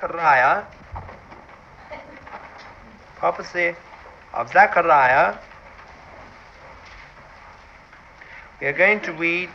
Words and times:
Zechariah, 0.00 0.64
prophecy 3.16 3.74
of 4.32 4.50
Zechariah, 4.50 5.36
we 8.62 8.66
are 8.68 8.72
going 8.72 9.00
to 9.00 9.12
read 9.12 9.50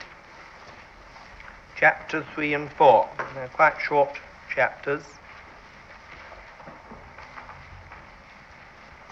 chapter 1.75 2.23
3 2.35 2.53
and 2.53 2.71
4. 2.73 3.09
They're 3.33 3.47
quite 3.47 3.79
short 3.81 4.19
chapters. 4.53 5.01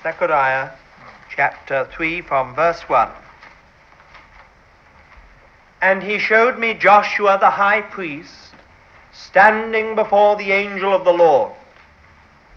Zechariah 0.03 0.69
chapter 1.35 1.89
3 1.95 2.21
from 2.21 2.53
verse 2.53 2.81
1. 2.81 3.09
And 5.81 6.03
he 6.03 6.19
showed 6.19 6.59
me 6.59 6.75
Joshua 6.75 7.39
the 7.39 7.49
high 7.49 7.81
priest 7.81 8.52
standing 9.13 9.95
before 9.95 10.35
the 10.35 10.51
angel 10.51 10.93
of 10.93 11.05
the 11.05 11.13
Lord, 11.13 11.53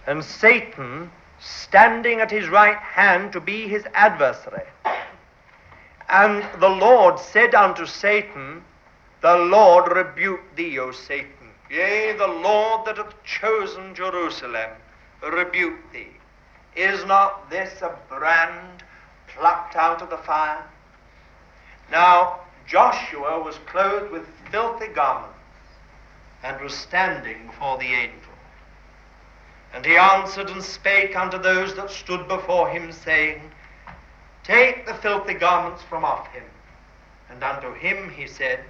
and 0.06 0.24
Satan 0.24 1.10
standing 1.38 2.20
at 2.20 2.30
his 2.30 2.48
right 2.48 2.78
hand 2.78 3.32
to 3.32 3.40
be 3.40 3.68
his 3.68 3.84
adversary. 3.94 4.64
And 6.08 6.44
the 6.60 6.68
Lord 6.68 7.18
said 7.18 7.54
unto 7.54 7.84
Satan, 7.84 8.64
The 9.20 9.36
Lord 9.36 9.94
rebuke 9.94 10.54
thee, 10.54 10.78
O 10.78 10.92
Satan. 10.92 11.50
Yea, 11.68 12.16
the 12.16 12.28
Lord 12.28 12.86
that 12.86 12.96
hath 12.96 13.22
chosen 13.24 13.94
Jerusalem 13.94 14.70
rebuke 15.20 15.92
thee. 15.92 16.12
Is 16.76 17.04
not 17.06 17.50
this 17.50 17.82
a 17.82 17.96
brand 18.08 18.84
plucked 19.26 19.76
out 19.76 20.00
of 20.00 20.10
the 20.10 20.18
fire? 20.18 20.64
Now 21.90 22.40
Joshua 22.66 23.42
was 23.42 23.58
clothed 23.66 24.12
with 24.12 24.26
filthy 24.50 24.88
garments 24.88 25.35
and 26.42 26.60
was 26.60 26.74
standing 26.74 27.46
before 27.46 27.78
the 27.78 27.86
angel. 27.86 28.32
And 29.72 29.84
he 29.84 29.96
answered 29.96 30.48
and 30.48 30.62
spake 30.62 31.16
unto 31.16 31.38
those 31.38 31.74
that 31.74 31.90
stood 31.90 32.28
before 32.28 32.68
him, 32.68 32.92
saying, 32.92 33.40
Take 34.44 34.86
the 34.86 34.94
filthy 34.94 35.34
garments 35.34 35.82
from 35.82 36.04
off 36.04 36.32
him. 36.32 36.44
And 37.28 37.42
unto 37.42 37.74
him 37.74 38.10
he 38.10 38.26
said, 38.26 38.60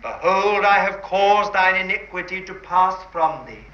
Behold, 0.00 0.64
I 0.64 0.78
have 0.78 1.02
caused 1.02 1.52
thine 1.52 1.76
iniquity 1.76 2.40
to 2.42 2.54
pass 2.54 2.96
from 3.12 3.46
thee, 3.46 3.66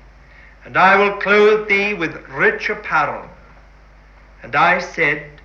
and 0.64 0.76
I 0.76 0.96
will 0.96 1.16
clothe 1.16 1.68
thee 1.68 1.94
with 1.94 2.28
rich 2.28 2.68
apparel. 2.68 3.30
And 4.42 4.54
I 4.54 4.80
said, 4.80 5.40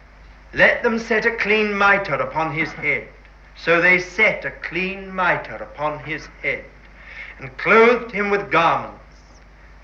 Let 0.53 0.83
them 0.83 0.99
set 0.99 1.25
a 1.25 1.36
clean 1.38 1.77
mitre 1.77 2.15
upon 2.15 2.53
his 2.53 2.71
head. 2.73 3.08
So 3.55 3.80
they 3.80 3.99
set 3.99 4.43
a 4.45 4.52
clean 4.52 5.13
mitre 5.13 5.55
upon 5.55 5.99
his 5.99 6.27
head 6.41 6.65
and 7.44 7.58
clothed 7.58 8.09
him 8.09 8.30
with 8.30 8.49
garments, 8.49 9.03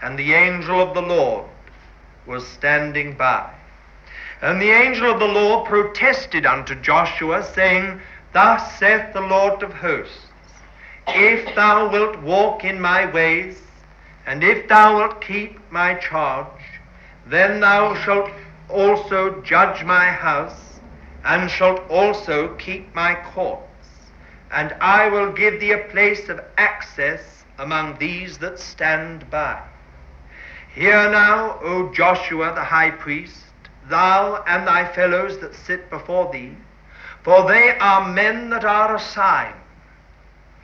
and 0.02 0.18
the 0.18 0.32
angel 0.32 0.80
of 0.80 0.94
the 0.94 1.02
Lord 1.02 1.46
was 2.26 2.48
standing 2.48 3.18
by. 3.18 3.52
And 4.42 4.62
the 4.62 4.72
angel 4.72 5.12
of 5.12 5.20
the 5.20 5.28
Lord 5.28 5.68
protested 5.68 6.46
unto 6.46 6.74
Joshua, 6.76 7.44
saying, 7.44 8.00
Thus 8.32 8.80
saith 8.80 9.12
the 9.12 9.20
Lord 9.20 9.62
of 9.62 9.74
hosts, 9.74 10.28
If 11.10 11.54
thou 11.54 11.92
wilt 11.92 12.22
walk 12.22 12.64
in 12.64 12.80
my 12.80 13.12
ways, 13.12 13.62
and 14.26 14.42
if 14.42 14.70
thou 14.70 14.96
wilt 14.96 15.20
keep 15.20 15.60
my 15.70 15.96
charge, 15.96 16.64
then 17.28 17.60
thou 17.60 17.94
shalt 18.06 18.32
also 18.70 19.42
judge 19.42 19.84
my 19.84 20.06
house, 20.06 20.80
and 21.26 21.52
shalt 21.52 21.82
also 21.90 22.56
keep 22.56 22.96
my 22.96 23.16
courts, 23.16 23.66
and 24.50 24.74
I 24.80 25.10
will 25.10 25.34
give 25.34 25.60
thee 25.60 25.74
a 25.74 25.90
place 25.90 26.30
of 26.30 26.40
access 26.58 27.39
among 27.60 27.98
these 28.00 28.38
that 28.40 28.60
stand 28.60 29.30
by. 29.30 29.62
Hear 30.74 31.12
now, 31.12 31.60
O 31.62 31.92
Joshua 31.94 32.54
the 32.56 32.64
high 32.64 32.92
priest, 32.92 33.44
thou 33.90 34.44
and 34.48 34.66
thy 34.66 34.86
fellows 34.86 35.40
that 35.40 35.54
sit 35.54 35.90
before 35.90 36.32
thee, 36.32 36.56
for 37.24 37.48
they 37.48 37.78
are 37.78 38.08
men 38.08 38.50
that 38.50 38.64
are 38.64 38.96
a 38.96 39.00
sign. 39.00 39.54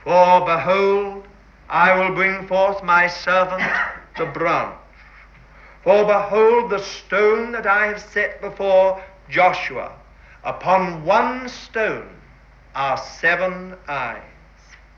For 0.04 0.46
behold, 0.46 1.28
I 1.70 2.00
will 2.00 2.16
bring 2.16 2.48
forth 2.48 2.84
my 2.84 3.08
servant 3.08 3.64
the 4.18 4.26
branch. 4.34 4.76
For 5.84 6.06
behold, 6.06 6.72
the 6.72 6.80
stone 6.80 7.52
that 7.52 7.68
I 7.68 7.88
have 7.88 8.02
set 8.02 8.42
before 8.42 9.04
Joshua, 9.30 9.92
upon 10.44 11.04
one 11.04 11.50
stone 11.50 12.10
are 12.74 12.98
seven 12.98 13.76
eyes. 13.88 14.35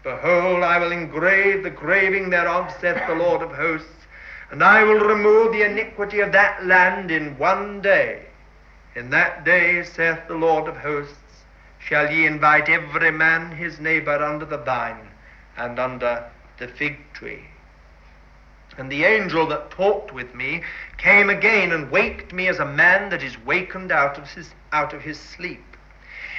Behold, 0.07 0.63
I 0.63 0.77
will 0.77 0.93
engrave 0.93 1.63
the 1.63 1.69
graving 1.69 2.29
thereof, 2.29 2.73
saith 2.79 3.05
the 3.07 3.15
Lord 3.15 3.41
of 3.41 3.53
hosts, 3.53 4.07
and 4.49 4.63
I 4.63 4.81
will 4.81 5.01
remove 5.01 5.51
the 5.51 5.63
iniquity 5.63 6.21
of 6.21 6.31
that 6.31 6.65
land 6.65 7.11
in 7.11 7.37
one 7.37 7.81
day. 7.81 8.27
In 8.95 9.09
that 9.09 9.43
day, 9.43 9.83
saith 9.83 10.19
the 10.29 10.35
Lord 10.35 10.69
of 10.69 10.77
hosts, 10.77 11.43
shall 11.77 12.09
ye 12.09 12.25
invite 12.25 12.69
every 12.69 13.11
man 13.11 13.51
his 13.51 13.81
neighbor 13.81 14.23
under 14.23 14.45
the 14.45 14.59
vine 14.59 15.09
and 15.57 15.77
under 15.77 16.23
the 16.57 16.69
fig 16.69 17.11
tree. 17.11 17.43
And 18.77 18.89
the 18.89 19.03
angel 19.03 19.45
that 19.47 19.71
talked 19.71 20.13
with 20.13 20.33
me 20.33 20.63
came 20.97 21.29
again 21.29 21.73
and 21.73 21.91
waked 21.91 22.31
me 22.31 22.47
as 22.47 22.59
a 22.59 22.65
man 22.65 23.09
that 23.09 23.23
is 23.23 23.37
wakened 23.43 23.91
out 23.91 24.17
of 24.17 24.31
his, 24.31 24.51
out 24.71 24.93
of 24.93 25.01
his 25.01 25.19
sleep. 25.19 25.75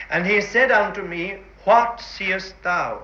And 0.08 0.26
he 0.26 0.40
said 0.40 0.70
unto 0.72 1.02
me, 1.02 1.40
What 1.64 2.00
seest 2.00 2.54
thou? 2.62 3.02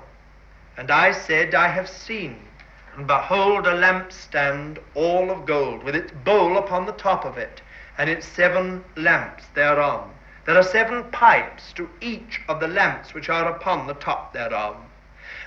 And 0.77 0.91
I 0.91 1.13
said, 1.13 1.55
I 1.55 1.69
have 1.69 1.89
seen, 1.89 2.49
and 2.97 3.07
behold 3.07 3.67
a 3.67 3.75
lampstand 3.75 4.79
all 4.95 5.31
of 5.31 5.47
gold, 5.47 5.85
with 5.85 5.95
its 5.95 6.13
bowl 6.25 6.59
upon 6.59 6.87
the 6.87 6.93
top 6.93 7.25
of 7.25 7.39
it, 7.39 7.61
and 7.97 8.11
its 8.11 8.27
seven 8.27 8.85
lamps 8.97 9.45
thereon. 9.55 10.11
There 10.47 10.57
are 10.57 10.63
seven 10.63 11.05
pipes 11.05 11.73
to 11.75 11.89
each 12.01 12.41
of 12.49 12.61
the 12.61 12.69
lamps 12.69 13.15
which 13.15 13.29
are 13.29 13.49
upon 13.49 13.87
the 13.87 13.95
top 13.95 14.33
thereof. 14.33 14.77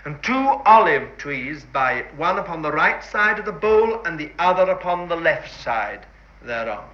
And 0.05 0.23
two 0.23 0.47
olive 0.65 1.17
trees 1.17 1.65
by 1.65 1.93
it, 1.93 2.15
one 2.15 2.39
upon 2.39 2.61
the 2.61 2.71
right 2.71 3.03
side 3.03 3.37
of 3.37 3.45
the 3.45 3.51
bowl, 3.51 4.01
and 4.05 4.17
the 4.17 4.31
other 4.39 4.71
upon 4.71 5.09
the 5.09 5.17
left 5.17 5.51
side 5.51 6.05
thereof. 6.41 6.85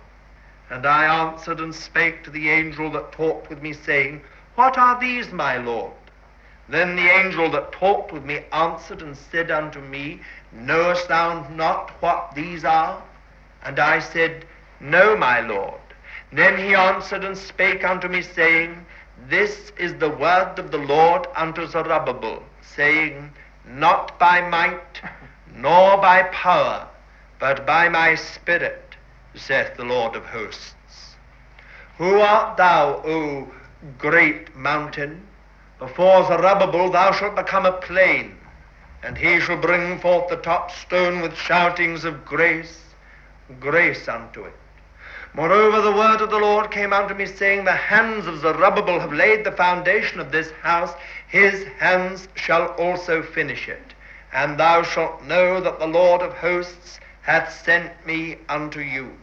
And 0.69 0.85
I 0.85 1.05
answered 1.05 1.59
and 1.59 1.73
spake 1.73 2.23
to 2.23 2.31
the 2.31 2.49
angel 2.49 2.89
that 2.91 3.11
talked 3.11 3.49
with 3.49 3.61
me, 3.61 3.73
saying, 3.73 4.21
What 4.55 4.77
are 4.77 4.99
these, 4.99 5.31
my 5.31 5.57
Lord? 5.57 5.93
Then 6.69 6.95
the 6.95 7.09
angel 7.09 7.51
that 7.51 7.73
talked 7.73 8.11
with 8.11 8.23
me 8.23 8.45
answered 8.53 9.01
and 9.01 9.17
said 9.17 9.51
unto 9.51 9.81
me, 9.81 10.21
Knowest 10.51 11.09
thou 11.09 11.47
not 11.49 11.91
what 12.01 12.33
these 12.35 12.63
are? 12.63 13.03
And 13.63 13.79
I 13.79 13.99
said, 13.99 14.45
No, 14.79 15.15
my 15.17 15.41
Lord. 15.41 15.81
Then 16.31 16.57
he 16.57 16.73
answered 16.73 17.23
and 17.23 17.37
spake 17.37 17.83
unto 17.83 18.07
me, 18.07 18.21
saying, 18.21 18.85
This 19.27 19.71
is 19.77 19.93
the 19.95 20.09
word 20.09 20.57
of 20.57 20.71
the 20.71 20.77
Lord 20.77 21.27
unto 21.35 21.67
Zerubbabel, 21.67 22.41
saying, 22.61 23.31
Not 23.65 24.17
by 24.17 24.41
might, 24.41 25.01
nor 25.53 25.97
by 25.97 26.23
power, 26.31 26.87
but 27.39 27.65
by 27.65 27.89
my 27.89 28.15
spirit, 28.15 28.95
saith 29.35 29.75
the 29.75 29.83
Lord 29.83 30.15
of 30.15 30.25
hosts. 30.25 31.15
Who 31.97 32.19
art 32.19 32.57
thou, 32.57 33.01
O 33.05 33.51
great 33.97 34.55
mountain? 34.55 35.27
Before 35.79 36.25
Zerubbabel 36.25 36.91
thou 36.91 37.11
shalt 37.11 37.35
become 37.35 37.65
a 37.65 37.71
plain, 37.71 38.37
and 39.01 39.17
he 39.17 39.39
shall 39.39 39.57
bring 39.57 39.99
forth 39.99 40.29
the 40.29 40.37
top 40.37 40.71
stone 40.71 41.21
with 41.21 41.35
shoutings 41.35 42.05
of 42.05 42.23
grace, 42.25 42.93
grace 43.59 44.07
unto 44.07 44.45
it. 44.45 44.55
Moreover, 45.35 45.81
the 45.81 45.91
word 45.91 46.21
of 46.21 46.29
the 46.29 46.37
Lord 46.37 46.69
came 46.69 46.93
unto 46.93 47.15
me, 47.15 47.25
saying, 47.25 47.63
The 47.65 47.71
hands 47.71 48.27
of 48.27 48.39
Zerubbabel 48.39 48.99
have 48.99 49.11
laid 49.13 49.43
the 49.43 49.51
foundation 49.51 50.19
of 50.19 50.31
this 50.31 50.51
house, 50.61 50.93
his 51.27 51.65
hands 51.79 52.27
shall 52.35 52.67
also 52.73 53.23
finish 53.23 53.67
it. 53.67 53.95
And 54.31 54.59
thou 54.59 54.83
shalt 54.83 55.23
know 55.23 55.59
that 55.59 55.79
the 55.79 55.87
Lord 55.87 56.21
of 56.21 56.33
hosts 56.33 56.99
hath 57.23 57.51
sent 57.63 58.05
me 58.05 58.37
unto 58.47 58.79
you. 58.79 59.17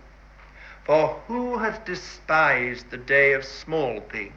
For 0.84 1.20
who 1.28 1.58
hath 1.58 1.84
despised 1.84 2.90
the 2.90 2.96
day 2.96 3.32
of 3.32 3.44
small 3.44 4.00
things? 4.00 4.32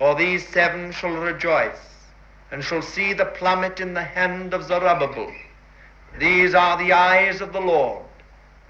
For 0.00 0.14
these 0.14 0.48
seven 0.48 0.92
shall 0.92 1.10
rejoice, 1.10 2.06
and 2.50 2.64
shall 2.64 2.80
see 2.80 3.12
the 3.12 3.26
plummet 3.26 3.80
in 3.80 3.92
the 3.92 4.02
hand 4.02 4.54
of 4.54 4.64
Zerubbabel. 4.64 5.30
These 6.16 6.54
are 6.54 6.78
the 6.78 6.94
eyes 6.94 7.42
of 7.42 7.52
the 7.52 7.60
Lord, 7.60 8.06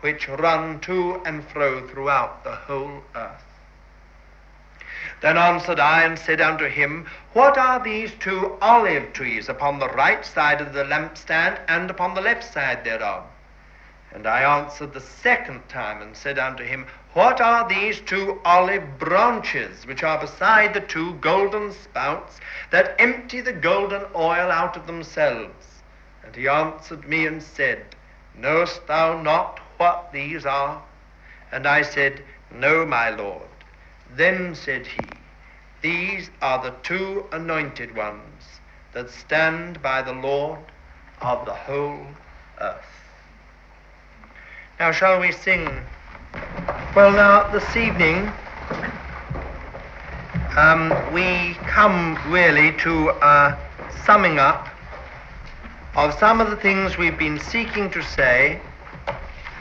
which 0.01 0.29
run 0.29 0.81
to 0.81 1.23
and 1.25 1.47
fro 1.47 1.87
throughout 1.87 2.43
the 2.43 2.57
whole 2.57 3.05
earth. 3.15 3.45
Then 5.21 5.39
answered 5.39 5.79
I 5.79 6.03
and 6.03 6.19
said 6.19 6.41
unto 6.41 6.67
him, 6.67 7.07
What 7.33 7.57
are 7.57 7.79
these 7.79 8.13
two 8.15 8.59
olive 8.61 9.13
trees 9.13 9.49
upon 9.49 9.79
the 9.79 9.91
right 9.91 10.27
side 10.27 10.61
of 10.61 10.73
the 10.73 10.83
lampstand 10.83 11.61
and 11.69 11.93
upon 11.93 12.15
the 12.15 12.23
left 12.23 12.43
side 12.43 12.83
thereof? 12.83 13.23
And 14.13 14.27
I 14.27 14.59
answered 14.59 14.93
the 14.93 15.01
second 15.01 15.69
time 15.69 16.03
and 16.03 16.17
said 16.17 16.39
unto 16.39 16.65
him, 16.65 16.87
what 17.13 17.41
are 17.41 17.69
these 17.69 18.01
two 18.01 18.41
olive 18.45 18.99
branches 18.99 19.85
which 19.85 20.05
are 20.05 20.21
beside 20.21 20.75
the 20.75 20.81
two 20.81 21.15
golden 21.15 21.73
spouts 21.73 22.39
that 22.71 22.95
empty 23.01 23.41
the 23.41 23.53
golden 23.53 24.05
oil 24.15 24.49
out 24.49 24.77
of 24.77 24.87
themselves? 24.87 25.83
And 26.25 26.37
he 26.37 26.47
answered 26.47 27.09
me 27.09 27.27
and 27.27 27.43
said, 27.43 27.85
Knowest 28.37 28.87
thou 28.87 29.21
not 29.21 29.59
what 29.79 30.13
these 30.13 30.47
are? 30.47 30.81
And 31.51 31.67
I 31.67 31.83
said, 31.83 32.23
No, 32.55 32.87
my 32.87 33.11
Lord. 33.11 33.49
Then 34.15 34.55
said 34.55 34.87
he, 34.87 35.09
These 35.83 36.31
are 36.41 36.63
the 36.63 36.77
two 36.85 37.27
anointed 37.33 37.97
ones 37.97 38.61
that 38.93 39.11
stand 39.11 39.83
by 39.83 40.03
the 40.03 40.13
Lord 40.13 40.61
of 41.21 41.45
the 41.45 41.55
whole 41.55 42.07
earth. 42.61 42.90
Now, 44.81 44.93
shall 44.93 45.21
we 45.21 45.31
sing? 45.31 45.69
Well, 46.97 47.13
now, 47.13 47.47
this 47.53 47.77
evening, 47.77 48.33
um, 50.57 50.89
we 51.13 51.53
come 51.67 52.19
really 52.33 52.73
to 52.79 53.11
a 53.11 53.59
summing 54.07 54.39
up 54.39 54.69
of 55.97 56.19
some 56.19 56.41
of 56.41 56.49
the 56.49 56.57
things 56.57 56.97
we've 56.97 57.19
been 57.19 57.39
seeking 57.39 57.91
to 57.91 58.03
say 58.03 58.59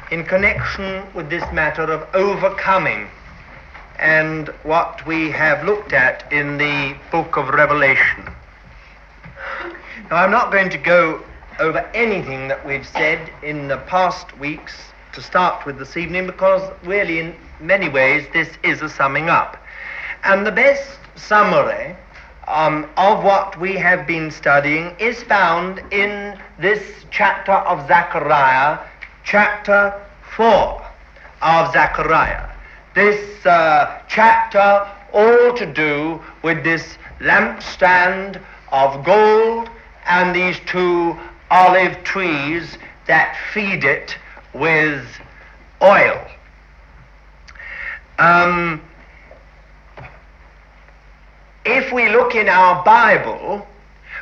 in 0.10 0.24
connection 0.24 1.04
with 1.13 1.30
this 1.30 1.44
matter 1.51 1.83
of 1.83 2.07
overcoming 2.15 3.10
and 3.98 4.48
what 4.63 5.06
we 5.06 5.31
have 5.31 5.65
looked 5.65 5.92
at 5.92 6.31
in 6.31 6.57
the 6.57 6.95
book 7.12 7.36
of 7.36 7.50
Revelation. 7.50 8.24
Now, 10.10 10.15
I'm 10.15 10.31
not 10.31 10.50
going 10.50 10.69
to 10.69 10.77
go 10.77 11.22
over 11.60 11.80
anything 11.94 12.48
that 12.48 12.65
we've 12.65 12.88
said 12.88 13.30
in 13.44 13.68
the 13.68 13.80
past 13.80 14.39
weeks 14.39 14.94
to 15.13 15.21
start 15.21 15.65
with 15.65 15.77
this 15.79 15.97
evening 15.97 16.25
because 16.25 16.61
really 16.83 17.19
in 17.19 17.35
many 17.59 17.89
ways 17.89 18.27
this 18.33 18.50
is 18.63 18.81
a 18.81 18.89
summing 18.89 19.29
up. 19.29 19.57
And 20.23 20.45
the 20.45 20.51
best 20.51 21.00
summary 21.15 21.95
um, 22.47 22.89
of 22.97 23.23
what 23.23 23.59
we 23.59 23.73
have 23.75 24.07
been 24.07 24.31
studying 24.31 24.95
is 25.00 25.23
found 25.23 25.81
in 25.91 26.39
this 26.59 26.81
chapter 27.11 27.51
of 27.51 27.88
Zechariah, 27.88 28.79
chapter 29.23 29.94
4 30.35 30.85
of 31.41 31.71
Zechariah. 31.71 32.50
This 32.95 33.45
uh, 33.45 34.01
chapter 34.07 34.88
all 35.13 35.53
to 35.55 35.65
do 35.65 36.21
with 36.44 36.63
this 36.63 36.97
lampstand 37.19 38.41
of 38.71 39.03
gold 39.03 39.69
and 40.05 40.35
these 40.35 40.59
two 40.65 41.17
olive 41.51 42.03
trees 42.03 42.77
that 43.07 43.35
feed 43.53 43.83
it 43.83 44.17
with 44.54 45.06
oil. 45.81 46.25
Um, 48.18 48.81
if 51.66 51.94
we 51.94 52.10
look 52.10 52.36
in 52.36 52.50
our 52.50 52.84
Bible, 52.84 53.66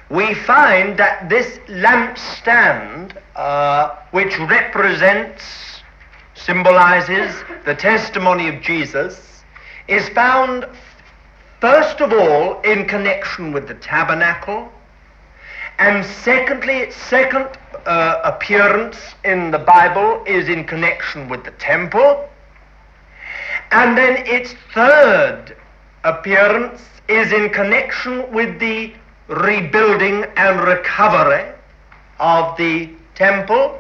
we 0.10 0.34
find 0.34 0.98
that 0.98 1.30
this 1.30 1.60
lampstand, 1.68 3.18
uh, 3.36 3.96
which 4.12 4.38
represents, 4.40 5.44
symbolizes 6.36 7.44
the 7.66 7.76
testimony 7.76 8.48
of 8.48 8.62
Jesus, 8.62 9.44
is 9.88 10.08
found 10.10 10.66
first 11.60 12.02
of 12.02 12.14
all 12.14 12.62
in 12.62 12.88
connection 12.88 13.52
with 13.52 13.68
the 13.68 13.74
tabernacle, 13.76 14.72
and 15.80 16.06
secondly, 16.06 16.78
its 16.78 16.96
second 16.96 17.48
uh, 17.86 18.22
appearance 18.24 18.98
in 19.24 19.52
the 19.52 19.60
Bible 19.60 20.24
is 20.26 20.50
in 20.50 20.66
connection 20.66 21.30
with 21.30 21.44
the 21.44 21.52
temple, 21.52 22.28
and 23.72 23.98
then 23.98 24.26
its 24.26 24.54
third 24.74 25.56
appearance 26.04 26.82
is 27.08 27.32
in 27.32 27.50
connection 27.50 28.32
with 28.32 28.60
the 28.60 28.94
rebuilding 29.28 30.26
and 30.36 30.62
recovery 30.62 31.52
of 32.20 32.58
the 32.58 32.90
temple. 33.16 33.80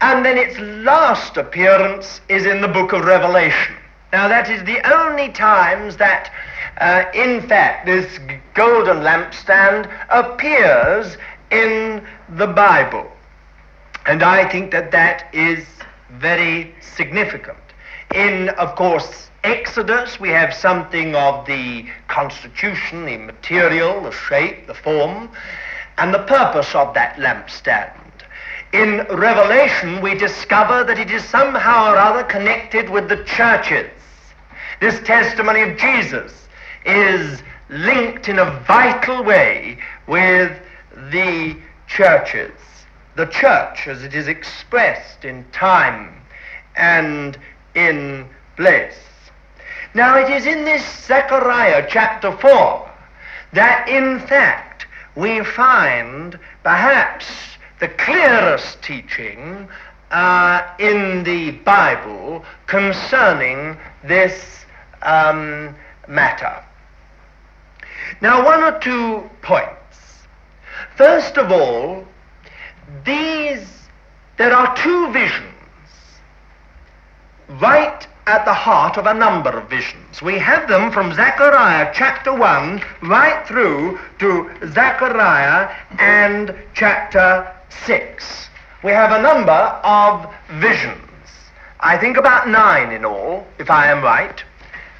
And 0.00 0.24
then 0.24 0.36
its 0.36 0.58
last 0.58 1.36
appearance 1.36 2.20
is 2.28 2.46
in 2.46 2.60
the 2.60 2.68
book 2.68 2.92
of 2.92 3.04
Revelation. 3.04 3.76
Now, 4.12 4.28
that 4.28 4.50
is 4.50 4.62
the 4.64 4.80
only 4.94 5.30
times 5.30 5.96
that, 5.96 6.30
uh, 6.78 7.04
in 7.14 7.46
fact, 7.48 7.86
this 7.86 8.18
golden 8.54 8.98
lampstand 8.98 9.90
appears 10.10 11.16
in 11.50 12.04
the 12.36 12.46
Bible. 12.46 13.10
And 14.06 14.22
I 14.22 14.48
think 14.48 14.70
that 14.72 14.90
that 14.90 15.32
is 15.34 15.64
very 16.10 16.74
significant. 16.80 17.58
In, 18.14 18.48
of 18.50 18.74
course, 18.74 19.30
Exodus, 19.44 20.20
we 20.20 20.28
have 20.30 20.54
something 20.54 21.14
of 21.14 21.46
the 21.46 21.86
constitution, 22.08 23.06
the 23.06 23.16
material, 23.16 24.02
the 24.02 24.12
shape, 24.12 24.66
the 24.66 24.74
form, 24.74 25.30
and 25.98 26.12
the 26.12 26.22
purpose 26.24 26.74
of 26.74 26.94
that 26.94 27.16
lampstand. 27.16 27.92
In 28.72 29.06
Revelation, 29.10 30.00
we 30.00 30.14
discover 30.14 30.84
that 30.84 30.98
it 30.98 31.10
is 31.10 31.24
somehow 31.24 31.92
or 31.92 31.96
other 31.96 32.24
connected 32.24 32.88
with 32.88 33.08
the 33.08 33.22
churches. 33.24 33.90
This 34.80 34.98
testimony 35.00 35.62
of 35.62 35.76
Jesus 35.76 36.32
is 36.84 37.42
linked 37.68 38.28
in 38.28 38.38
a 38.38 38.60
vital 38.66 39.22
way 39.22 39.78
with 40.06 40.52
the 41.10 41.56
churches. 41.86 42.52
The 43.16 43.26
church 43.26 43.86
as 43.88 44.02
it 44.02 44.14
is 44.14 44.28
expressed 44.28 45.24
in 45.24 45.44
time 45.52 46.14
and 46.76 47.38
in 47.74 48.26
place. 48.56 48.98
Now 49.94 50.18
it 50.18 50.30
is 50.30 50.46
in 50.46 50.64
this 50.64 50.84
Zechariah 51.04 51.86
chapter 51.88 52.36
4 52.36 52.90
that 53.52 53.88
in 53.88 54.20
fact 54.20 54.86
we 55.14 55.44
find 55.44 56.38
perhaps 56.62 57.26
the 57.80 57.88
clearest 57.88 58.82
teaching 58.82 59.68
uh, 60.10 60.62
in 60.78 61.24
the 61.24 61.50
Bible 61.50 62.44
concerning 62.66 63.76
this 64.04 64.64
um, 65.02 65.74
matter. 66.08 66.62
Now, 68.22 68.44
one 68.44 68.62
or 68.62 68.78
two 68.78 69.28
points. 69.42 70.22
First 70.94 71.36
of 71.38 71.50
all, 71.50 72.06
these, 73.04 73.66
there 74.36 74.54
are 74.54 74.76
two 74.76 75.12
visions 75.12 75.48
right 77.60 78.06
at 78.28 78.44
the 78.44 78.54
heart 78.54 78.96
of 78.96 79.06
a 79.06 79.14
number 79.14 79.50
of 79.50 79.68
visions. 79.68 80.22
We 80.22 80.38
have 80.38 80.68
them 80.68 80.92
from 80.92 81.12
Zechariah 81.12 81.90
chapter 81.92 82.32
1 82.32 82.80
right 83.02 83.44
through 83.44 83.98
to 84.20 84.50
Zechariah 84.72 85.74
and 85.98 86.54
chapter 86.74 87.52
6. 87.86 88.48
We 88.84 88.92
have 88.92 89.10
a 89.10 89.20
number 89.20 89.50
of 89.50 90.32
visions. 90.60 91.00
I 91.80 91.98
think 91.98 92.16
about 92.16 92.48
nine 92.48 92.92
in 92.92 93.04
all, 93.04 93.48
if 93.58 93.68
I 93.68 93.90
am 93.90 94.00
right. 94.04 94.44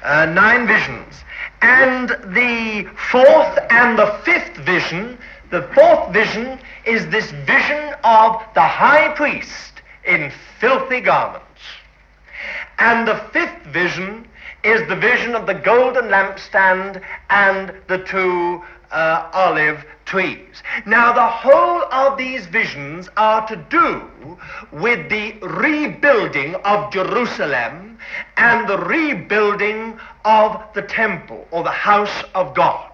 Uh, 0.03 0.25
nine 0.25 0.67
visions. 0.67 1.23
And 1.63 2.09
the 2.35 2.89
fourth 3.09 3.57
and 3.69 3.97
the 3.97 4.19
fifth 4.25 4.57
vision, 4.57 5.17
the 5.49 5.61
fourth 5.73 6.11
vision 6.11 6.59
is 6.85 7.07
this 7.07 7.31
vision 7.31 7.95
of 8.03 8.43
the 8.53 8.61
high 8.61 9.13
priest 9.15 9.81
in 10.03 10.29
filthy 10.59 10.99
garments. 10.99 11.61
And 12.79 13.07
the 13.07 13.15
fifth 13.31 13.63
vision 13.67 14.27
is 14.65 14.85
the 14.89 14.97
vision 14.97 15.35
of 15.35 15.45
the 15.45 15.53
golden 15.53 16.09
lampstand 16.09 17.01
and 17.29 17.73
the 17.87 17.99
two 17.99 18.61
uh, 18.93 19.29
olive 19.33 19.85
trees. 20.05 20.63
Now, 20.85 21.11
the 21.13 21.27
whole 21.27 21.83
of 21.91 22.17
these 22.17 22.45
visions 22.45 23.09
are 23.17 23.45
to 23.47 23.55
do 23.55 24.37
with 24.71 25.09
the 25.09 25.33
rebuilding 25.41 26.55
of 26.55 26.91
Jerusalem 26.93 27.97
and 28.37 28.67
the 28.67 28.77
rebuilding 28.77 29.99
of 30.25 30.61
the 30.73 30.83
temple 30.83 31.47
or 31.51 31.63
the 31.63 31.71
house 31.71 32.23
of 32.35 32.53
God. 32.53 32.91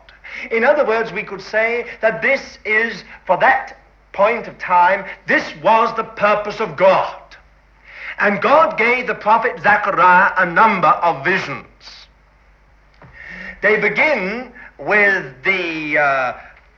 In 0.51 0.63
other 0.63 0.85
words, 0.85 1.11
we 1.11 1.23
could 1.23 1.41
say 1.41 1.85
that 2.01 2.21
this 2.21 2.59
is, 2.63 3.03
for 3.25 3.37
that 3.37 3.77
point 4.13 4.47
of 4.47 4.57
time, 4.57 5.05
this 5.27 5.53
was 5.61 5.95
the 5.95 6.03
purpose 6.03 6.59
of 6.59 6.77
God. 6.77 7.21
And 8.19 8.41
God 8.41 8.77
gave 8.77 9.07
the 9.07 9.15
prophet 9.15 9.59
Zechariah 9.61 10.33
a 10.37 10.45
number 10.45 10.87
of 10.87 11.23
visions. 11.23 11.65
They 13.61 13.79
begin 13.79 14.51
with 14.79 15.43
the 15.43 15.97
uh, 15.97 16.37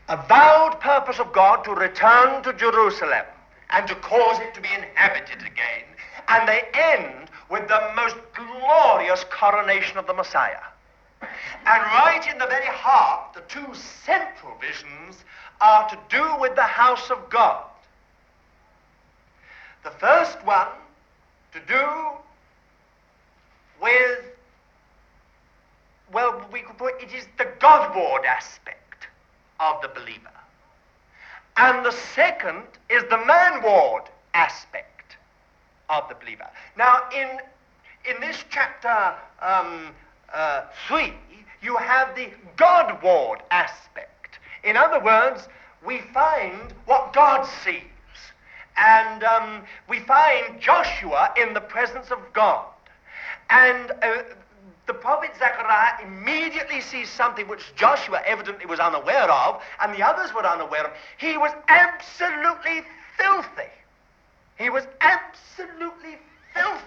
avowed 0.10 0.80
purpose 0.80 1.20
of 1.20 1.32
God 1.32 1.64
to 1.64 1.72
return 1.72 2.44
to 2.44 2.54
Jerusalem 2.54 3.26
and 3.70 3.88
to 3.88 3.96
cause 3.96 4.40
it 4.40 4.54
to 4.56 4.62
be 4.62 4.70
inhabited 4.74 5.40
again. 5.42 5.86
And 6.28 6.48
they 6.48 6.64
end 6.74 7.30
with 7.50 7.68
the 7.68 7.92
most 7.96 8.16
glorious 8.34 9.24
coronation 9.30 9.98
of 9.98 10.08
the 10.08 10.14
Messiah. 10.14 10.64
And 11.22 11.30
right 11.66 12.28
in 12.32 12.40
the 12.40 12.48
very 12.48 12.66
heart, 12.66 13.34
the 13.34 13.42
two 13.42 13.74
central 13.74 14.58
visions 14.60 15.24
are 15.60 15.88
to 15.90 16.00
do 16.10 16.36
with 16.40 16.56
the 16.56 16.64
house 16.64 17.12
of 17.12 17.30
God. 17.30 17.64
The 19.84 19.92
first 19.92 20.44
one 20.46 20.68
to 21.54 21.60
do 21.68 21.88
with, 23.82 24.26
well, 26.14 26.46
we 26.52 26.62
could 26.62 26.78
put 26.78 27.02
it 27.02 27.14
is 27.14 27.26
the 27.38 27.48
Godward 27.60 28.26
aspect 28.26 29.08
of 29.60 29.82
the 29.82 29.88
believer. 29.88 30.30
And 31.58 31.86
the 31.86 31.92
second 31.92 32.64
is 32.90 33.04
the 33.04 33.18
manward 33.18 34.06
aspect 34.34 35.18
of 35.90 36.08
the 36.10 36.16
believer. 36.16 36.48
Now, 36.78 37.04
in, 37.14 37.40
in 38.10 38.20
this 38.22 38.44
chapter 38.50 39.16
um, 39.42 39.90
uh, 40.34 40.64
3, 40.88 41.14
you 41.62 41.76
have 41.78 42.16
the 42.16 42.30
Godward 42.58 43.44
aspect. 43.52 44.40
In 44.64 44.78
other 44.78 45.00
words, 45.00 45.48
we 45.86 46.00
find 46.14 46.74
what 46.86 47.14
God 47.14 47.46
sees. 47.64 47.84
And 48.78 49.24
um, 49.24 49.64
we 49.88 50.00
find 50.00 50.60
Joshua 50.60 51.34
in 51.38 51.54
the 51.54 51.62
presence 51.62 52.10
of 52.10 52.20
God. 52.34 52.66
And 53.50 53.92
uh, 54.02 54.24
the 54.88 54.94
prophet 54.94 55.32
Zechariah 55.38 56.04
immediately 56.04 56.82
sees 56.82 57.10
something 57.10 57.48
which 57.48 57.74
Joshua 57.76 58.22
evidently 58.26 58.66
was 58.66 58.80
unaware 58.80 59.30
of, 59.32 59.62
and 59.82 59.94
the 59.94 60.04
others 60.04 60.34
were 60.34 60.46
unaware 60.46 60.88
of. 60.88 60.92
He 61.18 61.38
was 61.38 61.52
absolutely 61.68 62.84
filthy. 63.18 63.72
He 64.58 64.70
was 64.70 64.86
absolutely 65.00 66.18
filthy. 66.54 66.86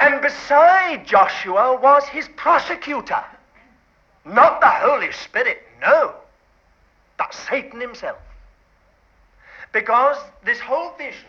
And 0.00 0.20
beside 0.20 1.06
Joshua 1.06 1.78
was 1.80 2.04
his 2.08 2.28
prosecutor. 2.36 3.24
Not 4.24 4.60
the 4.60 4.68
Holy 4.68 5.12
Spirit, 5.12 5.62
no, 5.80 6.14
but 7.18 7.34
Satan 7.34 7.80
himself. 7.80 8.18
Because 9.72 10.16
this 10.44 10.60
whole 10.60 10.92
vision 10.96 11.28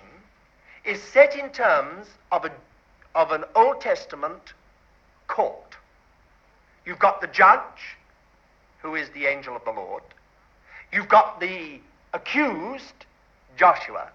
is 0.85 1.01
set 1.01 1.35
in 1.35 1.49
terms 1.49 2.07
of, 2.31 2.45
a, 2.45 2.51
of 3.15 3.31
an 3.31 3.43
Old 3.55 3.81
Testament 3.81 4.53
court. 5.27 5.75
You've 6.85 6.99
got 6.99 7.21
the 7.21 7.27
judge, 7.27 7.97
who 8.81 8.95
is 8.95 9.09
the 9.11 9.25
angel 9.25 9.55
of 9.55 9.63
the 9.63 9.71
Lord. 9.71 10.03
You've 10.91 11.07
got 11.07 11.39
the 11.39 11.79
accused, 12.13 13.05
Joshua. 13.57 14.09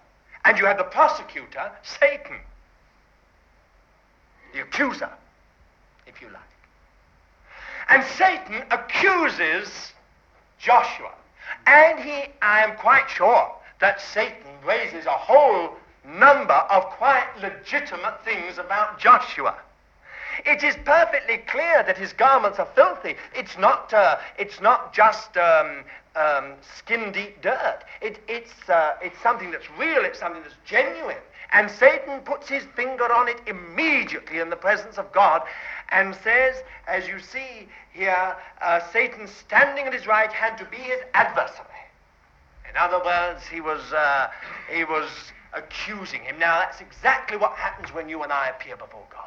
And 0.45 0.57
you 0.57 0.65
have 0.65 0.77
the 0.77 0.83
prosecutor, 0.83 1.71
Satan. 1.83 2.37
The 4.53 4.61
accuser, 4.61 5.09
if 6.07 6.21
you 6.21 6.27
like. 6.29 6.41
And 7.89 8.03
Satan 8.03 8.63
accuses 8.71 9.93
Joshua. 10.59 11.11
And 11.65 11.99
he, 11.99 12.25
I 12.41 12.63
am 12.63 12.75
quite 12.77 13.09
sure, 13.09 13.51
that 13.79 13.99
Satan 13.99 14.51
raises 14.65 15.05
a 15.05 15.11
whole 15.11 15.71
number 16.17 16.53
of 16.53 16.83
quite 16.85 17.27
legitimate 17.41 18.23
things 18.23 18.57
about 18.57 18.99
Joshua. 18.99 19.55
It 20.45 20.63
is 20.63 20.75
perfectly 20.85 21.37
clear 21.47 21.83
that 21.83 21.97
his 21.97 22.13
garments 22.13 22.59
are 22.59 22.67
filthy. 22.75 23.15
It's 23.35 23.57
not, 23.57 23.93
uh, 23.93 24.17
it's 24.37 24.61
not 24.61 24.93
just 24.93 25.35
um, 25.37 25.83
um, 26.15 26.53
skin 26.77 27.11
deep 27.11 27.41
dirt. 27.41 27.79
It, 28.01 28.19
it's, 28.27 28.69
uh, 28.69 28.93
it's 29.01 29.19
something 29.21 29.51
that's 29.51 29.69
real, 29.77 30.05
it's 30.05 30.19
something 30.19 30.41
that's 30.41 30.55
genuine. 30.65 31.17
And 31.51 31.69
Satan 31.69 32.19
puts 32.21 32.47
his 32.47 32.63
finger 32.75 33.11
on 33.11 33.27
it 33.27 33.41
immediately 33.47 34.39
in 34.39 34.49
the 34.49 34.55
presence 34.55 34.97
of 34.97 35.11
God 35.11 35.41
and 35.91 36.15
says, 36.23 36.63
as 36.87 37.07
you 37.07 37.19
see 37.19 37.67
here, 37.91 38.35
uh, 38.61 38.79
Satan 38.91 39.27
standing 39.27 39.87
at 39.87 39.93
his 39.93 40.05
right 40.05 40.31
hand 40.31 40.57
to 40.59 40.65
be 40.65 40.77
his 40.77 40.99
adversary. 41.15 41.65
In 42.69 42.77
other 42.77 43.03
words, 43.03 43.47
he 43.47 43.61
was, 43.61 43.81
uh, 43.91 44.29
he 44.71 44.83
was 44.83 45.09
accusing 45.53 46.21
him. 46.21 46.39
Now, 46.39 46.59
that's 46.59 46.81
exactly 46.81 47.37
what 47.37 47.53
happens 47.53 47.93
when 47.93 48.09
you 48.09 48.23
and 48.23 48.31
I 48.31 48.49
appear 48.49 48.75
before 48.75 49.07
God. 49.11 49.25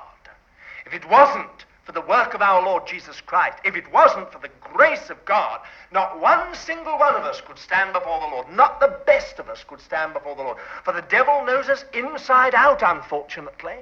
If 0.87 0.95
it 0.95 1.09
wasn't 1.09 1.65
for 1.85 1.93
the 1.93 2.01
work 2.01 2.35
of 2.35 2.43
our 2.43 2.63
Lord 2.63 2.87
Jesus 2.87 3.21
Christ, 3.21 3.59
if 3.65 3.75
it 3.75 3.91
wasn't 3.93 4.31
for 4.31 4.39
the 4.39 4.51
grace 4.61 5.11
of 5.11 5.25
God, 5.25 5.61
not 5.91 6.21
one 6.21 6.55
single 6.55 6.97
one 6.99 7.17
of 7.17 7.23
us 7.23 7.41
could 7.41 7.59
stand 7.59 7.93
before 7.93 8.21
the 8.21 8.27
Lord. 8.27 8.49
Not 8.51 8.79
the 8.79 8.99
best 9.05 9.39
of 9.39 9.49
us 9.49 9.65
could 9.65 9.81
stand 9.81 10.13
before 10.13 10.37
the 10.37 10.43
Lord. 10.43 10.59
For 10.85 10.93
the 10.93 11.03
devil 11.03 11.45
knows 11.45 11.69
us 11.69 11.85
inside 11.93 12.55
out, 12.55 12.83
unfortunately. 12.83 13.77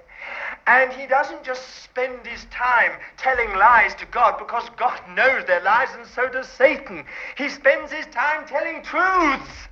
And 0.66 0.92
he 0.92 1.06
doesn't 1.06 1.44
just 1.44 1.82
spend 1.82 2.26
his 2.26 2.44
time 2.46 2.92
telling 3.16 3.50
lies 3.56 3.94
to 3.96 4.06
God 4.06 4.38
because 4.38 4.68
God 4.76 5.00
knows 5.14 5.44
their 5.46 5.62
lies, 5.62 5.88
and 5.94 6.06
so 6.06 6.28
does 6.28 6.48
Satan. 6.48 7.04
He 7.36 7.48
spends 7.48 7.92
his 7.92 8.06
time 8.06 8.46
telling 8.46 8.82
truths. 8.82 9.68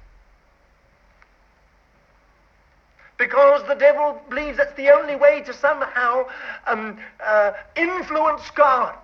Because 3.19 3.67
the 3.67 3.75
devil 3.75 4.21
believes 4.29 4.57
that's 4.57 4.75
the 4.75 4.91
only 4.91 5.17
way 5.17 5.43
to 5.43 5.53
somehow 5.53 6.25
um, 6.67 6.99
uh, 7.25 7.53
influence 7.77 8.49
God. 8.55 8.97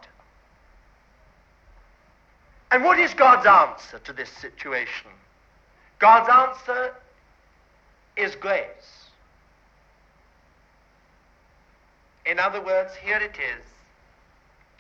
And 2.71 2.85
what 2.85 2.99
is 2.99 3.13
God's 3.13 3.47
answer 3.47 3.99
to 4.05 4.13
this 4.13 4.31
situation? 4.31 5.11
God's 5.99 6.29
answer 6.29 6.95
is 8.17 8.35
grace. 8.37 9.09
In 12.25 12.39
other 12.39 12.63
words, 12.63 12.93
here 12.95 13.19
it 13.19 13.37
is. 13.37 13.67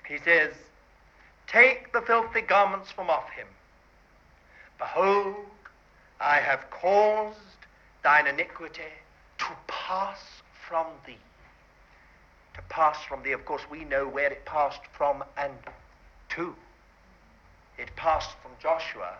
He 0.08 0.18
says, 0.24 0.52
Take 1.46 1.92
the 1.92 2.00
filthy 2.02 2.40
garments 2.40 2.90
from 2.90 3.10
off 3.10 3.28
him. 3.30 3.46
Behold, 4.78 5.36
I 6.20 6.36
have 6.36 6.70
caused 6.70 7.38
thine 8.02 8.26
iniquity 8.26 8.82
to 9.48 9.56
pass 9.66 10.18
from 10.68 10.86
thee. 11.06 11.18
To 12.54 12.62
pass 12.68 13.02
from 13.04 13.22
thee, 13.22 13.32
of 13.32 13.44
course, 13.44 13.62
we 13.70 13.84
know 13.84 14.06
where 14.08 14.32
it 14.32 14.44
passed 14.46 14.80
from 14.96 15.24
and 15.36 15.52
to. 16.30 16.54
It 17.76 17.94
passed 17.96 18.36
from 18.42 18.52
Joshua 18.62 19.14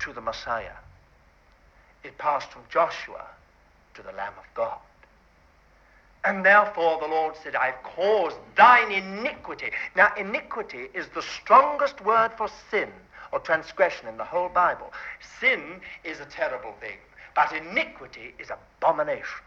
to 0.00 0.12
the 0.12 0.20
Messiah. 0.20 0.76
It 2.04 2.16
passed 2.16 2.50
from 2.50 2.62
Joshua 2.70 3.26
to 3.94 4.02
the 4.02 4.12
Lamb 4.12 4.32
of 4.38 4.54
God. 4.54 4.78
And 6.24 6.44
therefore 6.44 7.00
the 7.00 7.08
Lord 7.08 7.34
said, 7.42 7.56
I've 7.56 7.82
caused 7.82 8.36
thine 8.56 8.92
iniquity. 8.92 9.70
Now, 9.96 10.12
iniquity 10.16 10.88
is 10.94 11.08
the 11.08 11.22
strongest 11.22 12.00
word 12.02 12.32
for 12.36 12.48
sin 12.70 12.88
or 13.32 13.40
transgression 13.40 14.08
in 14.08 14.16
the 14.16 14.24
whole 14.24 14.48
Bible. 14.48 14.92
Sin 15.40 15.80
is 16.04 16.20
a 16.20 16.26
terrible 16.26 16.74
thing 16.80 16.96
but 17.34 17.52
iniquity 17.52 18.34
is 18.38 18.48
abomination. 18.50 19.40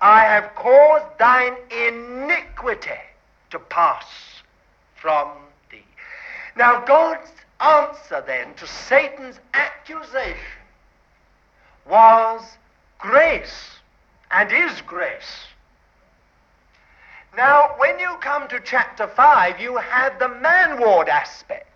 I 0.00 0.20
have 0.24 0.54
caused 0.54 1.18
thine 1.18 1.56
iniquity 1.70 3.00
to 3.50 3.58
pass 3.58 4.04
from 4.94 5.28
thee. 5.70 5.84
Now, 6.56 6.84
God's 6.84 7.30
answer 7.60 8.22
then 8.26 8.54
to 8.54 8.66
Satan's 8.66 9.38
accusation 9.54 10.36
was 11.88 12.42
grace 12.98 13.78
and 14.30 14.52
is 14.52 14.80
grace. 14.82 15.46
Now, 17.36 17.74
when 17.78 17.98
you 17.98 18.16
come 18.20 18.48
to 18.48 18.60
chapter 18.60 19.06
5, 19.06 19.60
you 19.60 19.76
have 19.76 20.18
the 20.18 20.28
manward 20.28 21.08
aspect. 21.08 21.69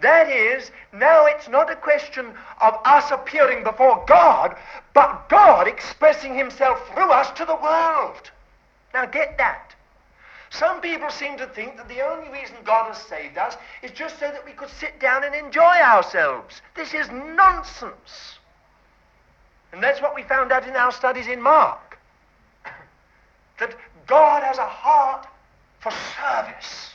That 0.00 0.30
is, 0.30 0.70
now 0.92 1.26
it's 1.26 1.48
not 1.48 1.70
a 1.70 1.76
question 1.76 2.32
of 2.60 2.78
us 2.84 3.10
appearing 3.10 3.64
before 3.64 4.04
God, 4.06 4.56
but 4.94 5.28
God 5.28 5.68
expressing 5.68 6.34
himself 6.34 6.86
through 6.92 7.10
us 7.10 7.30
to 7.38 7.44
the 7.44 7.56
world. 7.56 8.30
Now 8.94 9.06
get 9.06 9.38
that. 9.38 9.74
Some 10.50 10.80
people 10.80 11.10
seem 11.10 11.36
to 11.38 11.46
think 11.46 11.76
that 11.76 11.88
the 11.88 12.00
only 12.00 12.28
reason 12.30 12.56
God 12.64 12.88
has 12.88 12.98
saved 12.98 13.38
us 13.38 13.56
is 13.82 13.92
just 13.92 14.18
so 14.18 14.26
that 14.26 14.44
we 14.44 14.52
could 14.52 14.68
sit 14.68 14.98
down 14.98 15.22
and 15.22 15.34
enjoy 15.34 15.62
ourselves. 15.62 16.60
This 16.74 16.92
is 16.92 17.08
nonsense. 17.10 18.38
And 19.72 19.80
that's 19.80 20.02
what 20.02 20.14
we 20.14 20.24
found 20.24 20.50
out 20.50 20.66
in 20.66 20.74
our 20.74 20.90
studies 20.90 21.28
in 21.28 21.40
Mark. 21.40 21.98
that 23.60 23.76
God 24.08 24.42
has 24.42 24.58
a 24.58 24.66
heart 24.66 25.28
for 25.78 25.92
service. 25.92 26.90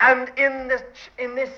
And 0.00 0.30
in 0.36 0.68
this, 0.68 0.82
in 1.18 1.34
this 1.34 1.50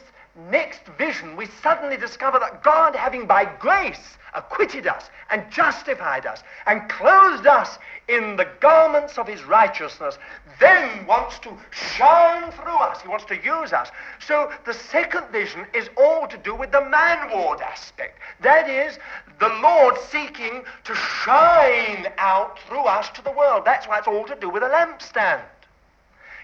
next 0.50 0.82
vision, 0.98 1.36
we 1.36 1.46
suddenly 1.62 1.96
discover 1.96 2.38
that 2.38 2.62
God, 2.62 2.94
having 2.94 3.26
by 3.26 3.44
grace 3.58 4.16
acquitted 4.34 4.86
us 4.86 5.08
and 5.30 5.50
justified 5.50 6.26
us 6.26 6.42
and 6.66 6.88
clothed 6.88 7.46
us 7.46 7.78
in 8.08 8.36
the 8.36 8.46
garments 8.60 9.18
of 9.18 9.26
his 9.26 9.42
righteousness, 9.44 10.18
then 10.60 11.06
wants 11.06 11.38
to 11.40 11.50
shine 11.70 12.52
through 12.52 12.76
us. 12.76 13.00
He 13.00 13.08
wants 13.08 13.24
to 13.26 13.36
use 13.42 13.72
us. 13.72 13.90
So 14.20 14.52
the 14.64 14.74
second 14.74 15.26
vision 15.32 15.66
is 15.74 15.88
all 15.96 16.28
to 16.28 16.36
do 16.38 16.54
with 16.54 16.70
the 16.70 16.82
manward 16.82 17.60
aspect. 17.60 18.20
That 18.40 18.68
is, 18.68 18.98
the 19.40 19.48
Lord 19.60 19.96
seeking 19.98 20.62
to 20.84 20.94
shine 20.94 22.06
out 22.18 22.58
through 22.68 22.84
us 22.84 23.08
to 23.10 23.22
the 23.22 23.32
world. 23.32 23.62
That's 23.64 23.88
why 23.88 23.98
it's 23.98 24.08
all 24.08 24.24
to 24.26 24.36
do 24.36 24.50
with 24.50 24.62
a 24.62 24.68
lampstand. 24.68 25.42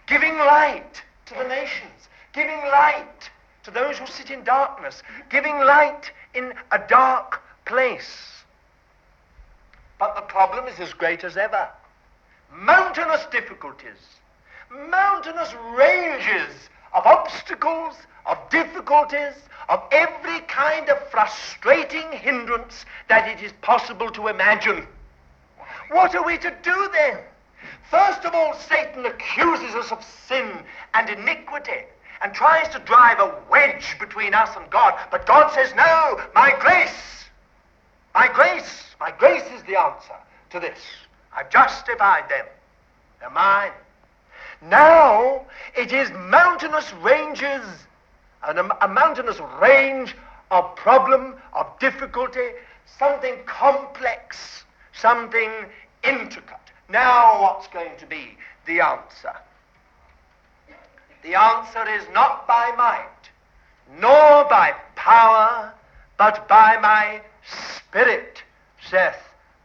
Giving 0.06 0.36
light 0.38 1.02
to 1.26 1.34
the 1.34 1.44
nations. 1.44 2.08
Giving 2.32 2.58
light 2.58 3.30
to 3.64 3.70
those 3.70 3.98
who 3.98 4.06
sit 4.06 4.30
in 4.30 4.44
darkness, 4.44 5.02
giving 5.30 5.58
light 5.58 6.10
in 6.34 6.52
a 6.70 6.78
dark 6.88 7.42
place. 7.64 8.42
But 9.98 10.14
the 10.14 10.22
problem 10.22 10.66
is 10.66 10.80
as 10.80 10.92
great 10.92 11.24
as 11.24 11.36
ever. 11.36 11.68
Mountainous 12.52 13.24
difficulties, 13.30 14.18
mountainous 14.90 15.54
ranges 15.76 16.68
of 16.92 17.06
obstacles, 17.06 17.94
of 18.26 18.38
difficulties, 18.50 19.34
of 19.68 19.82
every 19.92 20.40
kind 20.48 20.88
of 20.88 20.98
frustrating 21.10 22.10
hindrance 22.12 22.84
that 23.08 23.28
it 23.28 23.42
is 23.44 23.52
possible 23.62 24.10
to 24.10 24.28
imagine. 24.28 24.86
What 25.90 26.14
are 26.14 26.24
we 26.24 26.36
to 26.38 26.50
do 26.62 26.90
then? 26.92 27.18
First 27.90 28.24
of 28.24 28.34
all, 28.34 28.54
Satan 28.54 29.06
accuses 29.06 29.74
us 29.74 29.92
of 29.92 30.04
sin 30.26 30.58
and 30.94 31.08
iniquity 31.08 31.84
and 32.22 32.32
tries 32.32 32.68
to 32.68 32.78
drive 32.80 33.18
a 33.18 33.34
wedge 33.50 33.96
between 33.98 34.34
us 34.34 34.50
and 34.56 34.68
God. 34.70 34.94
But 35.10 35.26
God 35.26 35.52
says, 35.52 35.74
No, 35.74 36.20
my 36.34 36.54
grace, 36.60 37.28
my 38.14 38.28
grace, 38.32 38.94
my 39.00 39.10
grace 39.10 39.44
is 39.54 39.62
the 39.64 39.78
answer 39.78 40.14
to 40.50 40.60
this. 40.60 40.78
I've 41.34 41.50
justified 41.50 42.28
them. 42.28 42.46
They're 43.20 43.30
mine. 43.30 43.72
Now 44.60 45.46
it 45.76 45.92
is 45.92 46.10
mountainous 46.10 46.92
ranges 47.02 47.64
a 48.44 48.88
mountainous 48.88 49.40
range 49.60 50.16
of 50.50 50.74
problem, 50.76 51.36
of 51.52 51.66
difficulty, 51.78 52.50
something 52.98 53.36
complex, 53.46 54.64
something 54.92 55.50
intricate. 56.02 56.56
Now 56.88 57.42
what's 57.42 57.68
going 57.68 57.96
to 57.98 58.06
be 58.06 58.36
the 58.66 58.80
answer? 58.80 59.34
The 61.22 61.34
answer 61.34 61.88
is 61.88 62.04
not 62.12 62.46
by 62.48 62.72
might, 62.76 63.30
nor 64.00 64.44
by 64.44 64.74
power, 64.96 65.72
but 66.16 66.48
by 66.48 66.78
my 66.78 67.20
Spirit, 67.44 68.42
saith 68.80 69.16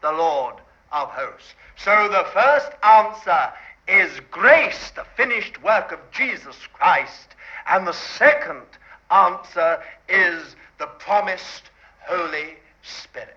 the 0.01 0.11
Lord 0.11 0.55
of 0.91 1.09
hosts. 1.09 1.53
So 1.75 2.07
the 2.09 2.25
first 2.33 2.71
answer 2.83 3.53
is 3.87 4.19
grace, 4.31 4.91
the 4.91 5.05
finished 5.15 5.61
work 5.63 5.91
of 5.91 5.99
Jesus 6.11 6.57
Christ. 6.73 7.35
And 7.67 7.87
the 7.87 7.93
second 7.93 8.65
answer 9.09 9.81
is 10.09 10.55
the 10.77 10.87
promised 10.99 11.69
Holy 12.07 12.57
Spirit. 12.83 13.35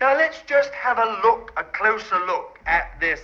Now 0.00 0.16
let's 0.16 0.42
just 0.42 0.70
have 0.70 0.98
a 0.98 1.20
look, 1.24 1.52
a 1.56 1.64
closer 1.64 2.18
look 2.26 2.58
at 2.66 2.98
this 3.00 3.20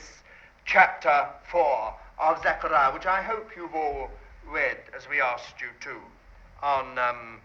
chapter 0.64 1.28
4 1.50 1.94
of 2.20 2.42
Zechariah, 2.42 2.92
which 2.92 3.06
I 3.06 3.22
hope 3.22 3.50
you've 3.56 3.74
all 3.74 4.10
read 4.46 4.76
as 4.96 5.08
we 5.08 5.20
asked 5.20 5.60
you 5.60 5.68
to 5.80 5.96
on 6.62 6.98
um, 6.98 7.40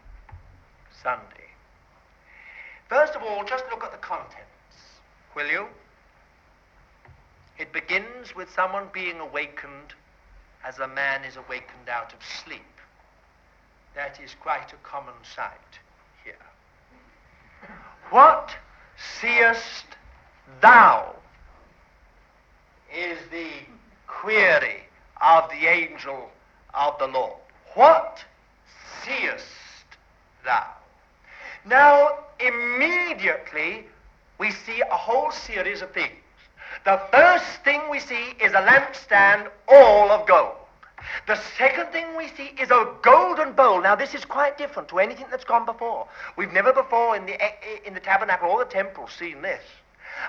Sunday. 1.01 1.49
First 2.89 3.15
of 3.15 3.23
all, 3.23 3.43
just 3.45 3.63
look 3.71 3.83
at 3.83 3.91
the 3.91 3.97
contents, 3.97 4.35
will 5.35 5.47
you? 5.47 5.67
It 7.57 7.71
begins 7.71 8.35
with 8.35 8.51
someone 8.51 8.87
being 8.93 9.19
awakened 9.19 9.93
as 10.65 10.79
a 10.79 10.87
man 10.87 11.23
is 11.23 11.37
awakened 11.37 11.89
out 11.89 12.11
of 12.11 12.19
sleep. 12.43 12.61
That 13.95 14.19
is 14.21 14.35
quite 14.41 14.73
a 14.73 14.77
common 14.83 15.13
sight 15.23 15.79
here. 16.23 16.33
What 18.09 18.55
seest 18.97 19.85
thou? 20.61 21.15
Is 22.93 23.17
the 23.31 23.47
query 24.07 24.83
of 25.21 25.49
the 25.49 25.67
angel 25.67 26.29
of 26.73 26.97
the 26.99 27.07
Lord. 27.07 27.33
What 27.73 28.23
seest 29.03 29.43
thou? 30.43 30.67
Now, 31.65 32.19
immediately, 32.39 33.85
we 34.37 34.51
see 34.51 34.81
a 34.81 34.95
whole 34.95 35.31
series 35.31 35.81
of 35.81 35.91
things. 35.91 36.13
The 36.83 37.01
first 37.11 37.63
thing 37.63 37.81
we 37.89 37.99
see 37.99 38.33
is 38.41 38.51
a 38.53 38.61
lampstand 38.61 39.49
all 39.67 40.11
of 40.11 40.27
gold. 40.27 40.55
The 41.27 41.35
second 41.57 41.87
thing 41.87 42.05
we 42.17 42.27
see 42.29 42.51
is 42.59 42.71
a 42.71 42.93
golden 43.01 43.53
bowl. 43.53 43.81
Now, 43.81 43.95
this 43.95 44.13
is 44.13 44.25
quite 44.25 44.57
different 44.57 44.89
to 44.89 44.99
anything 44.99 45.27
that's 45.29 45.43
gone 45.43 45.65
before. 45.65 46.07
We've 46.35 46.51
never 46.51 46.73
before 46.73 47.15
in 47.15 47.25
the, 47.25 47.41
eh, 47.41 47.51
eh, 47.63 47.77
in 47.85 47.93
the 47.93 47.99
tabernacle 47.99 48.49
or 48.49 48.63
the 48.63 48.69
temple 48.69 49.07
seen 49.07 49.41
this. 49.41 49.63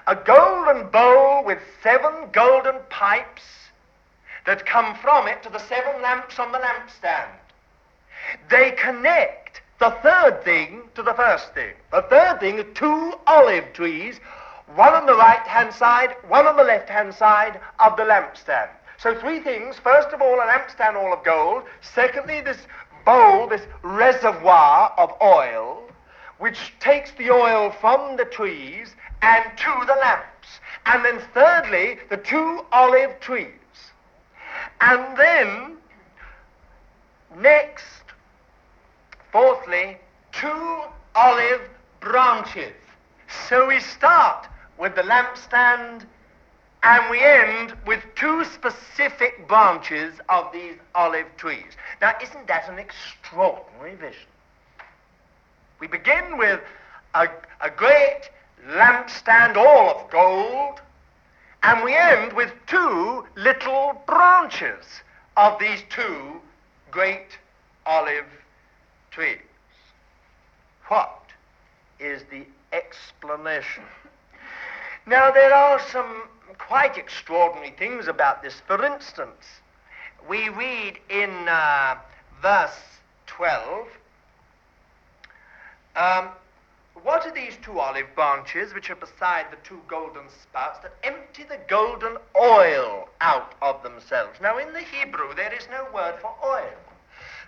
A 0.06 0.16
golden 0.16 0.88
bowl 0.88 1.44
with 1.44 1.58
seven 1.82 2.30
golden 2.32 2.76
pipes 2.90 3.42
that 4.46 4.64
come 4.64 4.94
from 4.96 5.28
it 5.28 5.42
to 5.42 5.50
the 5.50 5.58
seven 5.58 6.00
lamps 6.02 6.38
on 6.38 6.52
the 6.52 6.58
lampstand. 6.58 7.30
They 8.48 8.72
connect 8.72 9.62
the 9.78 9.90
third 10.02 10.42
thing 10.42 10.82
to 10.94 11.02
the 11.02 11.14
first 11.14 11.52
thing. 11.52 11.74
The 11.92 12.02
third 12.02 12.40
thing 12.40 12.58
is 12.58 12.66
two 12.74 13.14
olive 13.26 13.72
trees, 13.72 14.18
one 14.74 14.94
on 14.94 15.06
the 15.06 15.14
right 15.14 15.46
hand 15.46 15.72
side, 15.72 16.16
one 16.28 16.46
on 16.46 16.56
the 16.56 16.64
left 16.64 16.88
hand 16.88 17.14
side 17.14 17.60
of 17.78 17.96
the 17.96 18.04
lampstand. 18.04 18.68
So 18.98 19.14
three 19.14 19.40
things. 19.40 19.78
First 19.78 20.08
of 20.08 20.22
all, 20.22 20.40
a 20.40 20.46
lampstand 20.46 20.96
all 20.96 21.12
of 21.12 21.22
gold. 21.24 21.64
Secondly, 21.82 22.40
this 22.40 22.66
bowl, 23.04 23.46
this 23.46 23.62
reservoir 23.82 24.94
of 24.96 25.12
oil, 25.20 25.82
which 26.38 26.72
takes 26.80 27.12
the 27.12 27.30
oil 27.30 27.70
from 27.70 28.16
the 28.16 28.24
trees 28.24 28.94
and 29.22 29.44
to 29.58 29.84
the 29.86 29.94
lamps. 30.00 30.60
And 30.86 31.04
then 31.04 31.20
thirdly, 31.34 31.98
the 32.08 32.16
two 32.16 32.64
olive 32.72 33.20
trees. 33.20 33.52
And 34.80 35.16
then, 35.16 35.76
next, 37.38 38.04
fourthly, 39.32 39.96
two 40.32 40.82
olive 41.14 41.62
branches. 42.00 42.74
So 43.48 43.66
we 43.66 43.80
start 43.80 44.46
with 44.78 44.94
the 44.94 45.02
lampstand 45.02 46.04
and 46.82 47.10
we 47.10 47.20
end 47.20 47.74
with 47.86 48.00
two 48.14 48.44
specific 48.44 49.48
branches 49.48 50.14
of 50.28 50.52
these 50.52 50.76
olive 50.94 51.26
trees. 51.36 51.72
Now, 52.00 52.12
isn't 52.22 52.46
that 52.46 52.68
an 52.68 52.78
extraordinary 52.78 53.96
vision? 53.96 54.28
We 55.80 55.88
begin 55.88 56.38
with 56.38 56.60
a, 57.14 57.28
a 57.60 57.70
great 57.70 58.30
lampstand 58.68 59.56
all 59.56 59.90
of 59.90 60.10
gold, 60.10 60.80
and 61.62 61.84
we 61.84 61.94
end 61.94 62.32
with 62.32 62.52
two 62.66 63.26
little 63.36 64.00
branches 64.06 64.84
of 65.36 65.58
these 65.58 65.82
two 65.90 66.40
great 66.90 67.38
olive 67.84 68.26
trees. 69.10 69.38
What 70.88 71.22
is 71.98 72.22
the 72.30 72.46
explanation? 72.72 73.84
Now, 75.06 75.30
there 75.30 75.52
are 75.52 75.80
some 75.80 76.22
quite 76.58 76.96
extraordinary 76.96 77.74
things 77.78 78.08
about 78.08 78.42
this. 78.42 78.60
For 78.66 78.84
instance, 78.84 79.44
we 80.28 80.48
read 80.48 80.98
in 81.10 81.30
uh, 81.48 81.96
verse 82.42 82.80
12 83.26 83.88
um, 85.96 86.28
what 87.02 87.26
are 87.26 87.32
these 87.32 87.56
two 87.62 87.78
olive 87.78 88.14
branches 88.14 88.74
which 88.74 88.90
are 88.90 88.96
beside 88.96 89.46
the 89.50 89.56
two 89.64 89.80
golden 89.88 90.28
spouts 90.42 90.78
that 90.80 90.94
empty 91.02 91.44
the 91.44 91.58
golden 91.68 92.16
oil 92.36 93.08
out 93.20 93.54
of 93.62 93.82
themselves? 93.82 94.40
Now, 94.40 94.58
in 94.58 94.72
the 94.72 94.80
Hebrew, 94.80 95.34
there 95.34 95.54
is 95.54 95.68
no 95.70 95.86
word 95.94 96.16
for 96.20 96.34
oil. 96.44 96.76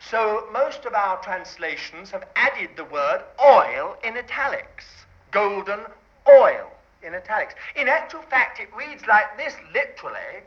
So, 0.00 0.46
most 0.52 0.84
of 0.84 0.94
our 0.94 1.20
translations 1.22 2.10
have 2.10 2.28
added 2.36 2.70
the 2.76 2.84
word 2.84 3.22
oil 3.44 3.96
in 4.04 4.16
italics 4.16 4.84
golden 5.30 5.80
oil 6.28 6.70
in 7.02 7.14
italics. 7.14 7.54
In 7.76 7.88
actual 7.88 8.22
fact, 8.22 8.60
it 8.60 8.68
reads 8.76 9.06
like 9.06 9.36
this 9.36 9.54
literally 9.72 10.42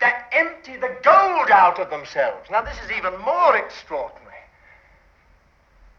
that 0.00 0.28
empty 0.32 0.76
the 0.76 0.96
gold 1.02 1.50
out 1.50 1.78
of 1.78 1.90
themselves. 1.90 2.50
Now, 2.50 2.62
this 2.62 2.78
is 2.84 2.90
even 2.90 3.18
more 3.20 3.56
extraordinary. 3.56 4.25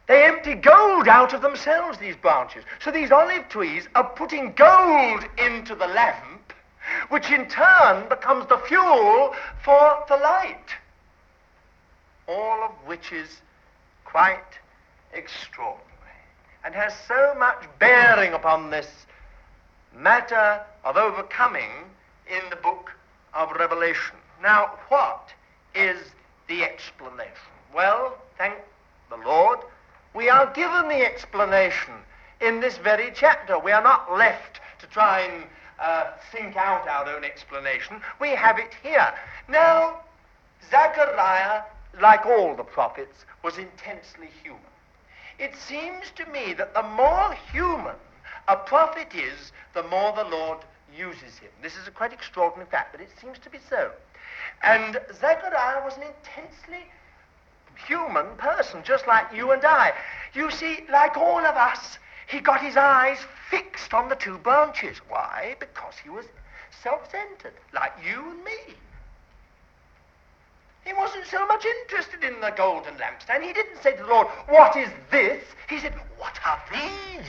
They 0.07 0.23
empty 0.25 0.55
gold 0.55 1.07
out 1.07 1.33
of 1.33 1.41
themselves, 1.41 1.97
these 1.97 2.15
branches. 2.15 2.63
So 2.79 2.91
these 2.91 3.11
olive 3.11 3.49
trees 3.49 3.87
are 3.93 4.09
putting 4.09 4.53
gold 4.53 5.25
into 5.37 5.75
the 5.75 5.87
lamp, 5.87 6.53
which 7.09 7.29
in 7.29 7.47
turn 7.49 8.07
becomes 8.07 8.47
the 8.47 8.57
fuel 8.57 9.35
for 9.63 10.05
the 10.07 10.15
light. 10.15 10.75
All 12.27 12.63
of 12.63 12.71
which 12.85 13.11
is 13.11 13.41
quite 14.05 14.59
extraordinary 15.13 15.83
and 16.63 16.73
has 16.73 16.93
so 17.07 17.35
much 17.37 17.63
bearing 17.79 18.33
upon 18.33 18.69
this 18.69 18.87
matter 19.95 20.61
of 20.83 20.95
overcoming 20.95 21.71
in 22.29 22.49
the 22.49 22.55
book 22.55 22.91
of 23.33 23.51
Revelation. 23.51 24.15
Now, 24.41 24.71
what 24.89 25.29
is 25.75 25.97
the 26.47 26.63
explanation? 26.63 27.33
Well, 27.73 28.17
thank 28.37 28.55
the 29.09 29.17
Lord, 29.17 29.59
we 30.17 30.29
are 30.29 30.51
given 30.53 30.89
the 30.89 31.05
explanation 31.05 31.93
in 32.41 32.59
this 32.59 32.77
very 32.77 33.11
chapter. 33.13 33.59
We 33.59 33.71
are 33.71 33.83
not 33.83 34.11
left 34.17 34.59
to 34.79 34.87
try 34.87 35.21
and 35.21 35.43
uh, 35.79 36.05
think 36.31 36.55
out 36.55 36.87
our 36.87 37.15
own 37.15 37.23
explanation. 37.23 38.01
We 38.19 38.29
have 38.29 38.57
it 38.57 38.73
here. 38.81 39.13
Now, 39.47 40.01
Zechariah, 40.71 41.61
like 42.01 42.25
all 42.25 42.55
the 42.55 42.63
prophets, 42.63 43.25
was 43.43 43.59
intensely 43.59 44.29
human. 44.41 44.61
It 45.37 45.55
seems 45.55 46.09
to 46.15 46.25
me 46.31 46.53
that 46.53 46.73
the 46.73 46.81
more 46.81 47.35
human 47.53 47.95
a 48.47 48.55
prophet 48.55 49.13
is, 49.13 49.51
the 49.75 49.83
more 49.83 50.13
the 50.13 50.23
Lord 50.23 50.57
uses 50.97 51.37
him. 51.37 51.51
This 51.61 51.77
is 51.77 51.87
a 51.87 51.91
quite 51.91 52.11
extraordinary 52.11 52.69
fact, 52.71 52.91
but 52.91 53.01
it 53.01 53.09
seems 53.21 53.37
to 53.39 53.51
be 53.51 53.59
so. 53.69 53.91
And 54.63 54.99
Zechariah 55.13 55.83
was 55.85 55.95
an 55.97 56.03
intensely 56.03 56.87
human 57.85 58.27
person, 58.37 58.81
just 58.83 59.07
like 59.07 59.31
you 59.33 59.51
and 59.51 59.63
I. 59.63 59.93
You 60.33 60.51
see, 60.51 60.83
like 60.89 61.17
all 61.17 61.39
of 61.39 61.55
us, 61.55 61.99
he 62.27 62.39
got 62.39 62.61
his 62.61 62.77
eyes 62.77 63.19
fixed 63.49 63.93
on 63.93 64.09
the 64.09 64.15
two 64.15 64.37
branches. 64.37 64.97
Why? 65.07 65.55
Because 65.59 65.95
he 66.03 66.09
was 66.09 66.25
self-centered, 66.83 67.53
like 67.73 67.93
you 68.05 68.31
and 68.31 68.43
me. 68.43 68.75
He 70.85 70.93
wasn't 70.93 71.25
so 71.25 71.45
much 71.47 71.65
interested 71.65 72.23
in 72.23 72.39
the 72.39 72.51
golden 72.51 72.95
lampstand. 72.95 73.43
He 73.43 73.51
didn't 73.51 73.81
say 73.83 73.95
to 73.97 74.03
the 74.03 74.09
Lord, 74.09 74.27
What 74.47 74.75
is 74.77 74.89
this? 75.11 75.43
He 75.69 75.79
said, 75.79 75.93
What 76.17 76.39
are 76.45 76.61
these? 76.71 77.27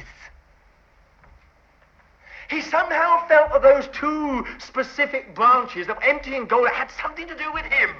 He 2.48 2.62
somehow 2.62 3.26
felt 3.26 3.52
that 3.52 3.62
those 3.62 3.88
two 3.88 4.46
specific 4.58 5.34
branches 5.34 5.88
of 5.88 5.98
empty 6.02 6.36
and 6.36 6.48
gold 6.48 6.68
had 6.68 6.90
something 7.02 7.26
to 7.28 7.36
do 7.36 7.52
with 7.52 7.64
him, 7.66 7.90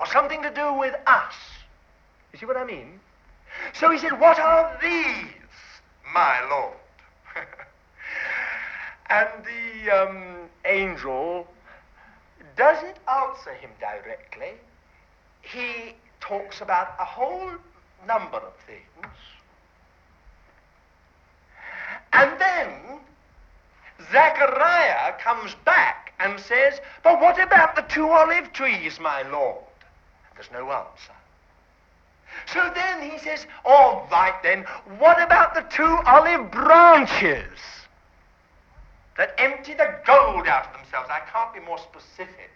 or 0.00 0.06
something 0.06 0.42
to 0.42 0.50
do 0.50 0.72
with 0.72 0.94
us. 1.06 1.34
You 2.32 2.38
see 2.38 2.46
what 2.46 2.56
I 2.56 2.64
mean? 2.64 2.98
So 3.74 3.90
he 3.90 3.98
said, 3.98 4.18
What 4.18 4.38
are 4.38 4.78
these, 4.80 5.26
my 6.14 6.40
Lord? 6.48 6.76
and 9.10 9.28
the 9.44 9.90
um, 9.90 10.48
angel 10.64 11.46
doesn't 12.56 12.96
answer 13.08 13.52
him 13.54 13.70
directly. 13.78 14.52
He 15.42 15.94
talks 16.20 16.60
about 16.60 16.94
a 16.98 17.04
whole 17.04 17.50
number 18.06 18.38
of 18.38 18.54
things. 18.66 19.14
And 22.12 22.40
then 22.40 23.00
Zechariah 24.10 25.12
comes 25.20 25.54
back 25.64 26.12
and 26.18 26.40
says, 26.40 26.80
But 27.02 27.20
what 27.20 27.40
about 27.40 27.76
the 27.76 27.82
two 27.82 28.08
olive 28.08 28.52
trees, 28.52 28.98
my 28.98 29.22
Lord? 29.30 29.64
There's 30.40 30.52
no 30.52 30.72
answer. 30.72 31.12
So 32.46 32.72
then 32.74 33.10
he 33.10 33.18
says, 33.18 33.46
All 33.62 34.08
right 34.10 34.42
then, 34.42 34.64
what 34.98 35.20
about 35.20 35.54
the 35.54 35.60
two 35.68 35.98
olive 36.06 36.50
branches 36.50 37.58
that 39.18 39.34
empty 39.36 39.74
the 39.74 39.96
gold 40.06 40.46
out 40.46 40.68
of 40.68 40.80
themselves? 40.80 41.10
I 41.10 41.20
can't 41.30 41.52
be 41.52 41.60
more 41.60 41.76
specific. 41.76 42.50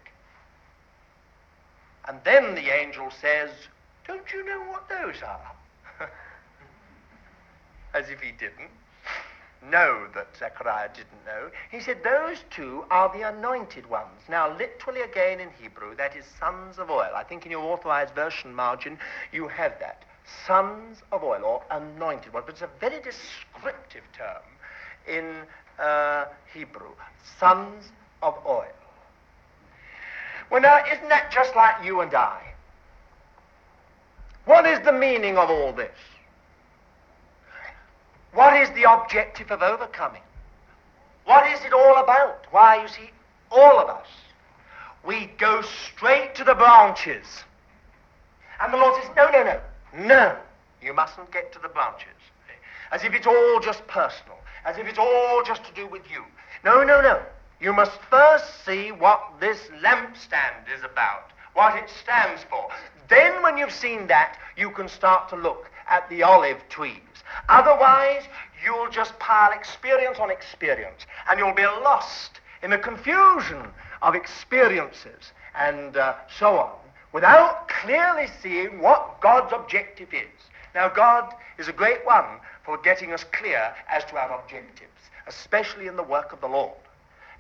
And 2.09 2.18
then 2.25 2.55
the 2.55 2.70
angel 2.70 3.11
says, 3.20 3.51
Don't 4.07 4.33
you 4.33 4.47
know 4.47 4.61
what 4.70 4.88
those 4.88 5.23
are? 5.23 6.09
As 7.92 8.09
if 8.09 8.18
he 8.23 8.33
didn't 8.33 8.70
know 9.70 10.07
that 10.14 10.29
Zechariah 10.38 10.88
didn't 10.88 11.24
know. 11.27 11.50
He 11.70 11.81
said, 11.81 12.03
Those 12.03 12.38
two 12.50 12.85
are 12.90 13.12
the 13.16 13.29
anointed 13.29 13.88
ones. 13.88 14.20
Now, 14.29 14.57
literally 14.57 15.03
again 15.03 15.40
in 15.40 15.50
Hebrew, 15.61 15.94
that 15.96 16.16
is 16.16 16.24
sons 16.38 16.79
of 16.79 16.90
oil. 16.90 17.11
I 17.14 17.24
think 17.24 17.44
in 17.44 17.53
your 17.53 17.64
authorized 17.64 18.14
version 18.14 18.55
margin, 18.55 18.98
you 19.33 19.48
have 19.48 19.74
that. 19.81 20.05
Sons 20.46 21.03
of 21.12 21.22
oil, 21.22 21.44
or 21.44 21.62
anointed 21.70 22.33
ones. 22.33 22.44
But 22.46 22.55
it's 22.55 22.62
a 22.62 22.70
very 22.81 23.03
descriptive 23.03 24.05
term 24.16 24.42
in 25.07 25.42
uh, 25.79 26.27
Hebrew. 26.53 26.92
Sons 27.38 27.92
of 28.22 28.35
oil. 28.46 28.64
Well, 30.50 30.62
now, 30.62 30.83
isn't 30.90 31.09
that 31.09 31.31
just 31.31 31.55
like 31.57 31.85
you 31.85 32.00
and 32.00 32.14
I? 32.14 32.40
What 34.44 34.66
is 34.66 34.79
the 34.85 34.92
meaning 34.92 35.38
of 35.38 35.50
all 35.50 35.72
this? 35.72 35.90
What 38.35 38.61
is 38.61 38.68
the 38.70 38.90
objective 38.90 39.51
of 39.53 39.62
overcoming? 39.62 40.23
What 41.25 41.51
is 41.53 41.64
it 41.64 41.73
all 41.73 42.03
about? 42.03 42.47
Why, 42.51 42.83
you 42.83 42.88
see, 42.88 43.11
all 43.51 43.79
of 43.79 43.88
us, 43.88 44.09
we 45.07 45.31
go 45.38 45.62
straight 45.62 46.35
to 46.35 46.44
the 46.44 46.55
branches. 46.55 47.44
And 48.61 48.73
the 48.73 48.77
Lord 48.77 49.01
says, 49.01 49.11
no, 49.16 49.31
no, 49.31 49.44
no, 49.44 49.61
no, 50.07 50.37
you 50.83 50.92
mustn't 50.92 51.31
get 51.31 51.53
to 51.53 51.61
the 51.61 51.68
branches. 51.68 52.09
As 52.90 53.05
if 53.05 53.14
it's 53.14 53.27
all 53.27 53.61
just 53.61 53.87
personal, 53.87 54.38
as 54.64 54.79
if 54.79 54.87
it's 54.87 54.99
all 54.99 55.42
just 55.44 55.64
to 55.64 55.73
do 55.75 55.87
with 55.87 56.03
you. 56.11 56.25
No, 56.64 56.83
no, 56.83 57.01
no. 57.01 57.20
You 57.61 57.73
must 57.73 58.01
first 58.11 58.64
see 58.64 58.90
what 58.90 59.20
this 59.40 59.59
lampstand 59.81 60.68
is 60.77 60.83
about, 60.83 61.31
what 61.55 61.77
it 61.77 61.88
stands 61.88 62.42
for. 62.51 62.68
Then, 63.09 63.42
when 63.42 63.57
you've 63.57 63.73
seen 63.73 64.07
that, 64.09 64.38
you 64.57 64.70
can 64.70 64.88
start 64.88 65.29
to 65.31 65.37
look 65.37 65.70
at 65.88 66.09
the 66.09 66.23
olive 66.23 66.68
trees. 66.68 67.01
Otherwise, 67.49 68.23
you'll 68.64 68.90
just 68.90 69.18
pile 69.18 69.53
experience 69.53 70.18
on 70.18 70.31
experience, 70.31 71.07
and 71.29 71.38
you'll 71.38 71.55
be 71.55 71.66
lost 71.66 72.40
in 72.62 72.70
the 72.70 72.79
confusion 72.79 73.62
of 74.03 74.14
experiences 74.14 75.33
and 75.55 75.97
uh, 75.97 76.14
so 76.38 76.59
on, 76.59 76.73
without 77.12 77.68
clearly 77.68 78.27
seeing 78.42 78.81
what 78.81 79.20
God's 79.20 79.53
objective 79.53 80.12
is. 80.12 80.51
Now, 80.75 80.88
God 80.88 81.33
is 81.59 81.68
a 81.68 81.73
great 81.73 82.05
one 82.05 82.25
for 82.64 82.79
getting 82.79 83.12
us 83.12 83.25
clear 83.33 83.73
as 83.88 84.05
to 84.07 84.16
our 84.16 84.40
objectives, 84.40 84.90
especially 85.27 85.87
in 85.87 85.97
the 85.97 86.03
work 86.03 86.33
of 86.33 86.40
the 86.40 86.49
Lord. 86.49 86.73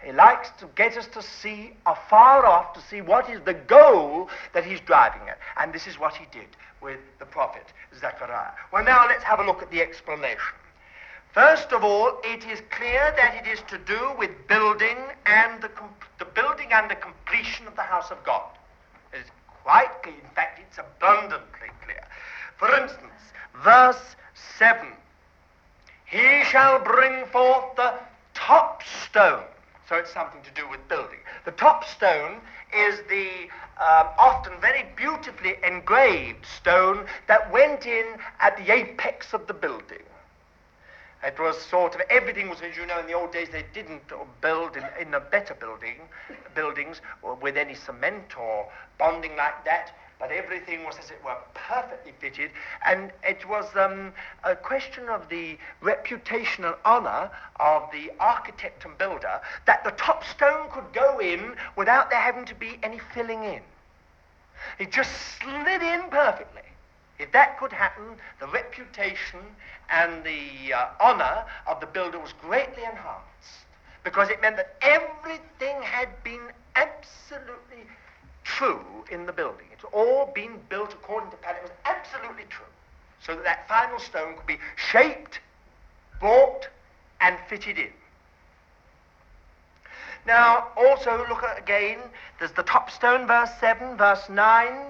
He 0.04 0.12
likes 0.12 0.50
to 0.60 0.66
get 0.76 0.98
us 0.98 1.06
to 1.08 1.22
see 1.22 1.72
afar 1.86 2.44
off, 2.44 2.74
to 2.74 2.80
see 2.82 3.00
what 3.00 3.30
is 3.30 3.40
the 3.44 3.54
goal 3.54 4.28
that 4.52 4.64
he's 4.64 4.80
driving 4.80 5.22
at. 5.28 5.38
And 5.56 5.72
this 5.72 5.86
is 5.86 5.98
what 5.98 6.14
he 6.14 6.26
did 6.30 6.46
with 6.84 7.00
the 7.18 7.24
prophet 7.24 7.64
Zechariah. 7.98 8.52
Well, 8.72 8.84
now 8.84 9.06
let's 9.08 9.24
have 9.24 9.40
a 9.40 9.44
look 9.44 9.62
at 9.62 9.70
the 9.70 9.80
explanation. 9.80 10.54
First 11.32 11.72
of 11.72 11.82
all, 11.82 12.20
it 12.22 12.44
is 12.46 12.62
clear 12.70 13.12
that 13.16 13.42
it 13.42 13.50
is 13.50 13.60
to 13.68 13.78
do 13.78 14.12
with 14.18 14.30
building 14.46 14.98
and 15.26 15.60
the, 15.62 15.70
the 16.18 16.26
building 16.26 16.68
and 16.70 16.88
the 16.88 16.94
completion 16.94 17.66
of 17.66 17.74
the 17.74 17.82
house 17.82 18.10
of 18.10 18.22
God. 18.22 18.50
It 19.12 19.20
is 19.20 19.26
quite 19.64 19.90
clear. 20.02 20.14
In 20.14 20.30
fact, 20.34 20.60
it's 20.60 20.78
abundantly 20.78 21.70
clear. 21.84 22.06
For 22.56 22.70
instance, 22.80 23.32
verse 23.64 24.14
7 24.58 24.86
He 26.04 26.44
shall 26.44 26.78
bring 26.78 27.26
forth 27.26 27.74
the 27.76 27.94
top 28.34 28.82
stone 28.84 29.42
so 29.88 29.96
it's 29.96 30.12
something 30.12 30.40
to 30.42 30.50
do 30.60 30.68
with 30.68 30.86
building. 30.88 31.18
The 31.44 31.52
top 31.52 31.84
stone 31.84 32.40
is 32.74 33.00
the 33.08 33.28
um, 33.80 34.08
often 34.18 34.52
very 34.60 34.86
beautifully 34.96 35.56
engraved 35.64 36.46
stone 36.46 37.06
that 37.28 37.50
went 37.52 37.86
in 37.86 38.06
at 38.40 38.56
the 38.56 38.72
apex 38.72 39.32
of 39.34 39.46
the 39.46 39.54
building. 39.54 40.02
It 41.22 41.38
was 41.38 41.60
sort 41.60 41.94
of 41.94 42.02
everything 42.10 42.50
was, 42.50 42.60
as 42.60 42.76
you 42.76 42.86
know, 42.86 42.98
in 42.98 43.06
the 43.06 43.14
old 43.14 43.32
days 43.32 43.48
they 43.50 43.64
didn't 43.72 44.02
build 44.42 44.76
in, 44.76 44.84
in 45.00 45.14
a 45.14 45.20
better 45.20 45.54
building, 45.54 45.96
buildings 46.54 47.00
with 47.40 47.56
any 47.56 47.74
cement 47.74 48.38
or 48.38 48.70
bonding 48.98 49.34
like 49.36 49.64
that 49.64 49.92
but 50.26 50.32
everything 50.32 50.82
was, 50.84 50.96
as 50.98 51.10
it 51.10 51.22
were, 51.22 51.36
perfectly 51.52 52.14
fitted, 52.18 52.50
and 52.86 53.12
it 53.22 53.46
was 53.46 53.66
um, 53.76 54.10
a 54.44 54.56
question 54.56 55.06
of 55.10 55.28
the 55.28 55.58
reputation 55.82 56.64
and 56.64 56.74
honor 56.86 57.30
of 57.60 57.82
the 57.92 58.10
architect 58.18 58.86
and 58.86 58.96
builder 58.96 59.38
that 59.66 59.84
the 59.84 59.90
top 59.90 60.24
stone 60.24 60.70
could 60.70 60.90
go 60.94 61.18
in 61.18 61.54
without 61.76 62.08
there 62.08 62.22
having 62.22 62.46
to 62.46 62.54
be 62.54 62.78
any 62.82 62.98
filling 63.12 63.44
in. 63.44 63.60
It 64.78 64.90
just 64.92 65.12
slid 65.42 65.82
in 65.82 66.08
perfectly. 66.08 66.62
If 67.18 67.30
that 67.32 67.58
could 67.58 67.74
happen, 67.74 68.16
the 68.40 68.46
reputation 68.46 69.40
and 69.90 70.24
the 70.24 70.72
uh, 70.72 70.86
honor 71.00 71.44
of 71.66 71.80
the 71.80 71.86
builder 71.86 72.18
was 72.18 72.32
greatly 72.40 72.82
enhanced 72.82 73.66
because 74.04 74.30
it 74.30 74.40
meant 74.40 74.56
that 74.56 74.74
everything 74.80 75.82
had 75.82 76.08
been 76.24 76.48
absolutely 76.76 77.84
true 78.44 78.84
in 79.10 79.26
the 79.26 79.32
building. 79.32 79.66
It's 79.72 79.84
all 79.92 80.30
been 80.34 80.60
built 80.68 80.92
according 80.92 81.30
to 81.30 81.36
pattern. 81.38 81.64
It 81.64 81.70
was 81.70 81.78
absolutely 81.84 82.44
true. 82.48 82.64
So 83.20 83.34
that 83.34 83.44
that 83.44 83.68
final 83.68 83.98
stone 83.98 84.36
could 84.36 84.46
be 84.46 84.58
shaped, 84.76 85.40
bought, 86.20 86.68
and 87.20 87.36
fitted 87.48 87.78
in. 87.78 87.92
Now, 90.26 90.68
also 90.76 91.26
look 91.28 91.42
at 91.42 91.58
again, 91.58 91.98
there's 92.38 92.52
the 92.52 92.62
top 92.62 92.90
stone, 92.90 93.26
verse 93.26 93.50
7, 93.60 93.96
verse 93.96 94.28
9. 94.28 94.86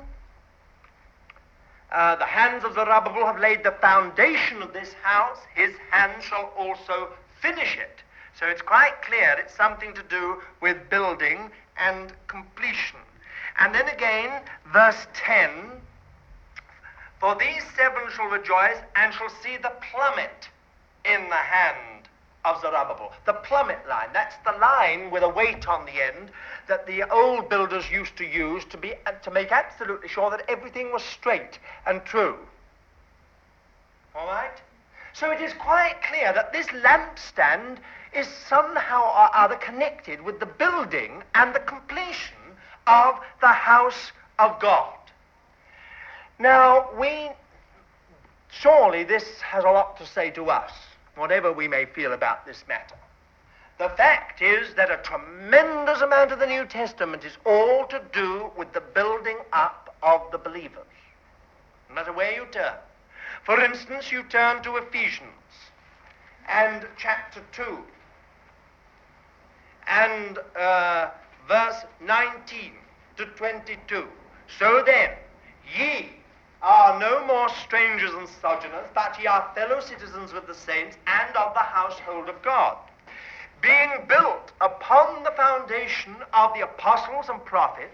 Uh, 1.90 2.16
the 2.16 2.24
hands 2.24 2.64
of 2.64 2.74
Zerubbabel 2.74 3.26
have 3.26 3.38
laid 3.38 3.62
the 3.62 3.72
foundation 3.72 4.62
of 4.62 4.72
this 4.72 4.92
house. 5.02 5.38
His 5.54 5.74
hands 5.90 6.24
shall 6.24 6.52
also 6.56 7.08
finish 7.40 7.76
it. 7.76 8.00
So 8.38 8.46
it's 8.46 8.62
quite 8.62 9.00
clear 9.02 9.36
it's 9.38 9.54
something 9.54 9.94
to 9.94 10.02
do 10.02 10.42
with 10.60 10.90
building 10.90 11.50
and 11.78 12.12
completion. 12.26 12.98
And 13.58 13.74
then 13.74 13.88
again, 13.88 14.42
verse 14.72 15.06
10 15.14 15.50
For 17.20 17.34
these 17.36 17.62
seven 17.76 18.02
shall 18.14 18.26
rejoice 18.26 18.78
and 18.96 19.12
shall 19.14 19.30
see 19.42 19.56
the 19.56 19.72
plummet 19.90 20.48
in 21.04 21.28
the 21.28 21.36
hand 21.36 22.08
of 22.44 22.60
Zerubbabel. 22.60 23.12
The 23.26 23.32
plummet 23.32 23.78
line, 23.88 24.08
that's 24.12 24.36
the 24.44 24.58
line 24.58 25.10
with 25.10 25.22
a 25.22 25.28
weight 25.28 25.66
on 25.66 25.86
the 25.86 26.04
end 26.04 26.30
that 26.68 26.86
the 26.86 27.02
old 27.10 27.48
builders 27.48 27.90
used 27.90 28.16
to 28.16 28.24
use 28.24 28.64
to, 28.66 28.76
be, 28.76 28.94
to 29.22 29.30
make 29.30 29.52
absolutely 29.52 30.08
sure 30.08 30.30
that 30.30 30.44
everything 30.48 30.92
was 30.92 31.02
straight 31.02 31.58
and 31.86 32.04
true. 32.04 32.36
All 34.14 34.26
right? 34.26 34.60
So 35.12 35.30
it 35.30 35.40
is 35.40 35.52
quite 35.54 36.02
clear 36.02 36.32
that 36.32 36.52
this 36.52 36.66
lampstand 36.68 37.78
is 38.14 38.26
somehow 38.26 39.02
or 39.02 39.34
other 39.34 39.56
connected 39.56 40.20
with 40.20 40.40
the 40.40 40.46
building 40.46 41.22
and 41.34 41.54
the 41.54 41.60
completion 41.60 42.36
of 42.86 43.20
the 43.40 43.48
house 43.48 44.12
of 44.38 44.58
God. 44.60 44.94
Now, 46.38 46.88
we 46.98 47.30
surely 48.50 49.04
this 49.04 49.40
has 49.40 49.64
a 49.64 49.70
lot 49.70 49.96
to 49.98 50.06
say 50.06 50.30
to 50.30 50.50
us, 50.50 50.72
whatever 51.16 51.52
we 51.52 51.68
may 51.68 51.84
feel 51.84 52.12
about 52.12 52.46
this 52.46 52.64
matter. 52.68 52.96
The 53.78 53.88
fact 53.90 54.40
is 54.40 54.74
that 54.74 54.90
a 54.90 54.98
tremendous 54.98 56.00
amount 56.00 56.30
of 56.32 56.38
the 56.38 56.46
New 56.46 56.64
Testament 56.64 57.24
is 57.24 57.36
all 57.44 57.86
to 57.86 58.00
do 58.12 58.50
with 58.56 58.72
the 58.72 58.80
building 58.80 59.38
up 59.52 59.96
of 60.02 60.20
the 60.30 60.38
believers. 60.38 60.86
No 61.88 61.96
matter 61.96 62.12
where 62.12 62.32
you 62.32 62.46
turn. 62.52 62.74
For 63.44 63.60
instance, 63.60 64.12
you 64.12 64.22
turn 64.24 64.62
to 64.62 64.76
Ephesians 64.76 65.30
and 66.48 66.86
chapter 66.96 67.42
2 67.52 67.78
and 69.88 70.38
uh, 70.58 71.10
verse 71.48 71.84
19 72.00 72.72
to 73.16 73.26
22. 73.26 74.06
So 74.58 74.82
then, 74.84 75.10
ye 75.76 76.10
are 76.62 76.98
no 76.98 77.24
more 77.26 77.48
strangers 77.48 78.12
and 78.14 78.28
sojourners, 78.40 78.88
but 78.94 79.18
ye 79.20 79.26
are 79.26 79.50
fellow 79.54 79.80
citizens 79.80 80.32
with 80.32 80.46
the 80.46 80.54
saints 80.54 80.96
and 81.06 81.36
of 81.36 81.52
the 81.54 81.60
household 81.60 82.28
of 82.28 82.40
God, 82.42 82.76
being 83.60 83.90
built 84.08 84.52
upon 84.60 85.22
the 85.24 85.30
foundation 85.32 86.16
of 86.32 86.54
the 86.54 86.62
apostles 86.62 87.28
and 87.28 87.44
prophets, 87.44 87.90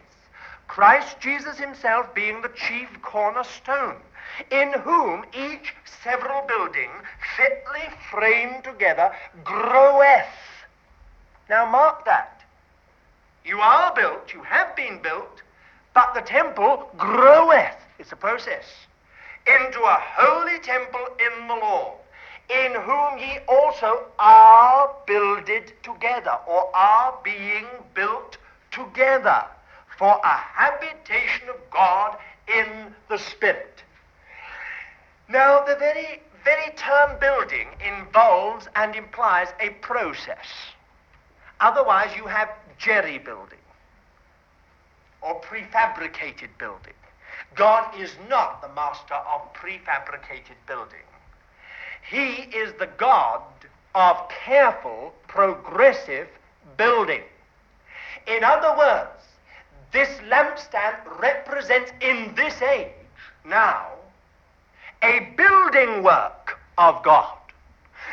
Christ 0.68 1.18
Jesus 1.18 1.58
himself 1.58 2.14
being 2.14 2.42
the 2.42 2.50
chief 2.50 2.88
cornerstone, 3.02 3.96
in 4.52 4.72
whom 4.84 5.24
each 5.32 5.74
several 6.04 6.46
building, 6.46 6.90
fitly 7.36 7.88
framed 8.10 8.62
together, 8.62 9.12
groweth. 9.42 10.26
Now 11.48 11.68
mark 11.68 12.04
that. 12.04 12.39
You 13.44 13.60
are 13.60 13.94
built, 13.94 14.32
you 14.34 14.42
have 14.42 14.76
been 14.76 15.00
built, 15.02 15.42
but 15.94 16.14
the 16.14 16.20
temple 16.20 16.90
groweth. 16.96 17.76
It's 17.98 18.12
a 18.12 18.16
process. 18.16 18.64
Into 19.46 19.80
a 19.80 19.98
holy 20.00 20.58
temple 20.60 21.06
in 21.18 21.48
the 21.48 21.54
Lord, 21.54 21.98
in 22.50 22.74
whom 22.74 23.18
ye 23.18 23.38
also 23.48 24.04
are 24.18 24.94
builded 25.06 25.72
together, 25.82 26.38
or 26.46 26.74
are 26.74 27.18
being 27.24 27.66
built 27.94 28.36
together, 28.70 29.44
for 29.98 30.20
a 30.22 30.28
habitation 30.28 31.48
of 31.48 31.56
God 31.70 32.16
in 32.48 32.94
the 33.08 33.18
Spirit. 33.18 33.82
Now, 35.28 35.64
the 35.64 35.76
very, 35.76 36.22
very 36.44 36.72
term 36.76 37.18
building 37.20 37.68
involves 37.86 38.68
and 38.74 38.94
implies 38.96 39.48
a 39.60 39.70
process. 39.80 40.46
Otherwise, 41.60 42.16
you 42.16 42.26
have 42.26 42.48
jerry 42.80 43.18
building 43.18 43.58
or 45.22 45.40
prefabricated 45.42 46.48
building. 46.58 46.94
God 47.54 47.94
is 47.98 48.10
not 48.28 48.62
the 48.62 48.68
master 48.74 49.14
of 49.14 49.52
prefabricated 49.54 50.56
building. 50.66 51.06
He 52.08 52.48
is 52.56 52.72
the 52.78 52.88
God 52.96 53.42
of 53.94 54.16
careful, 54.28 55.12
progressive 55.28 56.28
building. 56.76 57.22
In 58.26 58.42
other 58.44 58.76
words, 58.76 59.24
this 59.92 60.08
lampstand 60.28 60.96
represents 61.20 61.92
in 62.00 62.32
this 62.34 62.60
age 62.62 62.88
now 63.44 63.88
a 65.02 65.32
building 65.36 66.02
work 66.02 66.58
of 66.78 67.02
God. 67.02 67.39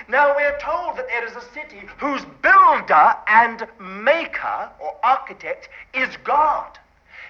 Now 0.10 0.34
we're 0.36 0.58
told 0.60 0.98
that 0.98 1.08
there 1.08 1.26
is 1.26 1.36
a 1.36 1.42
city 1.54 1.82
whose 2.00 2.22
builder 2.42 3.14
and 3.28 3.68
maker 3.80 4.70
or 4.80 4.96
architect 5.04 5.68
is 5.94 6.16
God. 6.24 6.80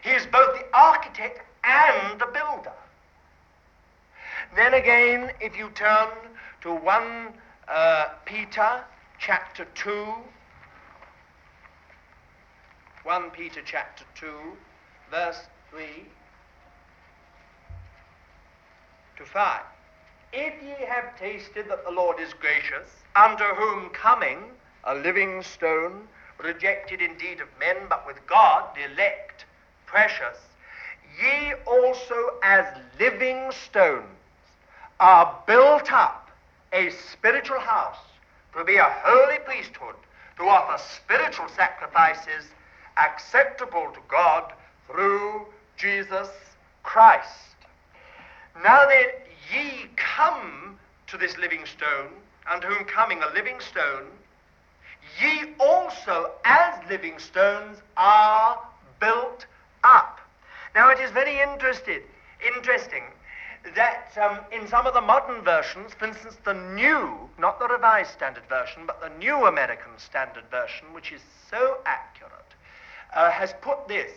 He 0.03 0.11
is 0.11 0.27
both 0.27 0.59
the 0.59 0.65
architect 0.77 1.41
and 1.63 2.19
the 2.19 2.27
builder. 2.27 2.73
Then 4.55 4.75
again, 4.75 5.31
if 5.41 5.57
you 5.57 5.69
turn 5.71 6.09
to 6.61 6.73
1 6.73 7.33
uh, 7.67 8.05
Peter 8.25 8.83
chapter 9.19 9.65
2, 9.75 10.05
1 13.03 13.29
Peter 13.31 13.61
chapter 13.65 14.05
2, 14.15 14.27
verse 15.09 15.39
3 15.71 15.85
to 19.17 19.25
5. 19.25 19.61
If 20.33 20.61
ye 20.61 20.85
have 20.85 21.17
tasted 21.17 21.69
that 21.69 21.85
the 21.85 21.91
Lord 21.91 22.19
is 22.19 22.33
gracious, 22.33 22.89
unto 23.15 23.43
whom 23.43 23.89
coming 23.89 24.39
a 24.83 24.95
living 24.95 25.41
stone, 25.41 26.07
rejected 26.43 27.01
indeed 27.01 27.41
of 27.41 27.47
men, 27.59 27.77
but 27.89 28.05
with 28.05 28.25
God, 28.27 28.65
elect, 28.77 29.45
precious, 29.85 30.37
ye 31.21 31.53
also 31.65 32.33
as 32.43 32.65
living 32.99 33.51
stones 33.51 34.05
are 34.99 35.41
built 35.47 35.91
up 35.91 36.29
a 36.73 36.89
spiritual 36.89 37.59
house 37.59 37.97
to 38.55 38.63
be 38.63 38.75
a 38.75 38.95
holy 39.03 39.39
priesthood, 39.39 39.95
to 40.37 40.43
offer 40.43 40.81
spiritual 40.81 41.47
sacrifices 41.55 42.51
acceptable 42.97 43.91
to 43.93 43.99
God 44.07 44.53
through 44.87 45.45
Jesus 45.77 46.29
Christ. 46.83 47.55
Now 48.63 48.87
then, 48.87 49.05
ye 49.51 49.87
come 49.95 50.77
to 51.07 51.17
this 51.17 51.37
living 51.37 51.65
stone, 51.65 52.11
unto 52.49 52.67
whom 52.67 52.85
coming 52.85 53.21
a 53.21 53.33
living 53.33 53.59
stone, 53.59 54.07
ye 55.21 55.53
also 55.59 56.31
as 56.45 56.75
living 56.89 57.19
stones 57.19 57.77
are 57.95 58.59
built 58.99 59.45
up. 59.83 60.19
Now 60.75 60.89
it 60.89 60.99
is 60.99 61.11
very 61.11 61.39
interested, 61.39 62.03
interesting 62.55 63.03
that 63.75 64.17
um, 64.21 64.39
in 64.51 64.67
some 64.67 64.85
of 64.85 64.93
the 64.93 65.01
modern 65.01 65.41
versions, 65.41 65.93
for 65.93 66.05
instance, 66.05 66.37
the 66.45 66.53
new, 66.53 67.29
not 67.37 67.59
the 67.59 67.67
Revised 67.67 68.11
Standard 68.11 68.43
Version, 68.47 68.83
but 68.85 69.01
the 69.01 69.09
new 69.17 69.45
American 69.45 69.91
Standard 69.97 70.45
Version, 70.51 70.93
which 70.93 71.11
is 71.11 71.21
so 71.49 71.77
accurate, 71.85 72.31
uh, 73.15 73.31
has 73.31 73.53
put 73.61 73.87
this: 73.87 74.11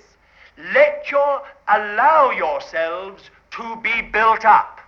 "Let 0.73 1.11
your 1.11 1.43
allow 1.69 2.31
yourselves 2.31 3.31
to 3.53 3.77
be 3.77 4.03
built 4.03 4.45
up." 4.45 4.80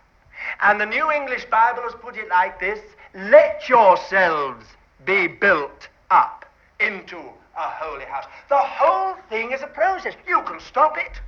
And 0.63 0.81
the 0.81 0.87
New 0.87 1.11
English 1.11 1.45
Bible 1.47 1.83
has 1.83 1.95
put 1.95 2.17
it 2.17 2.29
like 2.29 2.61
this: 2.61 2.79
"Let 3.15 3.69
yourselves 3.69 4.65
be 5.05 5.27
built 5.27 5.89
up 6.11 6.45
into 6.79 7.19
a 7.19 7.69
holy 7.81 8.05
house." 8.05 8.27
The 8.49 8.59
whole 8.59 9.17
thing 9.29 9.51
is 9.51 9.63
a 9.63 9.67
process. 9.67 10.15
You 10.27 10.41
can 10.43 10.61
stop 10.61 10.97
it. 10.97 11.21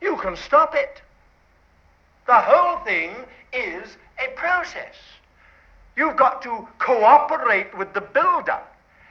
You 0.00 0.16
can 0.16 0.34
stop 0.34 0.74
it. 0.74 1.02
The 2.26 2.40
whole 2.40 2.78
thing 2.84 3.14
is 3.52 3.96
a 4.18 4.28
process. 4.30 4.96
You've 5.96 6.16
got 6.16 6.40
to 6.42 6.66
cooperate 6.78 7.76
with 7.76 7.92
the 7.92 8.00
builder. 8.00 8.60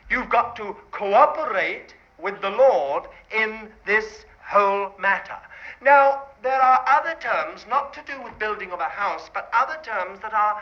You've 0.10 0.30
got 0.30 0.56
to 0.56 0.76
cooperate 0.92 1.94
with 2.18 2.42
the 2.42 2.50
Lord 2.50 3.04
in 3.32 3.72
this 3.86 4.26
whole 4.42 4.94
matter. 4.98 5.38
Now, 5.82 6.24
there 6.42 6.62
are 6.62 6.84
other 6.88 7.16
terms, 7.20 7.66
not 7.70 7.94
to 7.94 8.02
do 8.06 8.22
with 8.22 8.38
building 8.40 8.72
of 8.72 8.80
a 8.80 8.90
house, 8.90 9.30
but 9.34 9.50
other 9.54 9.78
terms 9.84 10.20
that 10.22 10.34
are 10.34 10.62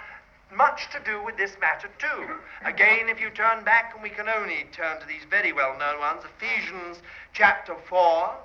much 0.54 0.90
to 0.92 1.00
do 1.04 1.24
with 1.24 1.38
this 1.38 1.58
matter 1.60 1.90
too. 2.00 2.38
Again, 2.66 3.10
if 3.10 3.20
you 3.20 3.30
turn 3.30 3.64
back, 3.64 3.94
and 3.94 4.02
we 4.02 4.10
can 4.10 4.30
only 4.30 4.66
turn 4.72 5.00
to 5.00 5.08
these 5.08 5.24
very 5.30 5.52
well 5.54 5.78
known 5.78 6.00
ones, 6.00 6.24
Ephesians 6.24 7.02
chapter 7.34 7.76
4, 7.90 8.36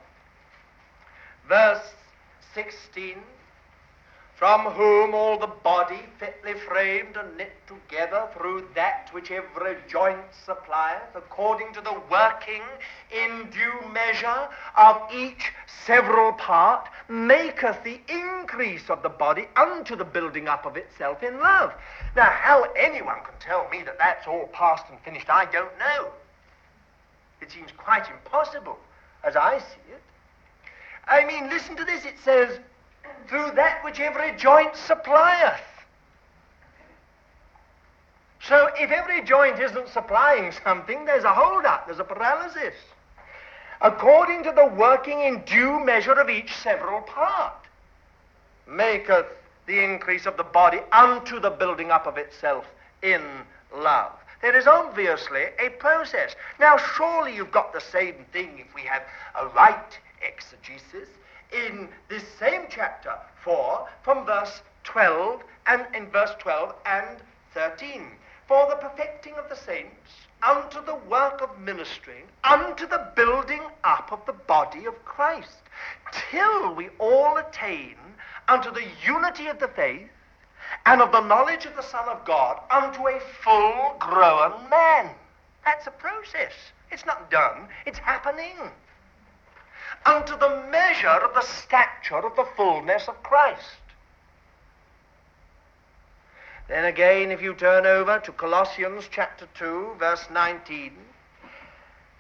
verse 1.49 1.95
16 2.55 3.18
from 4.42 4.62
whom 4.72 5.14
all 5.14 5.38
the 5.38 5.46
body 5.46 6.00
fitly 6.18 6.55
framed 6.66 7.16
and 7.16 7.37
knit 7.37 7.52
together 7.68 8.28
through 8.37 8.66
that 8.74 9.09
which 9.12 9.31
every 9.31 9.76
joint 9.88 10.18
supplieth, 10.44 11.14
according 11.14 11.72
to 11.72 11.81
the 11.81 11.94
working 12.11 12.61
in 13.12 13.48
due 13.50 13.88
measure 13.92 14.48
of 14.76 15.00
each 15.14 15.52
several 15.87 16.33
part, 16.33 16.88
maketh 17.09 17.85
the 17.85 18.00
increase 18.09 18.90
of 18.90 19.00
the 19.05 19.09
body 19.09 19.46
unto 19.55 19.94
the 19.94 20.05
building 20.05 20.48
up 20.48 20.66
of 20.66 20.76
itself 20.76 21.22
in 21.22 21.38
love. 21.38 21.72
Now, 22.16 22.24
how 22.28 22.64
anyone 22.76 23.18
can 23.24 23.38
tell 23.38 23.68
me 23.68 23.85
that 23.85 23.96
that's 23.96 24.26
all 24.26 24.48
past 24.48 24.87
and 24.90 24.98
finished, 25.02 25.31
I 25.31 25.44
don't 25.52 25.78
know. 25.78 26.09
It 27.40 27.52
seems 27.52 27.70
quite 27.76 28.11
impossible, 28.11 28.81
as 29.22 29.37
I 29.37 29.59
see 29.59 29.92
it. 29.92 30.02
I 31.07 31.24
mean, 31.26 31.48
listen 31.48 31.76
to 31.76 31.85
this. 31.85 32.05
It 32.05 32.18
says, 32.24 32.59
through 33.28 33.52
that 33.54 33.82
which 33.84 34.00
every 34.00 34.36
joint 34.36 34.76
supplieth. 34.76 35.60
So 38.42 38.68
if 38.78 38.90
every 38.90 39.22
joint 39.22 39.60
isn't 39.60 39.88
supplying 39.88 40.52
something, 40.64 41.04
there's 41.04 41.24
a 41.24 41.32
hold-up, 41.32 41.86
there's 41.86 42.00
a 42.00 42.04
paralysis. 42.04 42.74
According 43.80 44.42
to 44.44 44.52
the 44.52 44.66
working 44.66 45.20
in 45.20 45.42
due 45.42 45.84
measure 45.84 46.12
of 46.12 46.28
each 46.28 46.54
several 46.56 47.00
part, 47.02 47.54
maketh 48.66 49.26
the 49.66 49.82
increase 49.82 50.26
of 50.26 50.36
the 50.36 50.44
body 50.44 50.78
unto 50.92 51.40
the 51.40 51.50
building 51.50 51.90
up 51.90 52.06
of 52.06 52.18
itself 52.18 52.66
in 53.02 53.22
love. 53.74 54.12
There 54.40 54.56
is 54.56 54.66
obviously 54.66 55.44
a 55.64 55.70
process. 55.78 56.34
Now, 56.58 56.76
surely 56.76 57.34
you've 57.34 57.52
got 57.52 57.72
the 57.72 57.80
same 57.80 58.26
thing 58.32 58.58
if 58.58 58.74
we 58.74 58.82
have 58.82 59.02
a 59.40 59.46
right 59.48 59.98
exegesis 60.20 61.08
in 61.52 61.88
this 62.08 62.24
same 62.38 62.62
chapter 62.68 63.14
4 63.44 63.88
from 64.02 64.24
verse 64.24 64.62
12 64.84 65.42
and 65.66 65.86
in 65.94 66.06
verse 66.10 66.32
12 66.38 66.74
and 66.86 67.18
13. 67.54 68.12
For 68.48 68.66
the 68.68 68.76
perfecting 68.76 69.34
of 69.34 69.48
the 69.48 69.56
saints, 69.56 70.10
unto 70.42 70.84
the 70.84 70.96
work 71.08 71.40
of 71.40 71.58
ministering, 71.58 72.24
unto 72.44 72.86
the 72.86 73.08
building 73.14 73.62
up 73.84 74.12
of 74.12 74.24
the 74.26 74.32
body 74.32 74.86
of 74.86 75.04
Christ, 75.04 75.62
till 76.30 76.74
we 76.74 76.88
all 76.98 77.36
attain 77.36 77.96
unto 78.48 78.70
the 78.72 78.84
unity 79.06 79.46
of 79.46 79.58
the 79.58 79.68
faith 79.68 80.10
and 80.86 81.00
of 81.00 81.12
the 81.12 81.20
knowledge 81.20 81.64
of 81.64 81.76
the 81.76 81.82
Son 81.82 82.08
of 82.08 82.24
God, 82.24 82.60
unto 82.70 83.06
a 83.08 83.20
full 83.42 83.96
grown 83.98 84.68
man. 84.68 85.10
That's 85.64 85.86
a 85.86 85.92
process. 85.92 86.52
It's 86.90 87.06
not 87.06 87.30
done, 87.30 87.68
it's 87.86 87.98
happening. 87.98 88.56
Unto 90.04 90.36
the 90.38 90.64
measure 90.70 91.08
of 91.08 91.34
the 91.34 91.42
stature 91.42 92.26
of 92.26 92.34
the 92.36 92.46
fullness 92.56 93.08
of 93.08 93.22
Christ. 93.22 93.78
Then 96.68 96.84
again, 96.84 97.30
if 97.30 97.42
you 97.42 97.54
turn 97.54 97.86
over 97.86 98.18
to 98.20 98.32
Colossians 98.32 99.08
chapter 99.10 99.46
2, 99.54 99.96
verse 99.98 100.26
19, 100.32 100.92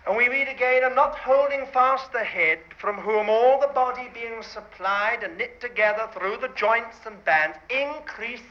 and 0.06 0.16
we 0.16 0.28
read 0.28 0.48
again, 0.48 0.82
and 0.82 0.96
not 0.96 1.16
holding 1.16 1.64
fast 1.66 2.12
the 2.12 2.24
head, 2.24 2.58
from 2.76 2.96
whom 2.96 3.28
all 3.28 3.60
the 3.60 3.68
body 3.68 4.10
being 4.12 4.42
supplied 4.42 5.22
and 5.22 5.38
knit 5.38 5.60
together 5.60 6.08
through 6.12 6.38
the 6.38 6.48
joints 6.48 6.96
and 7.06 7.24
bands, 7.24 7.56
increaseth 7.70 8.42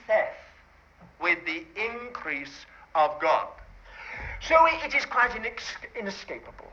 with 1.22 1.40
the 1.46 1.66
increase 1.76 2.66
of 2.96 3.20
God. 3.20 3.48
So 4.40 4.56
it 4.66 4.96
is 4.96 5.06
quite 5.06 5.36
inescapable. 5.96 6.72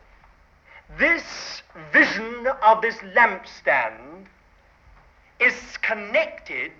This 0.96 1.62
vision 1.92 2.46
of 2.62 2.80
this 2.80 2.96
lampstand 3.14 4.26
is 5.38 5.76
connected 5.82 6.72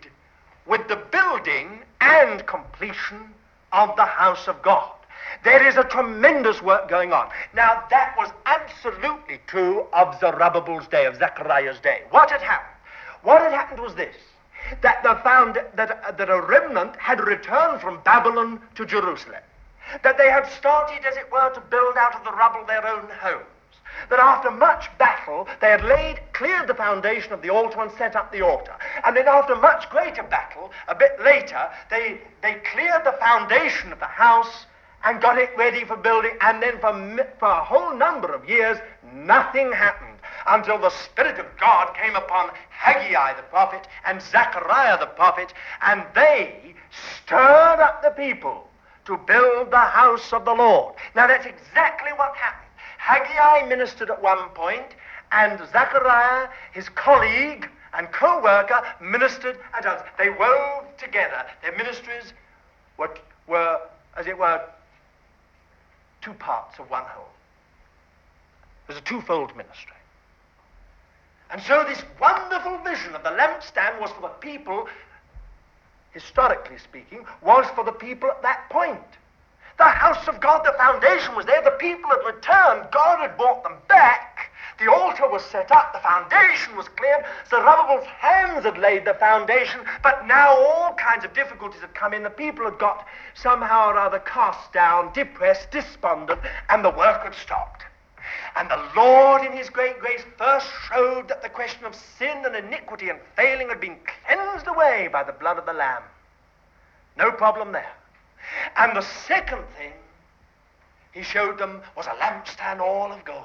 with 0.64 0.88
the 0.88 0.96
building 0.96 1.82
and 2.00 2.46
completion 2.46 3.34
of 3.70 3.94
the 3.96 4.06
house 4.06 4.48
of 4.48 4.62
God. 4.62 4.92
There 5.44 5.64
is 5.66 5.76
a 5.76 5.84
tremendous 5.84 6.62
work 6.62 6.88
going 6.88 7.12
on. 7.12 7.28
Now, 7.52 7.84
that 7.90 8.14
was 8.16 8.30
absolutely 8.46 9.40
true 9.46 9.86
of 9.92 10.18
Zerubbabel's 10.18 10.88
day, 10.88 11.04
of 11.04 11.16
Zechariah's 11.16 11.78
day. 11.80 12.02
What 12.10 12.30
had 12.30 12.40
happened? 12.40 12.76
What 13.22 13.42
had 13.42 13.52
happened 13.52 13.80
was 13.80 13.94
this 13.94 14.16
that 14.80 15.02
they 15.02 15.14
found 15.22 15.56
that, 15.74 16.16
that 16.16 16.30
a 16.30 16.40
remnant 16.40 16.96
had 16.96 17.20
returned 17.20 17.80
from 17.80 18.00
Babylon 18.04 18.60
to 18.74 18.84
Jerusalem, 18.86 19.42
that 20.02 20.18
they 20.18 20.30
had 20.30 20.46
started, 20.50 21.04
as 21.04 21.16
it 21.16 21.30
were, 21.30 21.50
to 21.50 21.60
build 21.60 21.96
out 21.96 22.14
of 22.14 22.24
the 22.24 22.32
rubble 22.32 22.64
their 22.66 22.86
own 22.86 23.08
homes 23.20 23.46
that 24.10 24.18
after 24.18 24.50
much 24.50 24.88
battle 24.98 25.46
they 25.60 25.68
had 25.70 25.84
laid, 25.84 26.20
cleared 26.32 26.68
the 26.68 26.74
foundation 26.74 27.32
of 27.32 27.42
the 27.42 27.50
altar 27.50 27.80
and 27.80 27.90
set 27.92 28.16
up 28.16 28.32
the 28.32 28.42
altar. 28.42 28.74
And 29.04 29.16
then 29.16 29.28
after 29.28 29.56
much 29.56 29.88
greater 29.90 30.22
battle, 30.22 30.70
a 30.88 30.94
bit 30.94 31.18
later, 31.22 31.68
they, 31.90 32.20
they 32.42 32.56
cleared 32.72 33.04
the 33.04 33.16
foundation 33.20 33.92
of 33.92 33.98
the 33.98 34.06
house 34.06 34.66
and 35.04 35.20
got 35.20 35.38
it 35.38 35.50
ready 35.56 35.84
for 35.84 35.96
building. 35.96 36.32
And 36.40 36.62
then 36.62 36.78
for, 36.80 36.92
for 37.38 37.48
a 37.48 37.64
whole 37.64 37.96
number 37.96 38.34
of 38.34 38.48
years, 38.48 38.78
nothing 39.12 39.72
happened 39.72 40.18
until 40.46 40.78
the 40.78 40.90
Spirit 40.90 41.38
of 41.38 41.46
God 41.58 41.94
came 41.94 42.16
upon 42.16 42.50
Haggai 42.70 43.34
the 43.34 43.42
prophet 43.42 43.86
and 44.06 44.20
Zechariah 44.22 44.98
the 44.98 45.06
prophet, 45.06 45.52
and 45.82 46.04
they 46.14 46.74
stirred 47.24 47.80
up 47.80 48.02
the 48.02 48.10
people 48.10 48.68
to 49.04 49.16
build 49.16 49.70
the 49.70 49.76
house 49.76 50.32
of 50.32 50.44
the 50.44 50.54
Lord. 50.54 50.94
Now 51.14 51.26
that's 51.26 51.46
exactly 51.46 52.10
what 52.16 52.36
happened. 52.36 52.67
Haggai 53.08 53.66
ministered 53.66 54.10
at 54.10 54.20
one 54.20 54.50
point, 54.50 54.84
and 55.32 55.58
Zechariah, 55.72 56.46
his 56.72 56.90
colleague 56.90 57.66
and 57.94 58.12
co-worker, 58.12 58.82
ministered 59.00 59.58
at 59.72 59.86
others. 59.86 60.06
They 60.18 60.28
wove 60.28 60.84
together. 60.98 61.46
Their 61.62 61.74
ministries 61.74 62.34
were, 62.98 63.14
were 63.46 63.80
as 64.14 64.26
it 64.26 64.36
were, 64.36 64.60
two 66.20 66.34
parts 66.34 66.78
of 66.78 66.90
one 66.90 67.04
whole. 67.04 67.30
It 68.86 68.92
was 68.92 68.98
a 68.98 69.06
twofold 69.06 69.56
ministry. 69.56 69.96
And 71.50 71.62
so 71.62 71.84
this 71.88 72.02
wonderful 72.20 72.76
vision 72.84 73.14
of 73.14 73.22
the 73.22 73.30
lampstand 73.30 73.98
was 74.02 74.10
for 74.10 74.20
the 74.20 74.34
people, 74.40 74.86
historically 76.10 76.76
speaking, 76.76 77.24
was 77.40 77.64
for 77.74 77.84
the 77.84 77.92
people 77.92 78.28
at 78.28 78.42
that 78.42 78.68
point. 78.68 79.00
The 79.78 79.84
house 79.84 80.26
of 80.26 80.40
God, 80.40 80.64
the 80.64 80.76
foundation 80.76 81.36
was 81.36 81.46
there. 81.46 81.62
The 81.62 81.70
people 81.70 82.10
had 82.10 82.26
returned. 82.26 82.90
God 82.90 83.20
had 83.20 83.36
brought 83.36 83.62
them 83.62 83.76
back. 83.88 84.50
The 84.80 84.92
altar 84.92 85.28
was 85.28 85.44
set 85.44 85.70
up. 85.70 85.92
The 85.92 86.00
foundation 86.00 86.76
was 86.76 86.88
cleared. 86.88 87.24
Zerubbabel's 87.48 88.06
hands 88.06 88.64
had 88.64 88.76
laid 88.76 89.04
the 89.04 89.14
foundation. 89.14 89.80
But 90.02 90.26
now 90.26 90.50
all 90.50 90.94
kinds 90.94 91.24
of 91.24 91.32
difficulties 91.32 91.80
had 91.80 91.94
come 91.94 92.12
in. 92.12 92.24
The 92.24 92.30
people 92.30 92.64
had 92.64 92.78
got 92.78 93.06
somehow 93.34 93.90
or 93.90 93.98
other 93.98 94.18
cast 94.18 94.72
down, 94.72 95.12
depressed, 95.12 95.70
despondent, 95.70 96.40
and 96.70 96.84
the 96.84 96.90
work 96.90 97.22
had 97.22 97.34
stopped. 97.36 97.84
And 98.56 98.68
the 98.68 98.82
Lord, 98.96 99.44
in 99.44 99.52
His 99.52 99.70
great 99.70 100.00
grace, 100.00 100.22
first 100.36 100.66
showed 100.88 101.28
that 101.28 101.42
the 101.42 101.48
question 101.48 101.84
of 101.84 101.94
sin 101.94 102.44
and 102.44 102.56
iniquity 102.56 103.10
and 103.10 103.20
failing 103.36 103.68
had 103.68 103.80
been 103.80 103.96
cleansed 104.26 104.66
away 104.66 105.08
by 105.12 105.22
the 105.22 105.32
blood 105.32 105.58
of 105.58 105.66
the 105.66 105.72
Lamb. 105.72 106.02
No 107.16 107.30
problem 107.30 107.70
there. 107.70 107.92
And 108.76 108.96
the 108.96 109.02
second 109.02 109.62
thing 109.76 109.92
he 111.12 111.22
showed 111.22 111.58
them 111.58 111.82
was 111.96 112.06
a 112.06 112.10
lampstand 112.10 112.80
all 112.80 113.10
of 113.12 113.24
gold. 113.24 113.44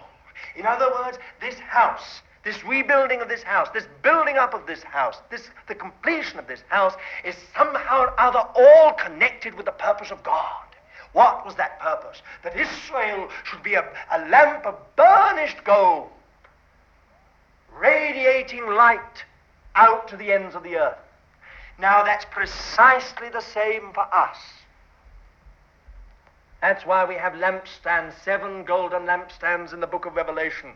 In 0.56 0.66
other 0.66 0.90
words, 0.92 1.18
this 1.42 1.58
house, 1.60 2.22
this 2.44 2.64
rebuilding 2.64 3.22
of 3.22 3.30
this 3.30 3.44
house, 3.44 3.70
this 3.74 3.88
building 4.02 4.38
up 4.38 4.54
of 4.54 4.66
this 4.68 4.84
house, 4.84 5.18
this, 5.30 5.50
the 5.68 5.76
completion 5.76 6.40
of 6.40 6.48
this 6.48 6.62
house 6.68 6.94
is 7.24 7.36
somehow 7.56 8.02
or 8.02 8.20
other 8.20 8.44
all 8.56 8.94
connected 8.94 9.56
with 9.56 9.66
the 9.66 9.72
purpose 9.72 10.12
of 10.12 10.22
God. 10.24 10.66
What 11.14 11.46
was 11.46 11.56
that 11.56 11.80
purpose? 11.80 12.22
That 12.44 12.60
Israel 12.60 13.30
should 13.44 13.64
be 13.64 13.76
a, 13.76 13.88
a 14.12 14.28
lamp 14.30 14.66
of 14.66 14.76
burnished 14.96 15.64
gold, 15.64 16.10
radiating 17.80 18.66
light 18.68 19.24
out 19.76 20.08
to 20.10 20.18
the 20.18 20.32
ends 20.32 20.56
of 20.56 20.64
the 20.64 20.76
earth. 20.78 20.98
Now 21.80 22.04
that's 22.04 22.26
precisely 22.26 23.30
the 23.30 23.42
same 23.42 23.94
for 23.94 24.06
us. 24.14 24.38
That's 26.64 26.86
why 26.86 27.04
we 27.04 27.16
have 27.16 27.34
lampstands, 27.34 28.14
seven 28.24 28.64
golden 28.64 29.02
lampstands 29.02 29.74
in 29.74 29.82
the 29.82 29.86
book 29.86 30.06
of 30.06 30.16
Revelation. 30.16 30.72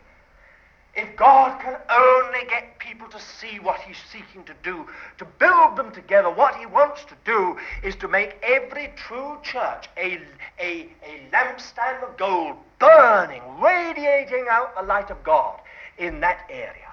If 0.94 1.16
God 1.16 1.58
can 1.62 1.78
only 1.88 2.46
get 2.46 2.78
people 2.78 3.08
to 3.08 3.18
see 3.18 3.58
what 3.58 3.80
He's 3.80 3.96
seeking 4.12 4.44
to 4.44 4.52
do, 4.62 4.86
to 5.16 5.24
build 5.24 5.76
them 5.76 5.90
together, 5.92 6.28
what 6.28 6.56
He 6.56 6.66
wants 6.66 7.06
to 7.06 7.14
do 7.24 7.56
is 7.82 7.96
to 7.96 8.06
make 8.06 8.36
every 8.42 8.92
true 8.96 9.38
church 9.42 9.88
a, 9.96 10.20
a, 10.60 10.90
a 11.06 11.22
lampstand 11.32 12.02
of 12.02 12.18
gold, 12.18 12.56
burning, 12.78 13.40
radiating 13.58 14.44
out 14.50 14.76
the 14.76 14.82
light 14.82 15.08
of 15.08 15.24
God 15.24 15.58
in 15.96 16.20
that 16.20 16.40
area. 16.50 16.92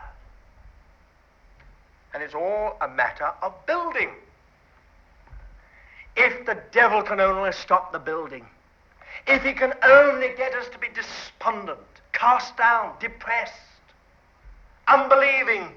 And 2.14 2.24
it's 2.24 2.34
all 2.34 2.78
a 2.80 2.88
matter 2.88 3.30
of 3.42 3.54
building. 3.66 4.12
If 6.16 6.46
the 6.46 6.58
devil 6.72 7.02
can 7.02 7.20
only 7.20 7.52
stop 7.52 7.92
the 7.92 8.00
building, 8.00 8.46
if 9.28 9.44
he 9.44 9.54
can 9.54 9.74
only 9.84 10.30
get 10.38 10.54
us 10.54 10.68
to 10.70 10.78
be 10.78 10.88
despondent, 10.94 11.80
cast 12.14 12.56
down, 12.58 12.94
depressed, 13.00 13.54
unbelieving, 14.88 15.70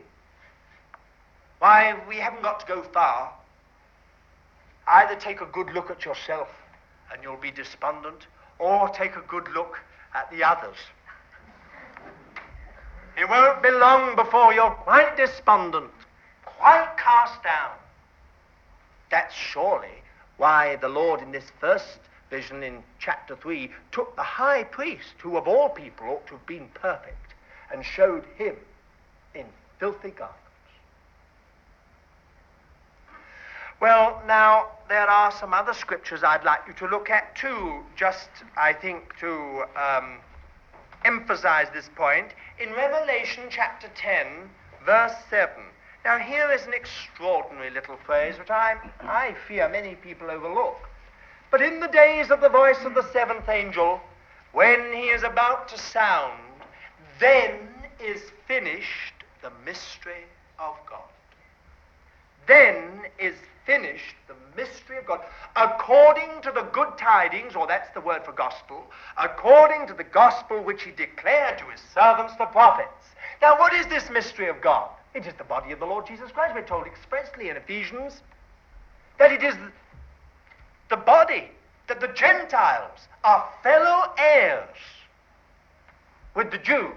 why, 1.59 1.96
we 2.09 2.16
haven't 2.16 2.42
got 2.42 2.61
to 2.61 2.66
go 2.66 2.83
far. 2.83 3.33
Either 4.87 5.16
take 5.16 5.40
a 5.40 5.46
good 5.46 5.70
look 5.74 5.90
at 5.90 6.05
yourself 6.05 6.48
and 7.12 7.22
you'll 7.22 7.37
be 7.37 7.51
despondent, 7.51 8.27
or 8.59 8.88
take 8.90 9.16
a 9.16 9.22
good 9.29 9.48
look 9.55 9.79
at 10.14 10.31
the 10.31 10.44
others. 10.44 10.77
It 13.16 13.29
won't 13.29 13.62
be 13.62 13.70
long 13.70 14.14
before 14.14 14.53
you're 14.53 14.70
quite 14.70 15.16
despondent, 15.16 15.91
quite 16.45 16.95
cast 16.97 17.43
down. 17.43 17.72
That's 19.11 19.34
surely 19.34 20.03
why 20.36 20.76
the 20.76 20.89
Lord 20.89 21.22
in 21.22 21.32
this 21.32 21.51
first 21.61 21.99
vision 22.31 22.62
in 22.62 22.83
chapter 22.99 23.37
3 23.37 23.70
took 23.93 24.14
the 24.16 24.22
high 24.22 24.64
priest, 24.64 25.14
who 25.18 25.37
of 25.37 25.49
all 25.49 25.68
people 25.68 26.09
ought 26.09 26.26
to 26.26 26.35
have 26.35 26.47
been 26.47 26.68
perfect, 26.74 27.35
and 27.72 27.85
showed 27.85 28.24
him 28.37 28.57
in 29.35 29.47
filthy 29.79 30.11
garments. 30.11 30.39
Well, 33.81 34.20
now, 34.26 34.66
there 34.89 35.09
are 35.09 35.31
some 35.31 35.55
other 35.55 35.72
scriptures 35.72 36.24
I'd 36.24 36.43
like 36.43 36.62
you 36.66 36.74
to 36.74 36.89
look 36.89 37.11
at 37.11 37.37
too, 37.37 37.85
just, 37.95 38.29
I 38.57 38.72
think, 38.72 39.16
to 39.20 39.64
um, 39.76 40.18
emphasize 41.05 41.68
this 41.72 41.89
point. 41.95 42.29
In 42.59 42.72
Revelation 42.72 43.45
chapter 43.51 43.89
10, 43.95 44.51
verse 44.85 45.12
7. 45.31 45.55
Now, 46.05 46.18
here 46.18 46.51
is 46.51 46.66
an 46.66 46.74
extraordinary 46.74 47.70
little 47.70 47.97
phrase 48.05 48.37
which 48.39 48.51
I, 48.51 48.76
I 49.03 49.37
fear 49.47 49.68
many 49.68 49.95
people 49.95 50.29
overlook. 50.29 50.88
But 51.51 51.62
in 51.62 51.80
the 51.80 51.88
days 51.88 52.30
of 52.30 52.40
the 52.40 52.49
voice 52.49 52.84
of 52.84 52.94
the 52.94 53.11
seventh 53.12 53.49
angel, 53.49 54.01
when 54.53 54.92
he 54.92 55.05
is 55.05 55.22
about 55.22 55.68
to 55.68 55.78
sound, 55.78 56.40
then 57.20 57.68
is 58.01 58.22
finished 58.46 59.14
the 59.42 59.51
mystery 59.64 60.24
of 60.59 60.74
God. 60.88 61.01
Then 62.46 63.03
is 63.18 63.34
finished 63.66 64.14
the 64.26 64.34
mystery 64.57 64.99
of 64.99 65.07
God 65.07 65.20
according 65.57 66.40
to 66.42 66.51
the 66.51 66.62
good 66.72 66.96
tidings, 66.99 67.55
or 67.55 67.66
that's 67.66 67.92
the 67.92 68.01
word 68.01 68.24
for 68.24 68.32
gospel, 68.32 68.84
according 69.16 69.86
to 69.86 69.94
the 69.94 70.05
gospel 70.05 70.62
which 70.62 70.82
he 70.82 70.90
declared 70.90 71.59
to 71.59 71.64
his 71.66 71.80
servants 71.94 72.34
the 72.36 72.46
prophets. 72.46 73.14
Now, 73.42 73.59
what 73.59 73.72
is 73.74 73.86
this 73.86 74.09
mystery 74.11 74.49
of 74.49 74.61
God? 74.61 74.88
It 75.14 75.26
is 75.26 75.34
the 75.34 75.44
body 75.44 75.72
of 75.72 75.80
the 75.80 75.86
Lord 75.86 76.07
Jesus 76.07 76.30
Christ. 76.30 76.55
We're 76.55 76.62
told 76.62 76.86
expressly 76.86 77.51
in 77.51 77.57
Ephesians 77.57 78.22
that 79.18 79.32
it 79.32 79.42
is 79.42 79.55
the 80.89 80.97
body, 80.97 81.51
that 81.86 82.01
the 82.01 82.09
Gentiles 82.09 83.09
are 83.24 83.49
fellow 83.62 84.12
heirs 84.18 84.76
with 86.34 86.51
the 86.51 86.59
Jews 86.59 86.93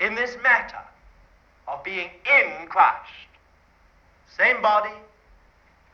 in 0.00 0.14
this 0.14 0.36
matter 0.42 0.82
of 1.66 1.82
being 1.82 2.10
in 2.26 2.66
Christ. 2.68 3.10
Same 4.36 4.62
body, 4.62 4.94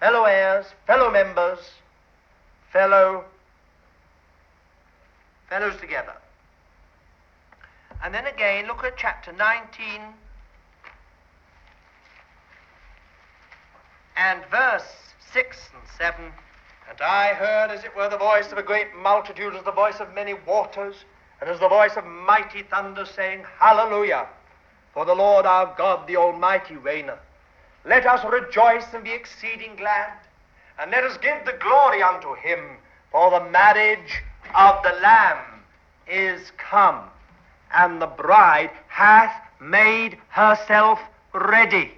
fellow 0.00 0.24
heirs, 0.24 0.66
fellow 0.86 1.10
members, 1.10 1.58
fellow 2.72 3.24
fellows 5.48 5.78
together. 5.80 6.14
And 8.02 8.12
then 8.12 8.26
again, 8.26 8.66
look 8.66 8.82
at 8.84 8.96
chapter 8.96 9.32
19 9.32 10.00
and 14.16 14.44
verse 14.50 15.03
6 15.34 15.70
and 15.74 15.82
7. 15.98 16.32
And 16.88 17.00
I 17.00 17.34
heard, 17.34 17.72
as 17.72 17.82
it 17.82 17.96
were, 17.96 18.08
the 18.08 18.16
voice 18.16 18.52
of 18.52 18.58
a 18.58 18.62
great 18.62 18.94
multitude, 18.94 19.56
as 19.56 19.64
the 19.64 19.72
voice 19.72 19.98
of 19.98 20.14
many 20.14 20.34
waters, 20.46 20.94
and 21.40 21.50
as 21.50 21.58
the 21.58 21.68
voice 21.68 21.96
of 21.96 22.06
mighty 22.06 22.62
thunder, 22.62 23.04
saying, 23.04 23.42
Hallelujah! 23.58 24.28
For 24.92 25.04
the 25.04 25.14
Lord 25.14 25.44
our 25.44 25.74
God, 25.76 26.06
the 26.06 26.16
Almighty, 26.16 26.76
reigneth. 26.76 27.18
Let 27.84 28.06
us 28.06 28.24
rejoice 28.24 28.84
and 28.94 29.02
be 29.02 29.10
exceeding 29.10 29.74
glad, 29.74 30.12
and 30.78 30.92
let 30.92 31.02
us 31.02 31.16
give 31.16 31.44
the 31.44 31.58
glory 31.60 32.00
unto 32.00 32.36
him, 32.36 32.76
for 33.10 33.32
the 33.32 33.50
marriage 33.50 34.22
of 34.54 34.84
the 34.84 34.92
Lamb 35.02 35.64
is 36.06 36.52
come, 36.58 37.10
and 37.74 38.00
the 38.00 38.06
bride 38.06 38.70
hath 38.86 39.34
made 39.60 40.16
herself 40.28 41.00
ready. 41.32 41.90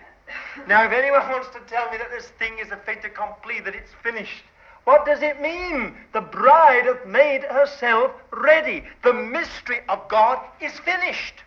Now, 0.66 0.84
if 0.84 0.92
anyone 0.92 1.28
wants 1.28 1.48
to 1.50 1.60
tell 1.68 1.90
me 1.90 1.98
that 1.98 2.10
this 2.10 2.28
thing 2.38 2.58
is 2.58 2.70
a 2.70 2.76
fait 2.76 3.04
accompli, 3.04 3.60
that 3.60 3.74
it's 3.74 3.92
finished, 4.02 4.42
what 4.84 5.04
does 5.04 5.22
it 5.22 5.40
mean? 5.40 5.96
The 6.12 6.20
bride 6.20 6.84
hath 6.84 7.06
made 7.06 7.42
herself 7.42 8.12
ready. 8.30 8.84
The 9.02 9.12
mystery 9.12 9.80
of 9.88 10.06
God 10.08 10.38
is 10.60 10.78
finished. 10.80 11.42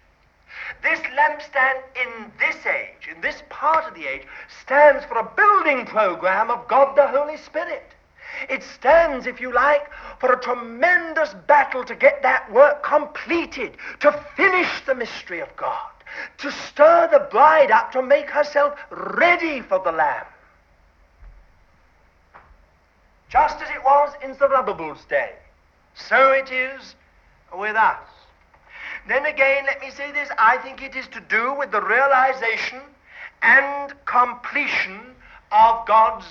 This 0.84 1.00
lampstand 1.00 1.82
in 1.96 2.32
this 2.38 2.66
age, 2.66 3.08
in 3.14 3.22
this 3.22 3.42
part 3.50 3.86
of 3.86 3.96
the 3.96 4.06
age, 4.06 4.28
stands 4.64 5.06
for 5.06 5.18
a 5.18 5.24
building 5.36 5.86
program 5.86 6.52
of 6.52 6.68
God 6.68 6.96
the 6.96 7.08
Holy 7.08 7.38
Spirit. 7.38 7.96
It 8.50 8.64
stands, 8.64 9.26
if 9.26 9.42
you 9.42 9.52
like, 9.54 9.90
for 10.20 10.32
a 10.32 10.40
tremendous 10.40 11.34
battle 11.48 11.84
to 11.86 11.96
get 11.96 12.22
that 12.22 12.52
work 12.52 12.84
completed, 12.84 13.78
to 14.02 14.12
finish 14.36 14.82
the 14.86 14.96
mystery 14.96 15.40
of 15.40 15.56
God, 15.56 15.92
to 16.40 16.52
stir 16.52 17.10
the 17.12 17.28
bride 17.32 17.72
up 17.72 17.92
to 17.92 18.02
make 18.02 18.30
herself 18.30 18.78
ready 18.90 19.62
for 19.62 19.80
the 19.80 19.92
Lamb. 19.92 20.26
Just 23.30 23.62
as 23.62 23.70
it 23.70 23.84
was 23.84 24.14
in 24.24 24.36
Zerubbabel's 24.38 25.06
day, 25.06 25.34
so 25.94 26.32
it 26.32 26.52
is 26.52 26.96
with 27.56 27.76
us. 27.76 28.00
Then 29.08 29.26
again, 29.26 29.66
let 29.66 29.82
me 29.82 29.92
say 29.92 30.12
this 30.12 30.30
I 30.38 30.58
think 30.58 30.82
it 30.82 30.96
is 30.96 31.08
to 31.10 31.22
do 31.22 31.54
with 31.54 31.72
the 31.72 31.82
realization 31.82 32.82
and 33.42 33.94
completion 34.06 35.16
of 35.52 35.86
God's 35.88 36.26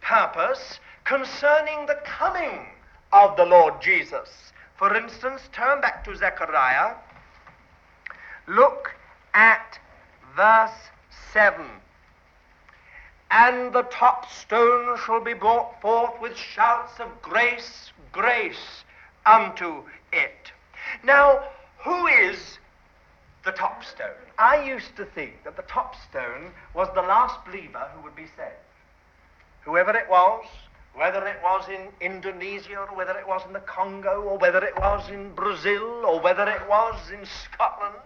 purpose 0.00 0.78
concerning 1.04 1.86
the 1.86 1.98
coming 2.04 2.66
of 3.12 3.36
the 3.36 3.44
Lord 3.44 3.80
Jesus. 3.80 4.52
For 4.76 4.94
instance, 4.96 5.42
turn 5.52 5.80
back 5.80 6.04
to 6.04 6.16
Zechariah. 6.16 6.94
Look 8.46 8.94
at 9.34 9.78
verse 10.36 10.90
7. 11.32 11.64
And 13.30 13.72
the 13.72 13.82
top 13.84 14.30
stone 14.30 14.98
shall 14.98 15.22
be 15.22 15.32
brought 15.32 15.80
forth 15.80 16.20
with 16.20 16.36
shouts 16.36 17.00
of 17.00 17.22
grace, 17.22 17.90
grace 18.12 18.84
unto 19.24 19.84
it. 20.12 20.52
Now, 21.02 21.42
who 21.78 22.06
is 22.06 22.58
the 23.44 23.52
top 23.52 23.84
stone? 23.84 24.08
I 24.38 24.62
used 24.62 24.96
to 24.96 25.04
think 25.04 25.44
that 25.44 25.56
the 25.56 25.62
top 25.62 25.96
stone 26.10 26.52
was 26.74 26.88
the 26.94 27.02
last 27.02 27.44
believer 27.46 27.88
who 27.94 28.02
would 28.02 28.16
be 28.16 28.26
saved. 28.36 28.56
Whoever 29.62 29.96
it 29.96 30.10
was, 30.10 30.44
whether 30.94 31.26
it 31.26 31.38
was 31.42 31.68
in 31.68 31.88
Indonesia 32.00 32.76
or 32.76 32.96
whether 32.96 33.16
it 33.18 33.26
was 33.26 33.42
in 33.46 33.52
the 33.52 33.60
Congo 33.60 34.22
or 34.22 34.36
whether 34.38 34.62
it 34.62 34.76
was 34.78 35.08
in 35.08 35.32
Brazil 35.34 36.04
or 36.04 36.20
whether 36.20 36.46
it 36.48 36.68
was 36.68 37.10
in 37.10 37.24
Scotland 37.24 37.96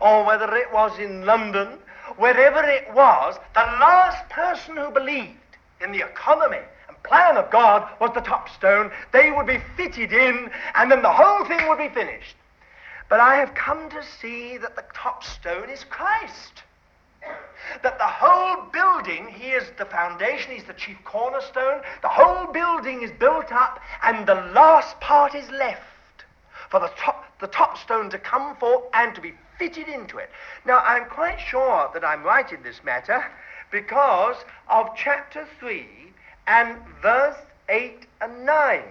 or 0.00 0.24
whether 0.24 0.54
it 0.54 0.70
was 0.72 0.98
in 0.98 1.24
London, 1.24 1.78
wherever 2.16 2.62
it 2.62 2.92
was, 2.92 3.36
the 3.54 3.60
last 3.60 4.28
person 4.28 4.76
who 4.76 4.90
believed 4.90 5.38
in 5.80 5.90
the 5.90 6.00
economy 6.00 6.60
and 6.88 7.02
plan 7.02 7.38
of 7.38 7.50
God 7.50 7.88
was 7.98 8.10
the 8.14 8.20
top 8.20 8.50
stone. 8.50 8.90
They 9.12 9.30
would 9.30 9.46
be 9.46 9.62
fitted 9.76 10.12
in 10.12 10.50
and 10.74 10.90
then 10.90 11.00
the 11.00 11.12
whole 11.12 11.46
thing 11.46 11.66
would 11.68 11.78
be 11.78 11.88
finished. 11.88 12.36
But 13.08 13.20
I 13.20 13.36
have 13.36 13.54
come 13.54 13.88
to 13.90 14.02
see 14.02 14.58
that 14.58 14.76
the 14.76 14.84
top 14.92 15.24
stone 15.24 15.70
is 15.70 15.84
Christ. 15.84 16.63
That 17.82 17.98
the 17.98 18.04
whole 18.04 18.66
building, 18.72 19.28
he 19.28 19.50
is 19.50 19.70
the 19.78 19.84
foundation, 19.84 20.52
he's 20.52 20.64
the 20.64 20.74
chief 20.74 20.96
cornerstone. 21.04 21.82
The 22.02 22.08
whole 22.08 22.52
building 22.52 23.02
is 23.02 23.10
built 23.12 23.50
up, 23.52 23.80
and 24.02 24.26
the 24.26 24.34
last 24.34 25.00
part 25.00 25.34
is 25.34 25.48
left 25.50 25.82
for 26.70 26.80
the 26.80 26.90
top, 26.96 27.24
the 27.40 27.46
top 27.46 27.78
stone 27.78 28.10
to 28.10 28.18
come 28.18 28.56
forth 28.56 28.84
and 28.94 29.14
to 29.14 29.20
be 29.20 29.34
fitted 29.58 29.88
into 29.88 30.18
it. 30.18 30.30
Now, 30.64 30.78
I'm 30.80 31.08
quite 31.08 31.38
sure 31.38 31.90
that 31.94 32.04
I'm 32.04 32.22
right 32.22 32.50
in 32.50 32.62
this 32.62 32.82
matter 32.84 33.24
because 33.70 34.36
of 34.68 34.88
chapter 34.96 35.46
3 35.58 35.86
and 36.46 36.78
verse 37.02 37.36
8 37.68 38.06
and 38.20 38.44
9. 38.44 38.82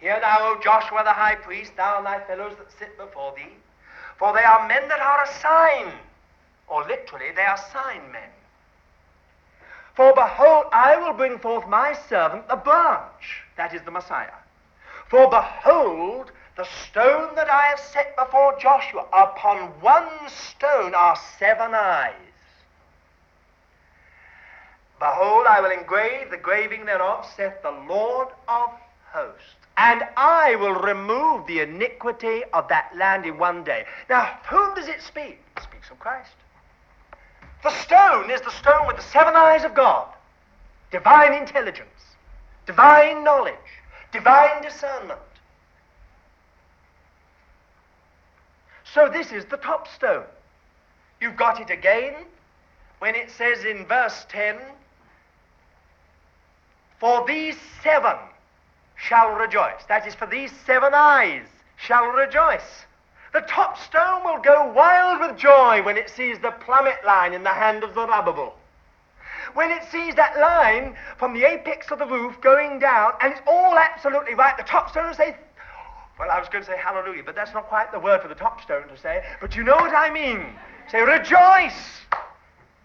Hear 0.00 0.20
thou, 0.20 0.38
O 0.40 0.60
Joshua 0.62 1.02
the 1.04 1.12
high 1.12 1.36
priest, 1.36 1.72
thou 1.76 1.98
and 1.98 2.06
thy 2.06 2.20
fellows 2.20 2.54
that 2.58 2.70
sit 2.78 2.96
before 2.98 3.32
thee, 3.36 3.54
for 4.18 4.32
they 4.32 4.44
are 4.44 4.68
men 4.68 4.88
that 4.88 5.00
are 5.00 5.24
a 5.24 5.32
sign, 5.40 5.92
or 6.68 6.84
literally, 6.86 7.32
they 7.34 7.42
are 7.42 7.58
sign 7.72 8.10
men. 8.12 8.30
For 9.94 10.12
behold, 10.14 10.66
I 10.72 10.96
will 10.96 11.14
bring 11.14 11.38
forth 11.38 11.66
my 11.68 11.94
servant, 12.08 12.48
the 12.48 12.56
branch, 12.56 13.42
that 13.56 13.74
is 13.74 13.82
the 13.82 13.90
Messiah. 13.90 14.38
For 15.08 15.28
behold, 15.30 16.32
the 16.56 16.66
stone 16.88 17.34
that 17.34 17.48
I 17.48 17.66
have 17.66 17.80
set 17.80 18.16
before 18.16 18.58
Joshua, 18.58 19.06
upon 19.12 19.80
one 19.80 20.08
stone 20.28 20.94
are 20.94 21.16
seven 21.38 21.74
eyes. 21.74 22.14
Behold, 24.98 25.46
I 25.46 25.60
will 25.60 25.70
engrave 25.70 26.30
the 26.30 26.36
graving 26.36 26.86
thereof, 26.86 27.26
saith 27.36 27.62
the 27.62 27.70
Lord 27.70 28.28
of 28.48 28.70
hosts 29.12 29.56
and 29.76 30.02
I 30.16 30.56
will 30.56 30.74
remove 30.74 31.46
the 31.46 31.60
iniquity 31.60 32.42
of 32.52 32.68
that 32.68 32.90
land 32.96 33.26
in 33.26 33.38
one 33.38 33.62
day. 33.62 33.84
Now, 34.08 34.38
whom 34.48 34.74
does 34.74 34.88
it 34.88 35.02
speak? 35.02 35.38
It 35.56 35.62
speaks 35.62 35.90
of 35.90 35.98
Christ. 35.98 36.32
The 37.62 37.70
stone 37.70 38.30
is 38.30 38.40
the 38.40 38.50
stone 38.50 38.86
with 38.86 38.96
the 38.96 39.02
seven 39.02 39.34
eyes 39.34 39.64
of 39.64 39.74
God 39.74 40.08
divine 40.92 41.34
intelligence, 41.34 42.16
divine 42.64 43.24
knowledge, 43.24 43.54
divine 44.12 44.62
discernment. 44.62 45.20
So, 48.84 49.08
this 49.08 49.32
is 49.32 49.44
the 49.46 49.56
top 49.56 49.88
stone. 49.88 50.24
You've 51.20 51.36
got 51.36 51.60
it 51.60 51.70
again 51.70 52.14
when 52.98 53.14
it 53.14 53.30
says 53.30 53.64
in 53.64 53.84
verse 53.86 54.24
10 54.28 54.56
For 56.98 57.26
these 57.26 57.56
seven 57.82 58.16
shall 58.96 59.34
rejoice. 59.34 59.84
That 59.88 60.06
is, 60.06 60.14
for 60.14 60.26
these 60.26 60.52
seven 60.64 60.92
eyes 60.94 61.46
shall 61.76 62.06
rejoice. 62.06 62.86
The 63.36 63.42
top 63.42 63.76
stone 63.76 64.24
will 64.24 64.38
go 64.38 64.72
wild 64.72 65.20
with 65.20 65.36
joy 65.36 65.82
when 65.82 65.98
it 65.98 66.08
sees 66.08 66.38
the 66.38 66.52
plummet 66.52 67.04
line 67.04 67.34
in 67.34 67.42
the 67.42 67.50
hand 67.50 67.84
of 67.84 67.92
Zerubbabel. 67.92 68.54
When 69.52 69.70
it 69.70 69.82
sees 69.92 70.14
that 70.14 70.38
line 70.38 70.96
from 71.18 71.34
the 71.34 71.44
apex 71.44 71.90
of 71.90 71.98
the 71.98 72.06
roof 72.06 72.40
going 72.40 72.78
down, 72.78 73.12
and 73.20 73.34
it's 73.34 73.42
all 73.46 73.76
absolutely 73.76 74.32
right, 74.32 74.56
the 74.56 74.62
top 74.62 74.88
stone 74.88 75.08
will 75.08 75.14
say, 75.14 75.36
well, 76.18 76.30
I 76.30 76.40
was 76.40 76.48
going 76.48 76.64
to 76.64 76.70
say 76.70 76.78
hallelujah, 76.78 77.24
but 77.26 77.34
that's 77.34 77.52
not 77.52 77.68
quite 77.68 77.92
the 77.92 78.00
word 78.00 78.22
for 78.22 78.28
the 78.28 78.34
top 78.34 78.62
stone 78.62 78.88
to 78.88 78.96
say, 78.96 79.22
but 79.42 79.54
you 79.54 79.64
know 79.64 79.76
what 79.76 79.94
I 79.94 80.08
mean. 80.08 80.56
Say 80.90 81.02
rejoice, 81.02 82.06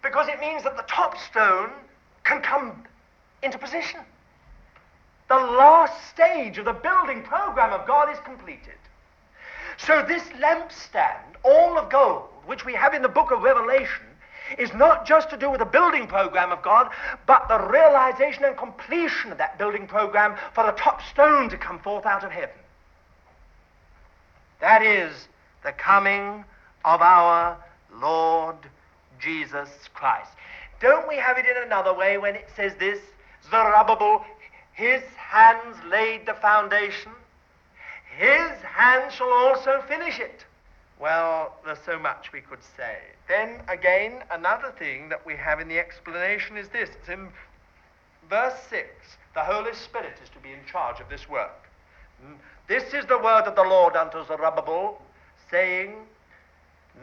because 0.02 0.28
it 0.28 0.38
means 0.38 0.64
that 0.64 0.76
the 0.76 0.84
top 0.86 1.16
stone 1.16 1.70
can 2.24 2.42
come 2.42 2.84
into 3.42 3.56
position. 3.56 4.00
The 5.30 5.36
last 5.36 6.10
stage 6.10 6.58
of 6.58 6.66
the 6.66 6.74
building 6.74 7.22
program 7.22 7.72
of 7.72 7.86
God 7.86 8.12
is 8.12 8.18
completed. 8.26 8.74
So 9.78 10.04
this 10.06 10.22
lampstand, 10.40 11.36
all 11.44 11.78
of 11.78 11.90
gold, 11.90 12.28
which 12.46 12.64
we 12.64 12.74
have 12.74 12.94
in 12.94 13.02
the 13.02 13.08
book 13.08 13.30
of 13.30 13.42
Revelation, 13.42 14.04
is 14.58 14.72
not 14.74 15.06
just 15.06 15.30
to 15.30 15.36
do 15.36 15.50
with 15.50 15.60
the 15.60 15.64
building 15.64 16.06
program 16.06 16.52
of 16.52 16.62
God, 16.62 16.90
but 17.26 17.48
the 17.48 17.58
realization 17.58 18.44
and 18.44 18.56
completion 18.56 19.32
of 19.32 19.38
that 19.38 19.58
building 19.58 19.86
program 19.86 20.36
for 20.54 20.64
the 20.64 20.72
top 20.72 21.00
stone 21.02 21.48
to 21.48 21.56
come 21.56 21.78
forth 21.78 22.04
out 22.06 22.24
of 22.24 22.30
heaven. 22.30 22.54
That 24.60 24.82
is 24.82 25.28
the 25.64 25.72
coming 25.72 26.44
of 26.84 27.00
our 27.00 27.56
Lord 27.94 28.56
Jesus 29.20 29.68
Christ. 29.94 30.30
Don't 30.80 31.08
we 31.08 31.16
have 31.16 31.38
it 31.38 31.46
in 31.46 31.62
another 31.64 31.94
way 31.94 32.18
when 32.18 32.34
it 32.34 32.48
says 32.56 32.72
this? 32.78 32.98
Zerubbabel, 33.50 34.24
his 34.72 35.02
hands 35.16 35.76
laid 35.88 36.26
the 36.26 36.34
foundation, 36.34 37.12
his 38.18 38.50
hands 38.62 39.14
shall 39.14 39.30
also 39.30 39.82
finish 39.88 40.18
it. 40.18 40.44
Well, 41.00 41.56
there's 41.64 41.78
so 41.84 41.98
much 41.98 42.32
we 42.32 42.40
could 42.40 42.62
say. 42.76 42.98
Then 43.26 43.60
again, 43.68 44.22
another 44.30 44.72
thing 44.78 45.08
that 45.08 45.24
we 45.26 45.34
have 45.34 45.60
in 45.60 45.68
the 45.68 45.78
explanation 45.78 46.56
is 46.56 46.68
this. 46.68 46.90
It's 46.90 47.08
in 47.08 47.28
verse 48.30 48.54
6. 48.70 48.88
The 49.34 49.40
Holy 49.40 49.74
Spirit 49.74 50.14
is 50.22 50.28
to 50.30 50.38
be 50.38 50.52
in 50.52 50.60
charge 50.70 51.00
of 51.00 51.08
this 51.08 51.28
work. 51.28 51.68
Mm. 52.24 52.36
This 52.68 52.94
is 52.94 53.04
the 53.06 53.18
word 53.18 53.44
of 53.44 53.56
the 53.56 53.62
Lord 53.62 53.96
unto 53.96 54.24
Zerubbabel, 54.26 55.00
saying, 55.50 55.94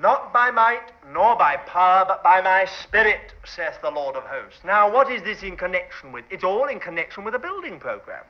Not 0.02 0.32
by 0.32 0.52
might 0.52 0.94
nor 1.12 1.36
by 1.36 1.58
power, 1.58 2.06
but 2.08 2.24
by 2.24 2.42
my 2.42 2.66
Spirit, 2.84 3.34
saith 3.44 3.82
the 3.82 3.92
Lord 3.92 4.16
of 4.16 4.24
hosts. 4.24 4.60
Now, 4.64 4.92
what 4.92 5.12
is 5.12 5.24
this 5.24 5.44
in 5.44 5.58
connection 5.58 6.12
with? 6.12 6.24
It's 6.30 6.44
all 6.44 6.68
in 6.68 6.80
connection 6.80 7.26
with 7.26 7.36
a 7.36 7.40
building 7.40 7.80
program. 7.80 8.24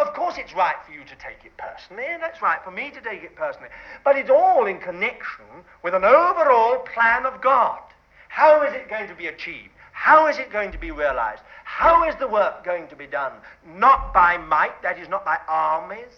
Of 0.00 0.14
course, 0.14 0.36
it's 0.38 0.54
right 0.54 0.76
for 0.86 0.92
you 0.92 1.00
to 1.00 1.16
take 1.16 1.44
it 1.44 1.52
personally, 1.58 2.04
and 2.08 2.22
it's 2.22 2.40
right 2.40 2.58
for 2.64 2.70
me 2.70 2.90
to 2.90 3.00
take 3.02 3.22
it 3.22 3.36
personally. 3.36 3.68
But 4.02 4.16
it's 4.16 4.30
all 4.30 4.64
in 4.64 4.78
connection 4.78 5.44
with 5.82 5.94
an 5.94 6.04
overall 6.04 6.78
plan 6.78 7.26
of 7.26 7.42
God. 7.42 7.80
How 8.28 8.62
is 8.62 8.72
it 8.72 8.88
going 8.88 9.08
to 9.08 9.14
be 9.14 9.26
achieved? 9.26 9.68
How 9.92 10.26
is 10.26 10.38
it 10.38 10.50
going 10.50 10.72
to 10.72 10.78
be 10.78 10.90
realized? 10.90 11.42
How 11.64 12.08
is 12.08 12.14
the 12.16 12.26
work 12.26 12.64
going 12.64 12.88
to 12.88 12.96
be 12.96 13.06
done? 13.06 13.32
Not 13.76 14.14
by 14.14 14.38
might, 14.38 14.80
that 14.82 14.98
is, 14.98 15.08
not 15.08 15.26
by 15.26 15.38
armies 15.46 16.16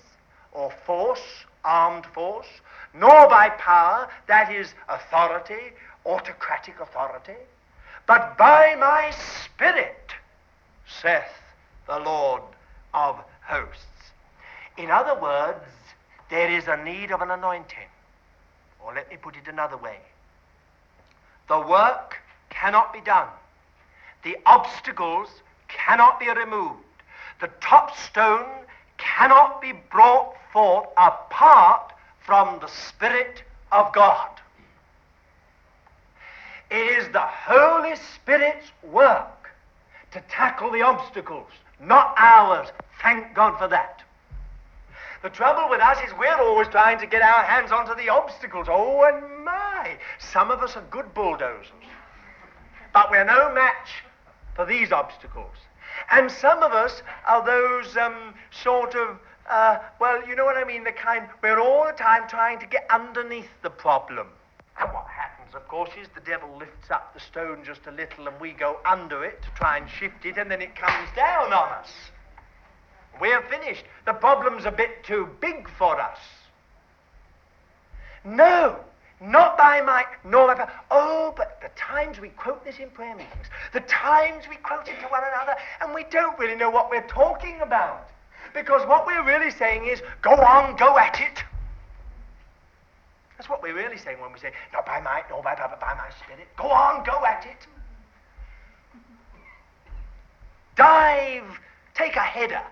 or 0.52 0.72
force, 0.86 1.44
armed 1.64 2.06
force, 2.06 2.46
nor 2.94 3.28
by 3.28 3.48
power, 3.58 4.08
that 4.28 4.52
is, 4.52 4.74
authority, 4.88 5.72
autocratic 6.06 6.78
authority, 6.78 7.40
but 8.06 8.38
by 8.38 8.76
my 8.78 9.12
Spirit, 9.44 10.12
saith 10.86 11.24
the 11.88 11.98
Lord 11.98 12.42
of 12.94 13.16
hosts. 13.44 13.84
In 14.76 14.90
other 14.90 15.20
words, 15.20 15.64
there 16.30 16.50
is 16.50 16.66
a 16.66 16.82
need 16.82 17.10
of 17.10 17.20
an 17.20 17.30
anointing. 17.30 17.88
Or 18.80 18.94
let 18.94 19.10
me 19.10 19.16
put 19.16 19.36
it 19.36 19.46
another 19.48 19.76
way. 19.76 19.98
The 21.48 21.60
work 21.60 22.18
cannot 22.50 22.92
be 22.92 23.00
done. 23.00 23.28
The 24.24 24.36
obstacles 24.46 25.28
cannot 25.68 26.20
be 26.20 26.28
removed. 26.28 26.78
The 27.40 27.50
top 27.60 27.96
stone 27.96 28.46
cannot 28.98 29.60
be 29.60 29.72
brought 29.90 30.34
forth 30.52 30.86
apart 30.96 31.92
from 32.24 32.60
the 32.60 32.68
Spirit 32.68 33.42
of 33.72 33.92
God. 33.92 34.28
It 36.70 36.98
is 36.98 37.12
the 37.12 37.20
Holy 37.20 37.96
Spirit's 38.14 38.66
work 38.82 39.50
to 40.12 40.22
tackle 40.28 40.70
the 40.70 40.82
obstacles, 40.82 41.50
not 41.82 42.14
ours. 42.16 42.68
Thank 43.02 43.34
God 43.34 43.58
for 43.58 43.68
that. 43.68 44.02
The 45.22 45.30
trouble 45.30 45.68
with 45.70 45.80
us 45.80 45.98
is 46.04 46.12
we're 46.18 46.34
always 46.34 46.68
trying 46.68 46.98
to 46.98 47.06
get 47.06 47.22
our 47.22 47.44
hands 47.44 47.70
onto 47.70 47.94
the 47.94 48.08
obstacles. 48.08 48.66
Oh, 48.68 49.02
and 49.04 49.44
my! 49.44 49.96
Some 50.18 50.50
of 50.50 50.60
us 50.62 50.76
are 50.76 50.84
good 50.90 51.14
bulldozers. 51.14 51.68
But 52.92 53.10
we're 53.10 53.24
no 53.24 53.52
match 53.54 54.02
for 54.56 54.66
these 54.66 54.90
obstacles. 54.90 55.54
And 56.10 56.30
some 56.30 56.62
of 56.62 56.72
us 56.72 57.02
are 57.26 57.44
those 57.44 57.96
um, 57.96 58.34
sort 58.50 58.94
of, 58.94 59.18
uh, 59.48 59.78
well, 60.00 60.26
you 60.26 60.34
know 60.34 60.44
what 60.44 60.56
I 60.56 60.64
mean, 60.64 60.84
the 60.84 60.92
kind, 60.92 61.26
we're 61.42 61.60
all 61.60 61.86
the 61.86 61.92
time 61.92 62.28
trying 62.28 62.58
to 62.58 62.66
get 62.66 62.86
underneath 62.90 63.50
the 63.62 63.70
problem. 63.70 64.26
And 64.80 64.92
what 64.92 65.06
happens, 65.52 65.62
of 65.62 65.68
course, 65.68 65.90
is 66.00 66.08
the 66.14 66.20
devil 66.20 66.48
lifts 66.58 66.90
up 66.90 67.14
the 67.14 67.20
stone 67.20 67.64
just 67.64 67.80
a 67.86 67.90
little 67.90 68.28
and 68.28 68.40
we 68.40 68.52
go 68.52 68.78
under 68.84 69.24
it 69.24 69.42
to 69.42 69.48
try 69.54 69.78
and 69.78 69.88
shift 69.88 70.24
it, 70.24 70.38
and 70.38 70.50
then 70.50 70.62
it 70.62 70.74
comes 70.76 71.08
down 71.16 71.52
on 71.52 71.68
us. 71.72 71.90
We're 73.20 73.42
finished. 73.42 73.84
The 74.06 74.14
problem's 74.14 74.64
a 74.64 74.70
bit 74.70 75.04
too 75.04 75.28
big 75.40 75.68
for 75.78 76.00
us. 76.00 76.18
No, 78.24 78.76
not 79.20 79.58
by 79.58 79.80
might, 79.82 80.06
nor 80.24 80.48
by 80.48 80.54
power. 80.54 80.70
Oh, 80.90 81.34
but 81.36 81.60
the 81.60 81.70
times 81.76 82.20
we 82.20 82.28
quote 82.30 82.64
this 82.64 82.78
in 82.78 82.90
prayer 82.90 83.14
meetings, 83.14 83.46
the 83.72 83.80
times 83.80 84.44
we 84.48 84.56
quote 84.56 84.88
it 84.88 85.00
to 85.00 85.06
one 85.08 85.22
another, 85.34 85.56
and 85.80 85.94
we 85.94 86.04
don't 86.10 86.38
really 86.38 86.56
know 86.56 86.70
what 86.70 86.90
we're 86.90 87.06
talking 87.08 87.60
about. 87.60 88.08
Because 88.54 88.86
what 88.86 89.06
we're 89.06 89.24
really 89.24 89.50
saying 89.50 89.86
is, 89.86 90.02
go 90.20 90.32
on, 90.32 90.76
go 90.76 90.98
at 90.98 91.20
it. 91.20 91.42
That's 93.42 93.50
what 93.50 93.60
we're 93.60 93.74
really 93.74 93.98
saying 93.98 94.20
when 94.20 94.32
we 94.32 94.38
say, 94.38 94.52
not 94.72 94.86
by 94.86 95.00
might, 95.00 95.24
nor 95.28 95.42
by 95.42 95.56
power, 95.56 95.66
but 95.68 95.80
by 95.80 95.94
my 95.94 96.08
spirit. 96.24 96.46
Go 96.56 96.70
on, 96.70 97.02
go 97.02 97.26
at 97.26 97.44
it. 97.44 97.66
Dive, 100.76 101.58
take 101.92 102.14
a 102.14 102.20
header 102.20 102.62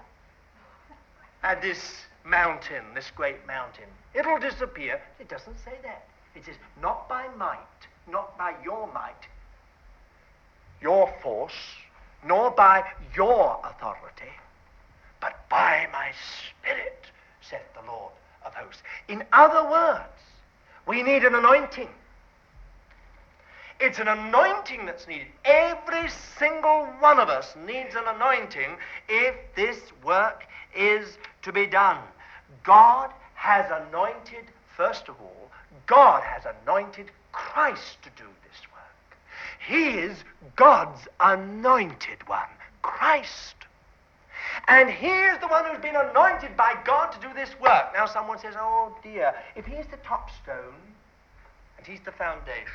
at 1.43 1.61
this 1.61 2.05
mountain, 2.25 2.85
this 2.95 3.11
great 3.17 3.45
mountain. 3.49 3.87
It'll 4.15 4.39
disappear. 4.39 5.03
It 5.19 5.29
doesn't 5.29 5.57
say 5.65 5.73
that. 5.83 6.07
It 6.37 6.45
says, 6.45 6.55
not 6.81 7.09
by 7.09 7.27
might, 7.37 7.59
not 8.09 8.39
by 8.39 8.55
your 8.63 8.87
might, 8.95 9.27
your 10.81 11.13
force, 11.21 11.75
nor 12.25 12.53
by 12.53 12.85
your 13.17 13.61
authority, 13.65 14.31
but 15.21 15.49
by 15.49 15.89
my 15.93 16.13
Spirit, 16.63 17.07
saith 17.41 17.75
the 17.75 17.91
Lord 17.91 18.13
of 18.47 18.55
hosts. 18.55 18.83
In 19.09 19.25
other 19.33 19.69
words, 19.69 20.30
we 20.91 21.05
need 21.05 21.23
an 21.23 21.37
anointing. 21.37 21.89
It's 23.79 24.01
an 24.01 24.09
anointing 24.09 24.87
that's 24.87 25.07
needed. 25.07 25.29
Every 25.45 26.11
single 26.37 26.87
one 26.99 27.21
of 27.21 27.29
us 27.29 27.55
needs 27.65 27.95
an 27.95 28.03
anointing 28.09 28.77
if 29.09 29.37
this 29.55 29.79
work 30.03 30.43
is 30.75 31.17
to 31.43 31.53
be 31.53 31.65
done. 31.65 31.99
God 32.65 33.13
has 33.35 33.71
anointed, 33.71 34.47
first 34.77 35.09
of 35.09 35.15
all, 35.21 35.53
God 35.87 36.25
has 36.25 36.43
anointed 36.65 37.13
Christ 37.31 38.03
to 38.03 38.11
do 38.17 38.29
this 38.43 38.61
work. 38.73 39.17
He 39.65 40.01
is 40.01 40.25
God's 40.57 41.07
anointed 41.21 42.27
one, 42.27 42.51
Christ. 42.83 43.55
And 44.69 44.91
here's 44.91 45.39
the 45.41 45.49
one 45.49 45.65
who's 45.65 45.81
been 45.83 45.97
anointed 45.97 46.57
by 46.57 46.75
God 46.85 47.11
to 47.13 47.21
do 47.21 47.33
this 47.35 47.51
work. 47.61 47.93
Now 47.95 48.07
someone 48.07 48.39
says, 48.39 48.55
oh 48.57 48.95
dear, 49.03 49.35
if 49.57 49.67
he's 49.67 49.87
the 49.91 49.97
top 49.99 50.31
stone 50.43 50.75
and 51.79 51.87
he's 51.87 52.01
the 52.05 52.13
foundation, 52.13 52.67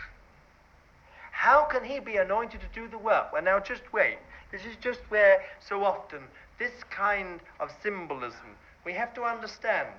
how 1.31 1.65
can 1.65 1.83
he 1.83 1.99
be 1.99 2.17
anointed 2.17 2.61
to 2.61 2.79
do 2.79 2.88
the 2.88 2.97
work? 2.97 3.31
Well, 3.31 3.43
now 3.43 3.59
just 3.59 3.81
wait. 3.93 4.17
This 4.51 4.61
is 4.61 4.75
just 4.81 4.99
where 5.09 5.41
so 5.59 5.83
often 5.83 6.19
this 6.59 6.71
kind 6.89 7.41
of 7.59 7.69
symbolism 7.83 8.55
we 8.86 8.93
have 8.93 9.13
to 9.15 9.23
understand. 9.23 9.89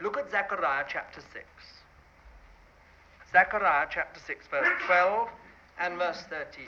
Look 0.00 0.16
at 0.16 0.30
Zechariah 0.30 0.84
chapter 0.88 1.20
6. 1.20 1.44
Zechariah 3.32 3.86
chapter 3.90 4.20
6, 4.26 4.46
verse 4.48 4.68
12 4.86 5.28
and 5.80 5.96
verse 5.96 6.22
13. 6.28 6.66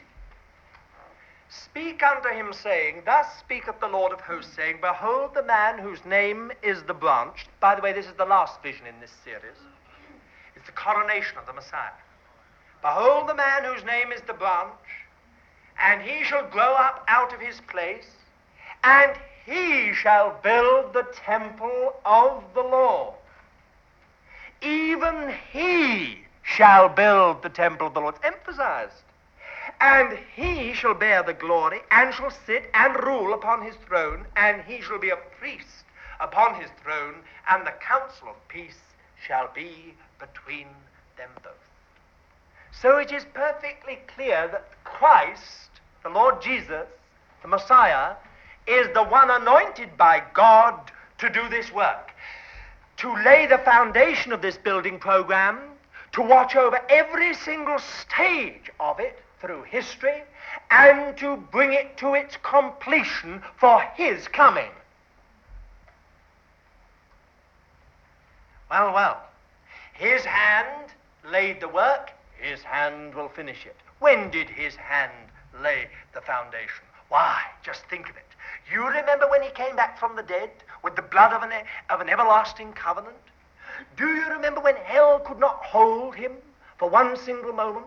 Speak 1.53 2.03
unto 2.03 2.31
him, 2.31 2.53
saying, 2.55 3.03
Thus 3.05 3.27
speaketh 3.39 3.79
the 3.79 3.89
Lord 3.89 4.13
of 4.13 4.21
hosts, 4.21 4.55
saying, 4.57 4.79
Behold 4.81 5.35
the 5.35 5.43
man 5.43 5.79
whose 5.79 6.03
name 6.07 6.51
is 6.63 6.83
the 6.85 6.95
branch. 6.95 7.47
By 7.61 7.75
the 7.75 7.83
way, 7.83 7.93
this 7.93 8.07
is 8.07 8.15
the 8.15 8.25
last 8.25 8.63
vision 8.63 8.87
in 8.87 8.99
this 9.01 9.13
series. 9.23 9.59
It's 10.57 10.65
the 10.65 10.73
coronation 10.73 11.37
of 11.37 11.47
the 11.47 11.53
Messiah. 11.53 11.93
Behold 12.81 13.29
the 13.29 13.35
man 13.35 13.65
whose 13.65 13.85
name 13.85 14.13
is 14.13 14.23
the 14.23 14.33
branch, 14.33 14.71
and 15.79 16.01
he 16.01 16.25
shall 16.25 16.49
grow 16.49 16.75
up 16.75 17.05
out 17.07 17.35
of 17.35 17.41
his 17.41 17.61
place, 17.69 18.09
and 18.83 19.13
he 19.45 19.93
shall 19.93 20.39
build 20.43 20.95
the 20.95 21.07
temple 21.25 21.95
of 22.07 22.43
the 22.55 22.63
Lord. 22.63 23.15
Even 24.63 25.35
he 25.53 26.19
shall 26.43 26.89
build 26.89 27.43
the 27.43 27.51
temple 27.51 27.89
of 27.89 27.95
the 27.95 28.01
Lord. 28.01 28.15
It's 28.17 28.25
emphasized. 28.25 29.05
And 29.83 30.17
he 30.37 30.75
shall 30.75 30.95
bear 30.95 31.25
the 31.25 31.35
glory, 31.35 31.81
and 31.91 32.15
shall 32.15 32.31
sit 32.31 32.71
and 32.73 32.95
rule 33.03 33.35
upon 33.35 33.63
his 33.63 33.75
throne, 33.75 34.27
and 34.37 34.63
he 34.63 34.81
shall 34.81 35.01
be 35.01 35.11
a 35.11 35.17
priest 35.17 35.85
upon 36.21 36.55
his 36.55 36.71
throne, 36.85 37.17
and 37.51 37.67
the 37.67 37.75
counsel 37.81 38.29
of 38.29 38.49
peace 38.49 38.79
shall 39.27 39.51
be 39.53 39.95
between 40.21 40.69
them 41.17 41.31
both. 41.43 41.53
So 42.71 42.99
it 42.99 43.11
is 43.11 43.25
perfectly 43.35 43.99
clear 44.07 44.47
that 44.53 44.69
Christ, 44.85 45.71
the 46.05 46.11
Lord 46.11 46.41
Jesus, 46.41 46.87
the 47.43 47.49
Messiah, 47.49 48.15
is 48.69 48.87
the 48.95 49.03
one 49.03 49.33
anointed 49.33 49.97
by 49.97 50.23
God 50.33 50.93
to 51.19 51.29
do 51.29 51.49
this 51.49 51.73
work. 51.73 52.13
To 52.99 53.13
lay 53.25 53.47
the 53.47 53.59
foundation 53.59 54.31
of 54.33 54.43
this 54.43 54.57
building 54.57 55.01
program 55.01 55.59
to 56.13 56.23
watch 56.23 56.55
over 56.55 56.79
every 56.89 57.35
single 57.35 57.81
stage 57.81 58.71
of 58.79 59.01
it 59.01 59.19
through 59.43 59.65
history 59.65 60.23
and 60.71 61.17
to 61.19 61.37
bring 61.37 61.73
it 61.73 61.99
to 61.99 62.15
its 62.15 62.39
completion 62.43 63.43
for 63.59 63.83
his 63.97 64.29
coming. 64.29 64.71
Well, 68.71 68.95
well, 68.95 69.23
his 69.93 70.25
hand 70.25 70.93
laid 71.31 71.61
the 71.61 71.69
work, 71.69 72.13
his 72.41 72.63
hand 72.63 73.15
will 73.15 73.29
finish 73.29 73.67
it. 73.67 73.77
When 73.99 74.31
did 74.31 74.49
his 74.49 74.75
hand 74.77 75.13
lay 75.61 75.89
the 76.15 76.23
foundation? 76.23 76.85
Why, 77.09 77.43
just 77.63 77.85
think 77.91 78.09
of 78.09 78.17
it. 78.17 78.25
You 78.73 78.87
remember 78.87 79.29
when 79.29 79.43
he 79.43 79.51
came 79.51 79.77
back 79.77 79.99
from 79.99 80.17
the 80.17 80.23
dead 80.23 80.51
with 80.83 80.97
the 80.97 81.03
blood 81.03 81.33
of 81.33 81.43
an, 81.43 81.53
of 81.91 82.01
an 82.01 82.09
everlasting 82.09 82.73
covenant? 82.73 83.17
Do 83.97 84.07
you 84.07 84.29
remember 84.31 84.61
when 84.61 84.77
hell 84.77 85.19
could 85.19 85.39
not 85.39 85.57
hold 85.57 86.15
him 86.15 86.33
for 86.79 86.89
one 86.89 87.17
single 87.17 87.53
moment? 87.53 87.87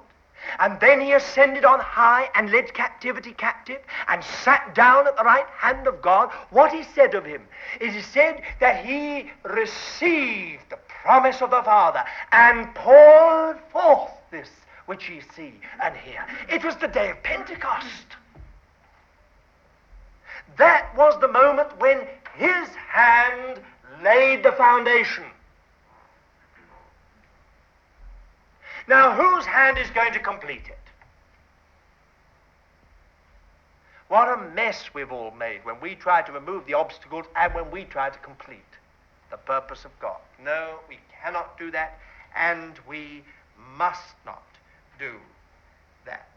And 0.60 0.80
then 0.80 1.02
he 1.02 1.14
ascended 1.14 1.66
on 1.66 1.80
high 1.80 2.30
and 2.36 2.52
led 2.52 2.74
captivity 2.74 3.34
captive 3.34 3.82
and 4.08 4.24
sat 4.24 4.76
down 4.76 5.08
at 5.08 5.18
the 5.18 5.24
right 5.24 5.48
hand 5.58 5.88
of 5.88 6.02
God. 6.02 6.30
What 6.50 6.72
he 6.72 6.84
said 6.84 7.14
of 7.14 7.26
him 7.26 7.42
is 7.80 7.94
he 7.94 8.02
said 8.02 8.42
that 8.60 8.86
he 8.86 9.32
received 9.44 10.70
the 10.70 10.80
promise 10.88 11.42
of 11.42 11.52
the 11.52 11.64
Father 11.64 12.04
and 12.32 12.74
poured 12.76 13.60
forth 13.72 14.12
this 14.32 14.50
which 14.86 15.10
ye 15.10 15.22
see 15.36 15.54
and 15.82 15.96
hear. 15.96 16.26
It 16.50 16.64
was 16.64 16.76
the 16.78 16.88
day 16.88 17.10
of 17.10 17.22
Pentecost. 17.24 18.06
That 20.58 20.96
was 20.96 21.20
the 21.20 21.28
moment 21.28 21.80
when 21.80 22.08
his 22.36 22.68
hand 22.70 23.62
laid 24.04 24.44
the 24.44 24.52
foundation. 24.54 25.26
Now, 28.88 29.14
whose 29.14 29.46
hand 29.46 29.78
is 29.78 29.90
going 29.92 30.14
to 30.14 30.20
complete 30.20 30.68
it? 30.68 30.78
What 34.08 34.28
a 34.28 34.38
mess 34.54 34.94
we've 34.94 35.12
all 35.12 35.32
made 35.32 35.66
when 35.66 35.80
we 35.82 35.96
try 35.96 36.22
to 36.22 36.32
remove 36.32 36.66
the 36.68 36.76
obstacles 36.76 37.26
and 37.36 37.54
when 37.56 37.72
we 37.72 37.86
try 37.86 38.12
to 38.12 38.20
complete 38.20 38.60
the 39.32 39.38
purpose 39.38 39.84
of 39.86 40.00
God. 40.00 40.20
No, 40.44 40.80
we 40.88 41.00
cannot 41.22 41.58
do 41.58 41.72
that, 41.72 41.98
and 42.36 42.74
we 42.88 43.24
must 43.76 44.14
not 44.26 44.44
do 45.00 45.14
that. 46.06 46.28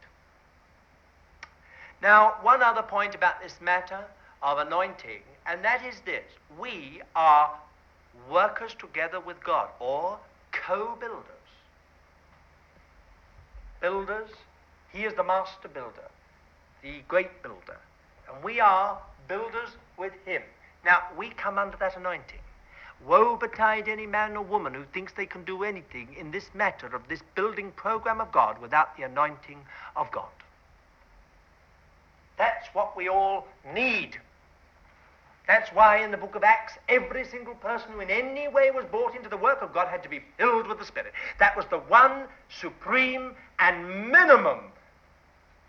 Now, 2.00 2.36
one 2.40 2.62
other 2.62 2.82
point 2.82 3.14
about 3.14 3.42
this 3.42 3.60
matter 3.60 4.02
of 4.42 4.58
anointing, 4.58 5.20
and 5.46 5.62
that 5.64 5.84
is 5.84 6.00
this 6.06 6.24
we 6.58 7.02
are 7.14 7.50
workers 8.30 8.74
together 8.78 9.20
with 9.20 9.42
God, 9.44 9.68
or 9.78 10.18
co 10.52 10.96
builders. 10.98 11.37
Builders, 13.80 14.30
He 14.92 15.04
is 15.04 15.14
the 15.14 15.24
master 15.24 15.68
builder, 15.68 16.08
the 16.82 17.00
great 17.06 17.42
builder, 17.42 17.78
and 18.32 18.42
we 18.42 18.60
are 18.60 18.98
builders 19.28 19.70
with 19.96 20.12
Him. 20.24 20.42
Now, 20.84 21.02
we 21.16 21.30
come 21.30 21.58
under 21.58 21.76
that 21.78 21.96
anointing. 21.96 22.38
Woe 23.06 23.36
betide 23.36 23.88
any 23.88 24.06
man 24.06 24.36
or 24.36 24.42
woman 24.42 24.74
who 24.74 24.84
thinks 24.84 25.12
they 25.12 25.26
can 25.26 25.44
do 25.44 25.62
anything 25.62 26.16
in 26.18 26.32
this 26.32 26.50
matter 26.54 26.88
of 26.88 27.06
this 27.08 27.22
building 27.34 27.70
program 27.72 28.20
of 28.20 28.32
God 28.32 28.60
without 28.60 28.96
the 28.96 29.04
anointing 29.04 29.64
of 29.94 30.10
God. 30.10 30.30
That's 32.36 32.66
what 32.72 32.96
we 32.96 33.08
all 33.08 33.46
need. 33.74 34.18
That's 35.48 35.70
why 35.70 36.04
in 36.04 36.10
the 36.10 36.18
book 36.18 36.34
of 36.34 36.44
Acts, 36.44 36.74
every 36.90 37.24
single 37.24 37.54
person 37.54 37.90
who 37.92 38.00
in 38.00 38.10
any 38.10 38.48
way 38.48 38.70
was 38.70 38.84
brought 38.84 39.16
into 39.16 39.30
the 39.30 39.36
work 39.36 39.62
of 39.62 39.72
God 39.72 39.88
had 39.88 40.02
to 40.02 40.08
be 40.08 40.20
filled 40.36 40.68
with 40.68 40.78
the 40.78 40.84
Spirit. 40.84 41.14
That 41.40 41.56
was 41.56 41.64
the 41.70 41.78
one 41.78 42.24
supreme 42.60 43.34
and 43.58 44.12
minimum 44.12 44.58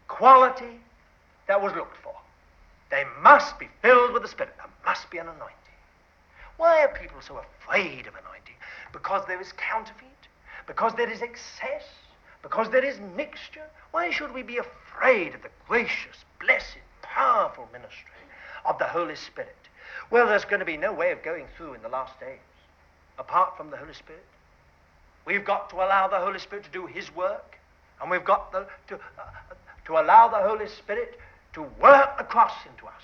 quality 0.09 0.81
that 1.47 1.61
was 1.61 1.73
looked 1.75 1.95
for. 1.95 2.13
They 2.91 3.05
must 3.21 3.57
be 3.57 3.69
filled 3.81 4.11
with 4.11 4.21
the 4.21 4.27
Spirit. 4.27 4.53
There 4.57 4.67
must 4.85 5.09
be 5.09 5.17
an 5.17 5.27
anointing. 5.27 5.55
Why 6.57 6.81
are 6.83 6.89
people 6.89 7.21
so 7.21 7.41
afraid 7.61 8.05
of 8.05 8.15
anointing? 8.15 8.55
Because 8.91 9.25
there 9.27 9.39
is 9.39 9.53
counterfeit, 9.53 10.27
because 10.67 10.93
there 10.95 11.09
is 11.09 11.21
excess, 11.21 11.85
because 12.41 12.69
there 12.69 12.83
is 12.83 12.99
mixture. 13.15 13.65
Why 13.91 14.11
should 14.11 14.33
we 14.33 14.43
be 14.43 14.57
afraid 14.57 15.35
of 15.35 15.41
the 15.41 15.49
gracious, 15.69 16.25
blessed, 16.41 16.79
powerful 17.01 17.69
ministry 17.71 18.11
of 18.65 18.77
the 18.77 18.85
Holy 18.85 19.15
Spirit? 19.15 19.55
Well, 20.11 20.27
there's 20.27 20.45
going 20.45 20.59
to 20.59 20.65
be 20.65 20.77
no 20.77 20.91
way 20.91 21.11
of 21.11 21.21
going 21.21 21.45
through 21.55 21.75
in 21.75 21.81
the 21.81 21.89
last 21.89 22.19
days 22.19 22.39
apart 23.19 23.57
from 23.57 23.69
the 23.69 23.77
Holy 23.77 23.93
Spirit. 23.93 24.25
We've 25.25 25.45
got 25.45 25.69
to 25.71 25.75
allow 25.75 26.07
the 26.07 26.19
Holy 26.19 26.39
Spirit 26.39 26.63
to 26.65 26.71
do 26.71 26.87
His 26.87 27.13
work, 27.15 27.59
and 28.01 28.09
we've 28.09 28.23
got 28.23 28.51
the, 28.51 28.65
to, 28.87 28.95
uh, 28.95 28.99
to 29.85 29.93
allow 29.99 30.27
the 30.29 30.39
Holy 30.39 30.67
Spirit 30.67 31.19
to 31.53 31.63
work 31.79 32.09
across 32.17 32.53
into 32.65 32.87
us 32.87 33.03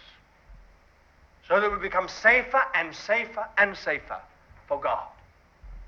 so 1.47 1.59
that 1.59 1.71
we 1.71 1.77
become 1.77 2.07
safer 2.07 2.61
and 2.73 2.95
safer 2.95 3.45
and 3.57 3.77
safer 3.77 4.19
for 4.67 4.79
God 4.79 5.07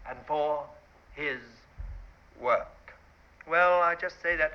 and 0.07 0.17
for 0.27 0.63
His 1.15 1.39
work. 2.39 2.93
Well, 3.49 3.81
I 3.81 3.95
just 3.95 4.21
say 4.21 4.35
that 4.35 4.53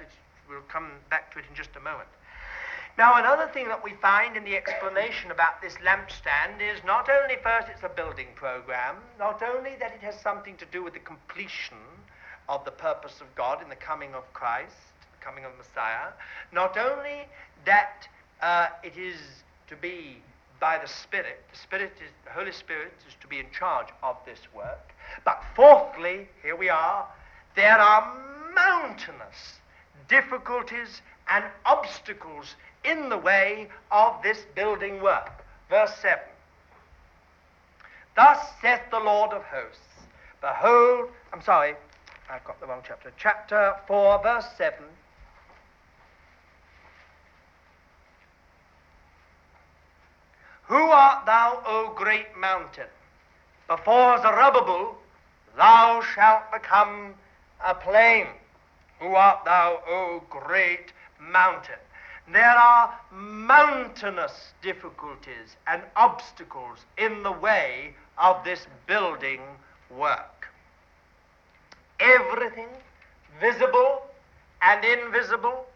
we'll 0.48 0.60
come 0.68 0.92
back 1.10 1.32
to 1.32 1.38
it 1.40 1.44
in 1.48 1.56
just 1.56 1.70
a 1.76 1.80
moment. 1.80 2.08
Now, 2.98 3.16
another 3.16 3.50
thing 3.52 3.68
that 3.68 3.82
we 3.82 3.92
find 4.02 4.36
in 4.36 4.44
the 4.44 4.54
explanation 4.54 5.30
about 5.30 5.62
this 5.62 5.74
lampstand 5.76 6.60
is 6.60 6.84
not 6.84 7.08
only 7.08 7.36
first 7.42 7.68
it's 7.68 7.82
a 7.82 7.88
building 7.88 8.26
program, 8.34 8.96
not 9.18 9.42
only 9.42 9.76
that 9.80 9.92
it 9.94 10.00
has 10.00 10.20
something 10.20 10.56
to 10.58 10.66
do 10.66 10.82
with 10.82 10.92
the 10.92 11.00
completion 11.00 11.78
of 12.50 12.64
the 12.66 12.70
purpose 12.70 13.22
of 13.22 13.34
God 13.34 13.62
in 13.62 13.70
the 13.70 13.76
coming 13.76 14.12
of 14.14 14.30
Christ, 14.34 14.76
the 15.18 15.24
coming 15.24 15.46
of 15.46 15.52
Messiah, 15.56 16.12
not 16.52 16.76
only 16.76 17.26
that 17.64 18.06
uh, 18.42 18.68
it 18.84 18.98
is 18.98 19.16
to 19.68 19.76
be 19.76 20.18
by 20.60 20.78
the 20.78 20.88
Spirit, 20.88 21.40
the 21.50 21.58
Spirit 21.58 21.92
is, 21.96 22.10
the 22.26 22.30
Holy 22.30 22.52
Spirit 22.52 22.92
is 23.08 23.14
to 23.22 23.26
be 23.26 23.38
in 23.38 23.46
charge 23.58 23.88
of 24.02 24.16
this 24.26 24.40
work, 24.54 24.92
but 25.24 25.42
fourthly, 25.56 26.28
here 26.42 26.56
we 26.56 26.68
are, 26.68 27.08
there 27.56 27.78
are 27.78 28.14
mountainous 28.54 29.60
difficulties 30.08 31.00
and 31.28 31.44
obstacles 31.64 32.54
in 32.84 33.08
the 33.08 33.18
way 33.18 33.68
of 33.90 34.22
this 34.22 34.44
building 34.54 35.02
work. 35.02 35.44
Verse 35.68 35.94
7. 36.00 36.18
Thus 38.16 38.38
saith 38.60 38.82
the 38.90 39.00
Lord 39.00 39.32
of 39.32 39.42
hosts, 39.44 39.80
Behold, 40.40 41.10
I'm 41.32 41.42
sorry, 41.42 41.74
I've 42.30 42.44
got 42.44 42.60
the 42.60 42.66
wrong 42.66 42.82
chapter. 42.86 43.12
Chapter 43.16 43.74
4, 43.86 44.22
verse 44.22 44.46
7. 44.58 44.84
Who 50.64 50.76
art 50.90 51.26
thou, 51.26 51.62
O 51.66 51.92
great 51.94 52.36
mountain? 52.36 52.88
Before 53.68 54.20
Zerubbabel, 54.20 54.96
thou 55.56 56.02
shalt 56.14 56.50
become 56.52 57.14
a 57.64 57.74
plain. 57.74 58.26
Who 58.98 59.14
art 59.14 59.44
thou, 59.44 59.82
O 59.86 60.22
great 60.30 60.92
mountain? 61.30 61.78
There 62.30 62.44
are 62.44 62.94
mountainous 63.10 64.52
difficulties 64.62 65.56
and 65.66 65.82
obstacles 65.96 66.78
in 66.96 67.22
the 67.22 67.32
way 67.32 67.94
of 68.16 68.44
this 68.44 68.66
building 68.86 69.40
work. 69.90 70.48
Everything, 72.00 72.68
visible 73.40 74.02
and 74.62 74.84
invisible, 74.84 75.66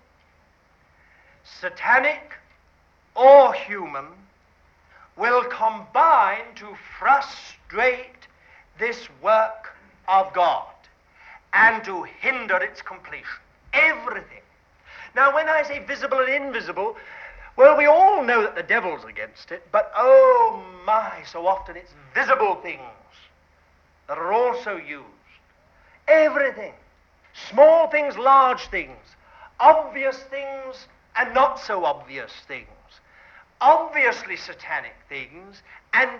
satanic 1.45 2.33
or 3.15 3.53
human, 3.53 4.07
will 5.17 5.45
combine 5.45 6.55
to 6.57 6.77
frustrate 6.99 8.29
this 8.79 9.09
work 9.23 9.77
of 10.09 10.33
God 10.33 10.67
and 11.53 11.83
to 11.85 12.03
hinder 12.03 12.57
its 12.59 12.83
completion. 12.83 13.41
Everything 13.73 14.43
now, 15.17 15.35
when 15.35 15.49
I 15.49 15.63
say 15.63 15.79
visible 15.79 16.19
and 16.19 16.29
invisible, 16.29 16.95
well, 17.57 17.79
we 17.79 17.87
all 17.87 18.23
know 18.23 18.43
that 18.43 18.55
the 18.55 18.63
devil's 18.63 19.03
against 19.05 19.51
it, 19.51 19.67
but 19.73 19.91
oh 19.97 20.63
my, 20.85 21.23
so 21.25 21.47
often 21.47 21.75
it's 21.75 21.91
visible 22.15 22.57
things 22.57 22.83
that 24.09 24.19
are 24.19 24.31
also 24.31 24.77
used. 24.77 25.07
Everything. 26.07 26.75
Small 27.51 27.89
things, 27.89 28.19
large 28.19 28.69
things. 28.69 28.99
Obvious 29.59 30.19
things 30.25 30.87
and 31.17 31.33
not 31.33 31.59
so 31.59 31.87
obvious 31.87 32.33
things. 32.47 32.69
Obviously 33.63 34.37
satanic 34.37 34.95
things 35.09 35.63
and 35.95 36.11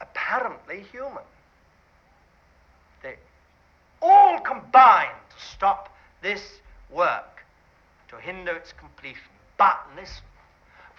apparently 0.00 0.82
human 0.90 1.24
things. 3.02 3.18
All 4.00 4.40
combined 4.40 5.10
to 5.28 5.44
stop 5.44 5.94
this 6.22 6.42
work 6.90 7.33
to 8.14 8.22
hinder 8.22 8.52
its 8.52 8.72
completion. 8.72 9.22
But 9.56 9.80
listen, 9.96 10.24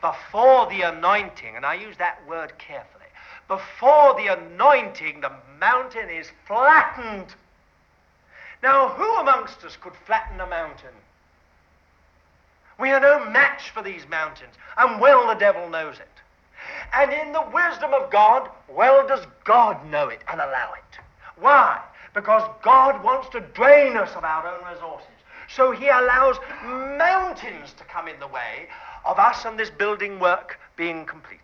before 0.01 0.67
the 0.69 0.81
anointing, 0.81 1.55
and 1.55 1.65
I 1.65 1.75
use 1.75 1.97
that 1.97 2.19
word 2.27 2.57
carefully, 2.57 3.05
before 3.47 4.15
the 4.15 4.27
anointing, 4.27 5.21
the 5.21 5.31
mountain 5.59 6.09
is 6.09 6.31
flattened. 6.47 7.33
Now, 8.63 8.89
who 8.89 9.17
amongst 9.17 9.63
us 9.63 9.77
could 9.77 9.93
flatten 10.05 10.41
a 10.41 10.47
mountain? 10.47 10.93
We 12.79 12.89
are 12.91 12.99
no 12.99 13.29
match 13.29 13.69
for 13.69 13.83
these 13.83 14.07
mountains, 14.09 14.55
and 14.77 14.99
well 14.99 15.27
the 15.27 15.35
devil 15.35 15.69
knows 15.69 15.95
it. 15.99 16.07
And 16.93 17.13
in 17.13 17.31
the 17.31 17.47
wisdom 17.53 17.93
of 17.93 18.09
God, 18.09 18.49
well 18.67 19.07
does 19.07 19.25
God 19.43 19.85
know 19.85 20.09
it 20.09 20.21
and 20.27 20.41
allow 20.41 20.73
it. 20.73 20.99
Why? 21.37 21.81
Because 22.13 22.49
God 22.63 23.03
wants 23.03 23.29
to 23.29 23.41
drain 23.41 23.97
us 23.97 24.15
of 24.15 24.23
our 24.23 24.47
own 24.47 24.73
resources. 24.73 25.14
So 25.47 25.71
he 25.71 25.87
allows 25.87 26.37
mountains 26.63 27.73
to 27.73 27.83
come 27.85 28.07
in 28.07 28.19
the 28.19 28.27
way 28.27 28.67
of 29.05 29.19
us 29.19 29.45
and 29.45 29.57
this 29.59 29.69
building 29.69 30.19
work 30.19 30.59
being 30.75 31.05
completed. 31.05 31.41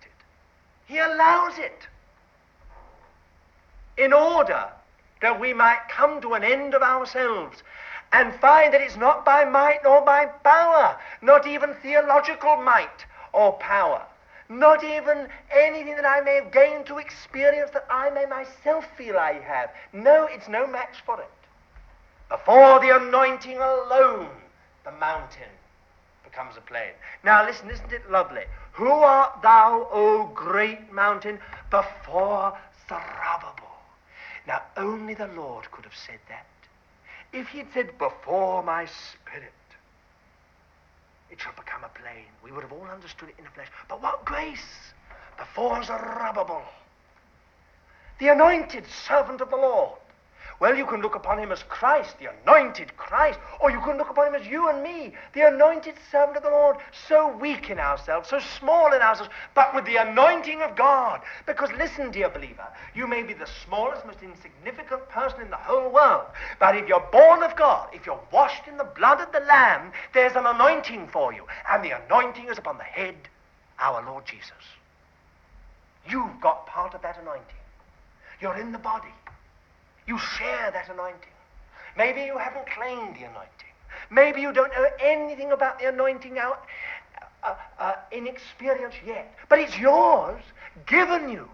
He 0.88 0.97
allows 0.97 1.58
it 1.58 1.88
in 3.97 4.14
order 4.14 4.68
that 5.22 5.39
we 5.39 5.54
might 5.54 5.88
come 5.89 6.22
to 6.22 6.34
an 6.34 6.43
end 6.43 6.74
of 6.74 6.82
ourselves 6.82 7.64
and 8.12 8.34
find 8.36 8.74
that 8.74 8.82
it's 8.82 8.97
not 8.97 9.24
by 9.24 9.45
might 9.45 9.80
nor 9.84 10.02
by 10.02 10.26
power, 10.26 10.97
not 11.22 11.47
even 11.47 11.74
theological 11.76 12.58
might 12.58 13.06
or 13.32 13.54
power, 13.54 14.02
not 14.49 14.84
even 14.84 15.30
anything 15.52 15.95
that 15.95 16.06
I 16.06 16.20
may 16.22 16.36
have 16.36 16.52
gained 16.52 16.86
through 16.86 16.97
experience 16.97 17.72
that 17.72 17.86
I 17.89 18.10
may 18.10 18.26
myself 18.26 18.86
feel 18.97 19.18
I 19.18 19.34
have. 19.34 19.70
No, 19.93 20.26
it's 20.26 20.49
no 20.49 20.68
match 20.68 21.02
for 21.06 21.22
it. 21.22 21.30
Before 22.32 22.80
the 22.80 22.96
anointing 22.96 23.58
alone, 23.58 24.30
the 24.86 24.92
mountain 24.94 25.52
becomes 26.24 26.56
a 26.56 26.62
plain. 26.62 26.94
Now 27.26 27.46
listen, 27.46 27.70
isn't 27.70 27.92
it 27.92 28.10
lovely? 28.10 28.44
Who 28.72 28.90
art 28.90 29.42
thou, 29.42 29.90
O 29.92 30.32
great 30.34 30.94
mountain, 30.94 31.40
before 31.70 32.58
Zerubbabel? 32.88 33.76
Now 34.48 34.62
only 34.78 35.14
the 35.14 35.28
Lord 35.28 35.70
could 35.72 35.84
have 35.84 35.94
said 35.94 36.20
that. 36.30 36.46
If 37.34 37.50
he'd 37.50 37.68
said, 37.74 37.98
before 37.98 38.64
my 38.64 38.86
spirit, 38.86 39.52
it 41.30 41.42
shall 41.42 41.54
become 41.54 41.84
a 41.84 41.90
plain, 41.90 42.26
we 42.46 42.54
would 42.54 42.64
have 42.64 42.72
all 42.72 42.88
understood 42.88 43.28
it 43.28 43.36
in 43.38 43.44
the 43.44 43.52
flesh. 43.52 43.68
But 43.90 44.02
what 44.02 44.24
grace! 44.24 44.94
Before 45.38 45.84
Zerubbabel, 45.84 46.64
the 48.20 48.30
anointed 48.30 48.86
servant 48.88 49.42
of 49.42 49.50
the 49.50 49.58
Lord. 49.58 50.01
Well, 50.62 50.78
you 50.78 50.86
can 50.86 51.01
look 51.01 51.16
upon 51.16 51.39
him 51.39 51.51
as 51.51 51.64
Christ, 51.64 52.20
the 52.20 52.30
anointed 52.43 52.95
Christ, 52.95 53.39
or 53.59 53.72
you 53.72 53.82
can 53.82 53.97
look 53.97 54.12
upon 54.12 54.28
him 54.28 54.36
as 54.36 54.45
you 54.45 54.70
and 54.70 54.84
me, 54.84 55.12
the 55.34 55.47
anointed 55.47 55.95
servant 56.12 56.38
of 56.38 56.43
the 56.43 56.51
Lord, 56.51 56.78
so 57.07 57.36
weak 57.36 57.72
in 57.72 57.80
ourselves, 57.80 58.30
so 58.30 58.38
small 58.38 58.93
in 58.93 59.01
ourselves, 59.01 59.32
but 59.55 59.74
with 59.74 59.86
the 59.86 59.95
anointing 59.95 60.62
of 60.62 60.76
God. 60.76 61.22
Because 61.47 61.72
listen, 61.72 62.12
dear 62.12 62.30
believer, 62.30 62.68
you 62.93 63.07
may 63.07 63.24
be 63.24 63.34
the 63.34 63.47
smallest, 63.66 64.05
most 64.05 64.22
insignificant 64.22 65.09
person 65.09 65.41
in 65.41 65.49
the 65.49 65.55
whole 65.55 65.89
world, 65.89 66.28
but 66.59 66.78
if 66.78 66.88
you're 66.88 67.09
born 67.12 67.41
of 67.41 67.55
God, 67.55 67.89
if 67.91 68.05
you're 68.05 68.22
washed 68.32 68.68
in 68.68 68.78
the 68.78 68.84
blood 68.84 69.20
of 69.20 69.32
the 69.32 69.39
Lamb, 69.39 69.91
there's 70.14 70.36
an 70.36 70.45
anointing 70.45 71.07
for 71.07 71.34
you, 71.34 71.43
and 71.72 71.84
the 71.84 71.99
anointing 72.05 72.49
is 72.49 72.59
upon 72.59 72.78
the 72.78 72.84
head, 72.84 73.16
our 73.80 74.05
Lord 74.05 74.28
Jesus. 74.28 74.51
You've 76.07 76.39
got 76.39 76.68
part 76.68 76.93
of 76.93 77.01
that 77.01 77.20
anointing. 77.20 77.45
You're 78.39 78.57
in 78.57 78.72
the 78.72 78.78
body. 78.78 79.09
You 80.12 80.18
share 80.18 80.72
that 80.72 80.89
anointing. 80.89 81.32
Maybe 81.95 82.24
you 82.24 82.38
haven't 82.38 82.70
claimed 82.70 83.16
the 83.16 83.24
anointing. 83.24 83.72
Maybe 84.09 84.41
you 84.41 84.51
don't 84.51 84.74
know 84.74 84.86
anything 84.99 85.53
about 85.53 85.80
the 85.80 85.88
anointing 85.88 86.38
out 86.38 86.66
uh, 87.41 87.55
uh, 87.80 87.93
in 88.12 88.28
experience 88.28 88.95
yet. 89.07 89.34
But 89.47 89.59
it's 89.59 89.80
yours, 89.80 90.43
given 90.86 91.30
you 91.30 91.47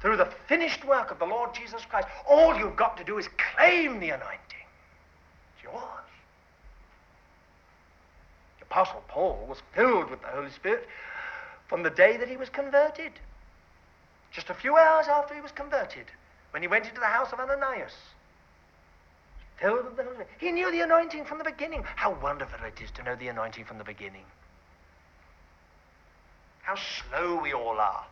through 0.00 0.16
the 0.16 0.32
finished 0.46 0.82
work 0.86 1.10
of 1.10 1.18
the 1.18 1.26
Lord 1.26 1.54
Jesus 1.54 1.84
Christ. 1.84 2.08
All 2.26 2.56
you've 2.56 2.74
got 2.74 2.96
to 2.96 3.04
do 3.04 3.18
is 3.18 3.28
claim 3.54 4.00
the 4.00 4.08
anointing. 4.08 4.64
It's 5.54 5.64
yours. 5.64 6.08
The 8.60 8.64
Apostle 8.64 9.04
Paul 9.08 9.44
was 9.46 9.58
filled 9.74 10.08
with 10.08 10.22
the 10.22 10.28
Holy 10.28 10.52
Spirit 10.52 10.88
from 11.66 11.82
the 11.82 11.90
day 11.90 12.16
that 12.16 12.28
he 12.28 12.38
was 12.38 12.48
converted. 12.48 13.12
Just 14.32 14.48
a 14.48 14.54
few 14.54 14.78
hours 14.78 15.04
after 15.06 15.34
he 15.34 15.42
was 15.42 15.52
converted 15.52 16.06
when 16.58 16.62
he 16.64 16.66
went 16.66 16.86
into 16.86 16.98
the 16.98 17.06
house 17.06 17.32
of 17.32 17.38
Ananias. 17.38 17.92
Filled 19.60 19.84
with 19.84 19.96
the 19.96 20.02
Holy 20.02 20.16
Spirit. 20.16 20.28
He 20.40 20.50
knew 20.50 20.72
the 20.72 20.80
anointing 20.80 21.24
from 21.24 21.38
the 21.38 21.44
beginning. 21.44 21.84
How 21.84 22.18
wonderful 22.20 22.58
it 22.66 22.82
is 22.82 22.90
to 22.96 23.02
know 23.04 23.14
the 23.14 23.28
anointing 23.28 23.64
from 23.64 23.78
the 23.78 23.84
beginning. 23.84 24.24
How 26.62 26.74
slow 26.74 27.40
we 27.40 27.52
all 27.52 27.78
are 27.78 28.04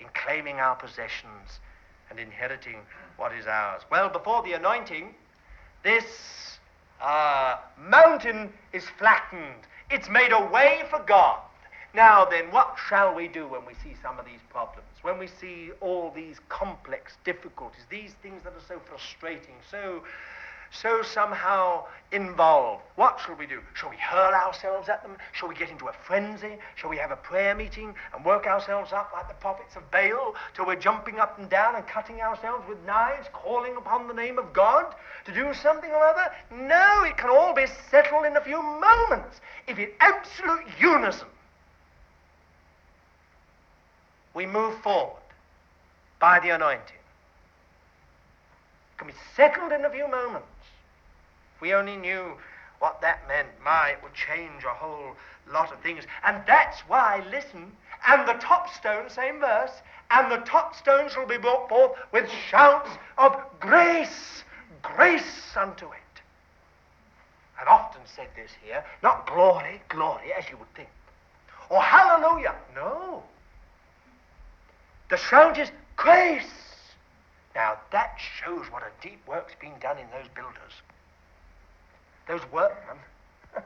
in 0.00 0.08
claiming 0.12 0.56
our 0.56 0.74
possessions 0.74 1.60
and 2.10 2.18
inheriting 2.18 2.78
what 3.16 3.32
is 3.32 3.46
ours. 3.46 3.82
Well, 3.92 4.08
before 4.08 4.42
the 4.42 4.54
anointing, 4.54 5.14
this 5.84 6.58
uh, 7.00 7.58
mountain 7.78 8.52
is 8.72 8.82
flattened. 8.98 9.68
It's 9.88 10.08
made 10.08 10.32
a 10.32 10.50
way 10.50 10.82
for 10.90 10.98
God. 11.06 11.38
Now 11.92 12.24
then, 12.24 12.52
what 12.52 12.76
shall 12.88 13.14
we 13.14 13.26
do 13.26 13.48
when 13.48 13.66
we 13.66 13.74
see 13.74 13.96
some 14.00 14.18
of 14.18 14.24
these 14.24 14.40
problems? 14.48 14.88
When 15.02 15.18
we 15.18 15.26
see 15.26 15.70
all 15.80 16.12
these 16.14 16.38
complex 16.48 17.16
difficulties, 17.24 17.82
these 17.90 18.12
things 18.22 18.44
that 18.44 18.52
are 18.52 18.66
so 18.68 18.78
frustrating, 18.86 19.56
so 19.68 20.02
so 20.72 21.02
somehow 21.02 21.84
involved. 22.12 22.82
What 22.94 23.18
shall 23.18 23.34
we 23.34 23.46
do? 23.46 23.60
Shall 23.74 23.90
we 23.90 23.96
hurl 23.96 24.32
ourselves 24.32 24.88
at 24.88 25.02
them? 25.02 25.16
Shall 25.32 25.48
we 25.48 25.56
get 25.56 25.68
into 25.68 25.88
a 25.88 25.92
frenzy? 25.92 26.58
Shall 26.76 26.90
we 26.90 26.96
have 26.96 27.10
a 27.10 27.16
prayer 27.16 27.56
meeting 27.56 27.94
and 28.14 28.24
work 28.24 28.46
ourselves 28.46 28.92
up 28.92 29.10
like 29.12 29.26
the 29.26 29.34
prophets 29.34 29.74
of 29.74 29.90
Baal 29.90 30.36
till 30.54 30.66
we're 30.66 30.76
jumping 30.76 31.18
up 31.18 31.38
and 31.40 31.50
down 31.50 31.74
and 31.74 31.86
cutting 31.88 32.20
ourselves 32.20 32.68
with 32.68 32.78
knives, 32.86 33.26
calling 33.32 33.76
upon 33.76 34.06
the 34.06 34.14
name 34.14 34.38
of 34.38 34.52
God 34.52 34.94
to 35.24 35.34
do 35.34 35.52
something 35.54 35.90
or 35.90 36.04
other? 36.04 36.32
No, 36.52 37.02
it 37.02 37.16
can 37.16 37.30
all 37.30 37.52
be 37.52 37.66
settled 37.90 38.24
in 38.26 38.36
a 38.36 38.40
few 38.40 38.62
moments 38.62 39.40
if 39.66 39.76
in 39.76 39.90
absolute 39.98 40.66
unison 40.78 41.26
we 44.34 44.46
move 44.46 44.80
forward 44.82 45.22
by 46.20 46.38
the 46.40 46.50
anointing. 46.50 46.96
It 48.94 48.98
can 48.98 49.08
be 49.08 49.14
settled 49.34 49.72
in 49.72 49.84
a 49.84 49.90
few 49.90 50.08
moments. 50.08 50.46
If 51.56 51.62
we 51.62 51.74
only 51.74 51.96
knew 51.96 52.34
what 52.78 53.00
that 53.00 53.26
meant, 53.28 53.48
my, 53.64 53.90
it 53.90 54.02
would 54.02 54.14
change 54.14 54.64
a 54.64 54.74
whole 54.74 55.16
lot 55.52 55.72
of 55.72 55.80
things. 55.80 56.04
And 56.24 56.42
that's 56.46 56.80
why, 56.88 57.24
listen, 57.30 57.72
and 58.06 58.28
the 58.28 58.34
top 58.34 58.72
stone, 58.72 59.10
same 59.10 59.40
verse, 59.40 59.72
and 60.10 60.30
the 60.30 60.44
top 60.44 60.74
stone 60.74 61.08
shall 61.10 61.26
be 61.26 61.38
brought 61.38 61.68
forth 61.68 61.92
with 62.12 62.28
shouts 62.48 62.90
of 63.18 63.36
grace, 63.60 64.44
grace 64.82 65.56
unto 65.56 65.86
it. 65.86 66.22
I've 67.60 67.68
often 67.68 68.00
said 68.06 68.28
this 68.34 68.50
here, 68.64 68.82
not 69.02 69.26
glory, 69.26 69.82
glory, 69.88 70.32
as 70.36 70.48
you 70.50 70.56
would 70.56 70.74
think. 70.74 70.88
Or 71.68 71.80
hallelujah. 71.80 72.54
No. 72.74 73.22
The 75.10 75.16
shout 75.16 75.58
is 75.58 75.70
grace. 75.96 76.44
Now 77.54 77.78
that 77.90 78.16
shows 78.40 78.66
what 78.70 78.84
a 78.84 78.92
deep 79.02 79.20
work's 79.26 79.54
been 79.60 79.78
done 79.80 79.98
in 79.98 80.06
those 80.10 80.28
builders. 80.36 80.72
Those 82.28 82.42
workmen, 82.52 82.96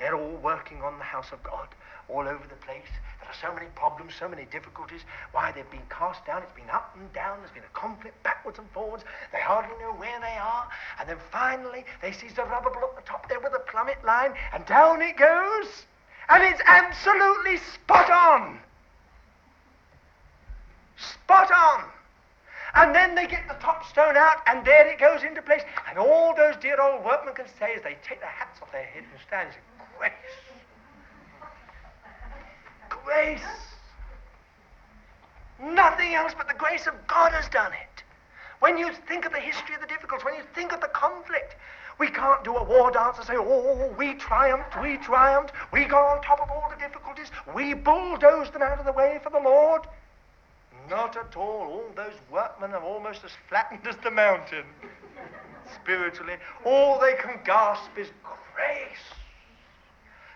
they're 0.00 0.16
all 0.16 0.36
working 0.42 0.82
on 0.82 0.98
the 0.98 1.04
house 1.04 1.30
of 1.30 1.40
God 1.44 1.68
all 2.08 2.26
over 2.26 2.44
the 2.48 2.58
place. 2.66 2.90
There 3.20 3.30
are 3.30 3.40
so 3.40 3.54
many 3.54 3.66
problems, 3.76 4.14
so 4.18 4.28
many 4.28 4.44
difficulties. 4.46 5.02
Why, 5.30 5.52
they've 5.52 5.70
been 5.70 5.86
cast 5.88 6.26
down. 6.26 6.42
It's 6.42 6.52
been 6.52 6.70
up 6.70 6.96
and 6.98 7.12
down. 7.12 7.38
There's 7.40 7.52
been 7.52 7.62
a 7.62 7.78
conflict 7.78 8.20
backwards 8.24 8.58
and 8.58 8.68
forwards. 8.70 9.04
They 9.32 9.40
hardly 9.40 9.76
know 9.80 9.92
where 9.92 10.18
they 10.20 10.36
are. 10.36 10.68
And 10.98 11.08
then 11.08 11.18
finally, 11.30 11.84
they 12.02 12.10
see 12.10 12.28
Zerubbabel 12.28 12.90
at 12.90 12.96
the 12.96 13.08
top 13.08 13.28
there 13.28 13.40
with 13.40 13.54
a 13.54 13.62
plummet 13.70 14.04
line, 14.04 14.34
and 14.52 14.66
down 14.66 15.02
it 15.02 15.16
goes. 15.16 15.86
And 16.28 16.42
it's 16.42 16.62
absolutely 16.66 17.58
spot 17.58 18.10
on. 18.10 18.60
Spot 21.26 21.50
on. 21.50 21.84
And 22.76 22.94
then 22.94 23.16
they 23.16 23.26
get 23.26 23.48
the 23.48 23.54
top 23.54 23.84
stone 23.84 24.16
out, 24.16 24.36
and 24.46 24.64
there 24.64 24.86
it 24.86 25.00
goes 25.00 25.24
into 25.24 25.42
place. 25.42 25.62
And 25.88 25.98
all 25.98 26.36
those 26.36 26.54
dear 26.60 26.80
old 26.80 27.04
workmen 27.04 27.34
can 27.34 27.46
say 27.58 27.74
as 27.74 27.82
they 27.82 27.96
take 28.06 28.20
their 28.20 28.30
hats 28.30 28.60
off 28.62 28.70
their 28.70 28.84
heads 28.84 29.06
and 29.10 29.20
stand 29.26 29.48
and 29.48 29.54
say, 29.54 29.60
Grace. 29.98 30.12
Grace. 32.88 33.40
Nothing 35.60 36.14
else 36.14 36.32
but 36.36 36.46
the 36.46 36.54
grace 36.54 36.86
of 36.86 36.94
God 37.08 37.32
has 37.32 37.48
done 37.48 37.72
it. 37.72 38.04
When 38.60 38.78
you 38.78 38.92
think 39.08 39.24
of 39.24 39.32
the 39.32 39.40
history 39.40 39.74
of 39.74 39.80
the 39.80 39.88
difficulties, 39.88 40.24
when 40.24 40.34
you 40.34 40.44
think 40.54 40.72
of 40.72 40.80
the 40.80 40.88
conflict, 40.88 41.56
we 41.98 42.06
can't 42.08 42.44
do 42.44 42.54
a 42.54 42.62
war 42.62 42.92
dance 42.92 43.16
and 43.16 43.26
say, 43.26 43.36
oh, 43.36 43.92
we 43.98 44.14
triumphed, 44.14 44.80
we 44.80 44.96
triumphed, 44.98 45.52
we 45.72 45.86
got 45.86 46.04
on 46.04 46.22
top 46.22 46.40
of 46.40 46.50
all 46.50 46.70
the 46.70 46.76
difficulties, 46.76 47.32
we 47.52 47.74
bulldozed 47.74 48.52
them 48.52 48.62
out 48.62 48.78
of 48.78 48.86
the 48.86 48.92
way 48.92 49.18
for 49.24 49.30
the 49.30 49.40
Lord. 49.40 49.82
Not 50.88 51.16
at 51.16 51.36
all. 51.36 51.66
All 51.66 51.90
those 51.94 52.14
workmen 52.30 52.72
are 52.72 52.82
almost 52.82 53.24
as 53.24 53.32
flattened 53.48 53.86
as 53.86 53.96
the 54.04 54.10
mountain. 54.10 54.64
Spiritually, 55.82 56.36
all 56.64 57.00
they 57.00 57.14
can 57.14 57.40
gasp 57.44 57.90
is 57.98 58.08
grace. 58.54 59.04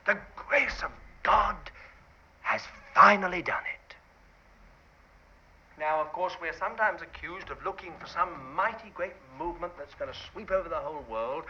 The 0.07 0.19
grace 0.35 0.83
of 0.83 0.91
God 1.23 1.57
has 2.43 2.63
finally 2.95 3.43
done 3.43 3.63
it. 3.73 3.80
Now, 5.81 5.99
of 6.03 6.13
course, 6.13 6.35
we're 6.43 6.57
sometimes 6.59 7.01
accused 7.01 7.49
of 7.49 7.65
looking 7.65 7.95
for 7.99 8.07
some 8.07 8.55
mighty 8.55 8.91
great 8.93 9.15
movement 9.39 9.73
that's 9.79 9.95
going 9.95 10.13
to 10.13 10.19
sweep 10.31 10.51
over 10.51 10.69
the 10.69 10.77
whole 10.77 11.03
world 11.11 11.45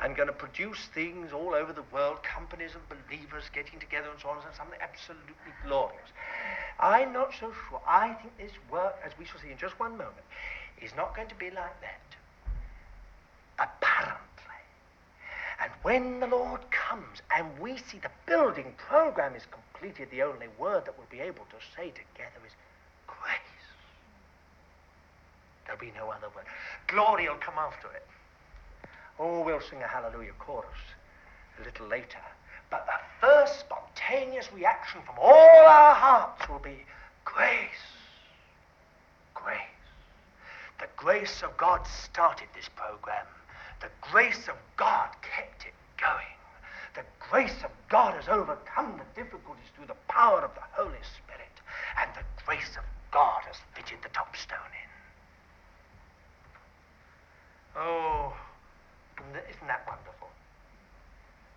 and 0.00 0.16
going 0.16 0.28
to 0.28 0.32
produce 0.32 0.86
things 0.94 1.34
all 1.34 1.52
over 1.52 1.70
the 1.70 1.84
world, 1.92 2.22
companies 2.22 2.70
of 2.74 2.80
believers 2.88 3.44
getting 3.54 3.78
together 3.78 4.08
and 4.10 4.18
so 4.18 4.30
on, 4.30 4.38
and 4.38 4.56
something 4.56 4.78
absolutely 4.80 5.52
glorious. 5.66 6.08
I'm 6.80 7.12
not 7.12 7.32
so 7.38 7.52
sure. 7.68 7.82
I 7.86 8.14
think 8.14 8.32
this 8.38 8.56
work, 8.72 8.96
as 9.04 9.12
we 9.18 9.26
shall 9.26 9.38
see 9.40 9.50
in 9.50 9.58
just 9.58 9.78
one 9.78 9.92
moment, 9.92 10.24
is 10.80 10.92
not 10.96 11.14
going 11.14 11.28
to 11.28 11.34
be 11.34 11.50
like 11.50 11.78
that. 11.84 12.08
Apparently. 13.58 14.64
And 15.60 15.70
when 15.82 16.20
the 16.20 16.26
Lord 16.26 16.62
comes 16.70 17.20
and 17.36 17.46
we 17.60 17.76
see 17.76 17.98
the 17.98 18.10
building 18.24 18.72
program 18.78 19.36
is 19.36 19.44
completed, 19.52 20.08
the 20.10 20.22
only 20.22 20.48
word 20.58 20.86
that 20.86 20.96
we'll 20.96 21.06
be 21.10 21.20
able 21.20 21.44
to 21.52 21.60
say 21.76 21.90
together 21.90 22.40
is 22.46 22.52
grace. 23.06 23.40
There'll 25.64 25.80
be 25.80 25.92
no 25.96 26.10
other 26.10 26.28
word. 26.34 26.44
Glory 26.86 27.28
will 27.28 27.36
come 27.36 27.54
after 27.58 27.88
it. 27.88 28.06
Oh, 29.18 29.42
we'll 29.42 29.60
sing 29.60 29.82
a 29.82 29.86
hallelujah 29.86 30.32
chorus 30.38 30.66
a 31.60 31.64
little 31.64 31.86
later. 31.86 32.18
But 32.70 32.86
the 32.86 33.26
first 33.26 33.60
spontaneous 33.60 34.52
reaction 34.52 35.00
from 35.06 35.16
all 35.18 35.66
our 35.66 35.94
hearts 35.94 36.48
will 36.48 36.58
be 36.58 36.84
grace. 37.24 37.84
Grace. 39.34 39.58
The 40.80 40.88
grace 40.96 41.42
of 41.42 41.56
God 41.56 41.86
started 41.86 42.48
this 42.54 42.68
program. 42.74 43.26
The 43.80 43.90
grace 44.00 44.48
of 44.48 44.56
God 44.76 45.08
kept 45.22 45.66
it 45.66 45.74
going. 46.00 46.34
The 46.94 47.04
grace 47.18 47.62
of 47.64 47.70
God 47.88 48.14
has 48.14 48.28
overcome 48.28 48.98
the 48.98 49.22
difficulties 49.22 49.70
through 49.76 49.86
the 49.86 50.00
power 50.08 50.40
of 50.40 50.54
the 50.54 50.66
Holy 50.72 51.02
Spirit. 51.22 51.54
And 52.00 52.10
the 52.14 52.26
grace 52.44 52.76
of 52.76 52.84
God 53.10 53.42
has 53.46 53.56
fitted 53.74 53.98
the 54.02 54.08
top 54.10 54.36
stone 54.36 54.58
in. 54.58 54.93
Oh, 57.76 58.32
isn't 59.18 59.66
that 59.66 59.86
wonderful? 59.86 60.28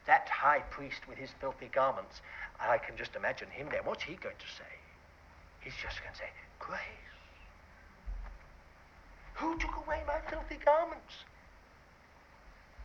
That 0.05 0.29
high 0.29 0.61
priest 0.71 1.01
with 1.07 1.17
his 1.17 1.29
filthy 1.39 1.69
garments, 1.73 2.21
I 2.59 2.77
can 2.77 2.97
just 2.97 3.15
imagine 3.15 3.49
him 3.49 3.67
there. 3.71 3.83
What's 3.83 4.03
he 4.03 4.15
going 4.15 4.37
to 4.39 4.47
say? 4.57 4.71
He's 5.61 5.75
just 5.81 6.01
going 6.01 6.13
to 6.13 6.17
say, 6.17 6.29
Grace. 6.59 6.79
Who 9.35 9.57
took 9.59 9.75
away 9.85 10.01
my 10.07 10.19
filthy 10.29 10.57
garments? 10.63 11.13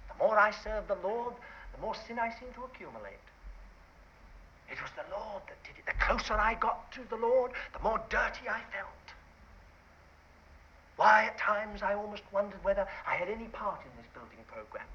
The 0.09 0.25
more 0.25 0.39
I 0.39 0.51
serve 0.51 0.89
the 0.89 0.99
Lord, 1.03 1.35
the 1.75 1.81
more 1.81 1.95
sin 1.95 2.19
I 2.19 2.29
seem 2.39 2.53
to 2.55 2.65
accumulate. 2.65 3.25
It 4.71 4.81
was 4.81 4.91
the 4.97 5.09
Lord 5.17 5.43
that 5.49 5.63
did 5.65 5.79
it. 5.79 5.87
The 5.87 6.05
closer 6.05 6.35
I 6.35 6.55
got 6.55 6.93
to 6.93 7.01
the 7.09 7.17
Lord, 7.17 7.53
the 7.73 7.79
more 7.83 8.01
dirty 8.11 8.49
I 8.49 8.61
felt. 8.73 9.03
Why, 11.03 11.25
at 11.25 11.37
times, 11.37 11.83
I 11.83 11.95
almost 11.95 12.23
wondered 12.31 12.63
whether 12.63 12.87
I 13.05 13.17
had 13.17 13.29
any 13.29 13.47
part 13.47 13.81
in 13.81 13.91
this 14.01 14.07
building 14.15 14.39
program. 14.47 14.87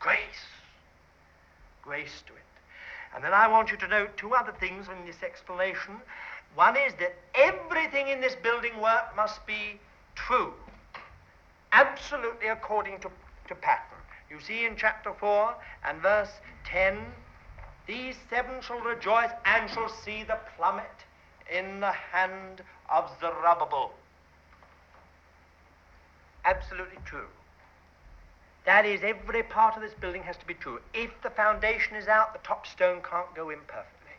Grace. 0.00 0.18
Grace 1.80 2.24
to 2.26 2.32
it. 2.32 2.42
And 3.14 3.22
then 3.22 3.32
I 3.32 3.46
want 3.46 3.70
you 3.70 3.76
to 3.76 3.86
note 3.86 4.16
two 4.16 4.34
other 4.34 4.50
things 4.58 4.88
in 4.88 5.06
this 5.06 5.22
explanation. 5.22 5.94
One 6.56 6.76
is 6.76 6.92
that 6.98 7.14
everything 7.36 8.08
in 8.08 8.20
this 8.20 8.34
building 8.34 8.80
work 8.82 9.14
must 9.14 9.46
be 9.46 9.78
true, 10.16 10.52
absolutely 11.70 12.48
according 12.48 12.98
to, 13.02 13.10
to 13.46 13.54
pattern. 13.54 14.02
You 14.28 14.40
see 14.40 14.64
in 14.64 14.74
chapter 14.74 15.12
4 15.12 15.54
and 15.84 16.02
verse 16.02 16.32
10, 16.64 16.98
these 17.86 18.16
seven 18.28 18.60
shall 18.60 18.80
rejoice 18.80 19.30
and 19.44 19.70
shall 19.70 19.88
see 19.88 20.24
the 20.24 20.38
plummet 20.56 21.06
in 21.48 21.78
the 21.78 21.92
hand 21.92 22.64
of 22.92 23.08
Zerubbabel 23.20 23.92
absolutely 26.44 26.98
true. 27.04 27.28
That 28.66 28.84
is, 28.84 29.00
every 29.02 29.42
part 29.42 29.76
of 29.76 29.82
this 29.82 29.94
building 29.94 30.22
has 30.22 30.36
to 30.36 30.46
be 30.46 30.54
true. 30.54 30.80
If 30.92 31.10
the 31.22 31.30
foundation 31.30 31.96
is 31.96 32.08
out, 32.08 32.32
the 32.32 32.46
top 32.46 32.66
stone 32.66 33.00
can't 33.02 33.34
go 33.34 33.50
in 33.50 33.58
perfectly. 33.66 34.14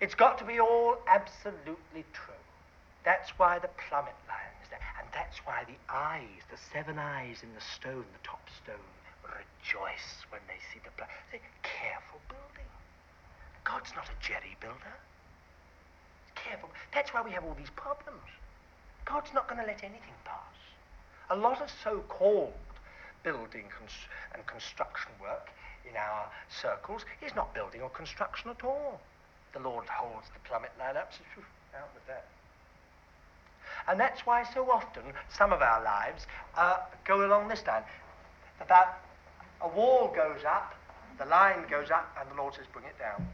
It's 0.00 0.14
got 0.14 0.38
to 0.38 0.44
be 0.44 0.58
all 0.58 0.96
absolutely 1.06 2.04
true. 2.12 2.42
That's 3.04 3.30
why 3.38 3.58
the 3.58 3.70
plummet 3.88 4.16
line 4.26 4.54
is 4.62 4.68
there. 4.70 4.80
And 4.98 5.06
that's 5.12 5.38
why 5.44 5.64
the 5.66 5.78
eyes, 5.92 6.42
the 6.50 6.58
seven 6.72 6.98
eyes 6.98 7.42
in 7.42 7.54
the 7.54 7.60
stone, 7.60 8.04
the 8.12 8.24
top 8.26 8.42
stone, 8.64 8.90
rejoice 9.22 10.24
when 10.30 10.40
they 10.48 10.58
see 10.72 10.80
the 10.82 10.90
plummet. 10.96 11.14
Careful 11.62 12.20
building. 12.28 12.70
God's 13.64 13.92
not 13.94 14.08
a 14.08 14.16
jerry 14.24 14.56
builder. 14.60 14.96
Careful. 16.34 16.70
That's 16.94 17.12
why 17.14 17.22
we 17.22 17.30
have 17.30 17.44
all 17.44 17.54
these 17.54 17.70
problems. 17.76 18.26
God's 19.04 19.32
not 19.34 19.48
going 19.48 19.60
to 19.60 19.66
let 19.66 19.82
anything 19.82 20.14
pass. 20.24 20.56
A 21.30 21.36
lot 21.36 21.60
of 21.60 21.70
so-called 21.82 22.52
building 23.22 23.64
cons- 23.76 24.08
and 24.34 24.44
construction 24.46 25.12
work 25.20 25.50
in 25.88 25.96
our 25.96 26.28
circles 26.48 27.04
is 27.24 27.34
not 27.34 27.54
building 27.54 27.80
or 27.80 27.90
construction 27.90 28.50
at 28.50 28.64
all. 28.64 29.00
The 29.52 29.60
Lord 29.60 29.86
holds 29.86 30.28
the 30.32 30.40
plummet 30.48 30.70
line 30.78 30.94
so 30.94 31.42
out 31.76 31.90
with 31.94 32.06
that. 32.06 32.26
And 33.88 33.98
that's 33.98 34.26
why 34.26 34.44
so 34.54 34.70
often 34.70 35.02
some 35.36 35.52
of 35.52 35.62
our 35.62 35.82
lives 35.82 36.26
uh, 36.56 36.78
go 37.04 37.26
along 37.26 37.48
this 37.48 37.66
line. 37.66 37.82
That 38.68 39.00
a 39.60 39.68
wall 39.68 40.12
goes 40.14 40.44
up, 40.46 40.74
the 41.18 41.26
line 41.26 41.64
goes 41.70 41.90
up, 41.90 42.16
and 42.20 42.30
the 42.30 42.34
Lord 42.40 42.54
says, 42.54 42.66
bring 42.72 42.84
it 42.84 42.98
down. 42.98 43.26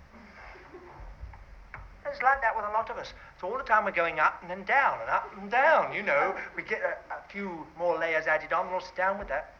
It's 2.18 2.24
like 2.24 2.42
that 2.42 2.56
with 2.56 2.64
a 2.64 2.72
lot 2.72 2.90
of 2.90 2.98
us. 2.98 3.14
So 3.40 3.48
all 3.48 3.56
the 3.56 3.62
time 3.62 3.84
we're 3.84 3.92
going 3.92 4.18
up 4.18 4.42
and 4.42 4.50
then 4.50 4.64
down 4.64 4.98
and 5.02 5.08
up 5.08 5.30
and 5.40 5.48
down. 5.48 5.94
You 5.94 6.02
know, 6.02 6.34
we 6.56 6.64
get 6.64 6.80
a, 6.82 7.14
a 7.14 7.22
few 7.30 7.64
more 7.78 7.96
layers 7.96 8.26
added 8.26 8.52
on, 8.52 8.68
we'll 8.72 8.80
sit 8.80 8.96
down 8.96 9.20
with 9.20 9.28
that. 9.28 9.54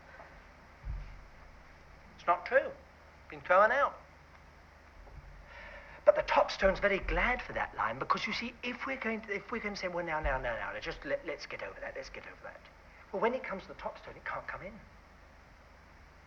It's 2.18 2.26
not 2.26 2.44
true. 2.46 2.66
Been 3.30 3.38
thrown 3.42 3.70
out. 3.70 3.94
But 6.04 6.16
the 6.16 6.22
top 6.22 6.50
stone's 6.50 6.80
very 6.80 6.98
glad 6.98 7.40
for 7.42 7.52
that 7.52 7.76
line 7.76 8.00
because 8.00 8.26
you 8.26 8.32
see, 8.32 8.52
if 8.64 8.88
we're 8.88 8.96
going 8.96 9.20
to, 9.20 9.36
if 9.36 9.52
we're 9.52 9.60
going 9.60 9.74
to 9.74 9.80
say, 9.80 9.86
well, 9.86 10.04
now, 10.04 10.18
now, 10.18 10.38
now, 10.38 10.56
now, 10.56 10.80
just 10.80 10.98
let, 11.04 11.20
let's 11.28 11.46
get 11.46 11.62
over 11.62 11.78
that, 11.80 11.92
let's 11.94 12.08
get 12.08 12.24
over 12.24 12.42
that. 12.42 12.58
Well, 13.12 13.22
when 13.22 13.34
it 13.34 13.44
comes 13.44 13.62
to 13.62 13.68
the 13.68 13.74
top 13.74 14.02
stone, 14.02 14.14
it 14.16 14.24
can't 14.24 14.48
come 14.48 14.62
in. 14.62 14.72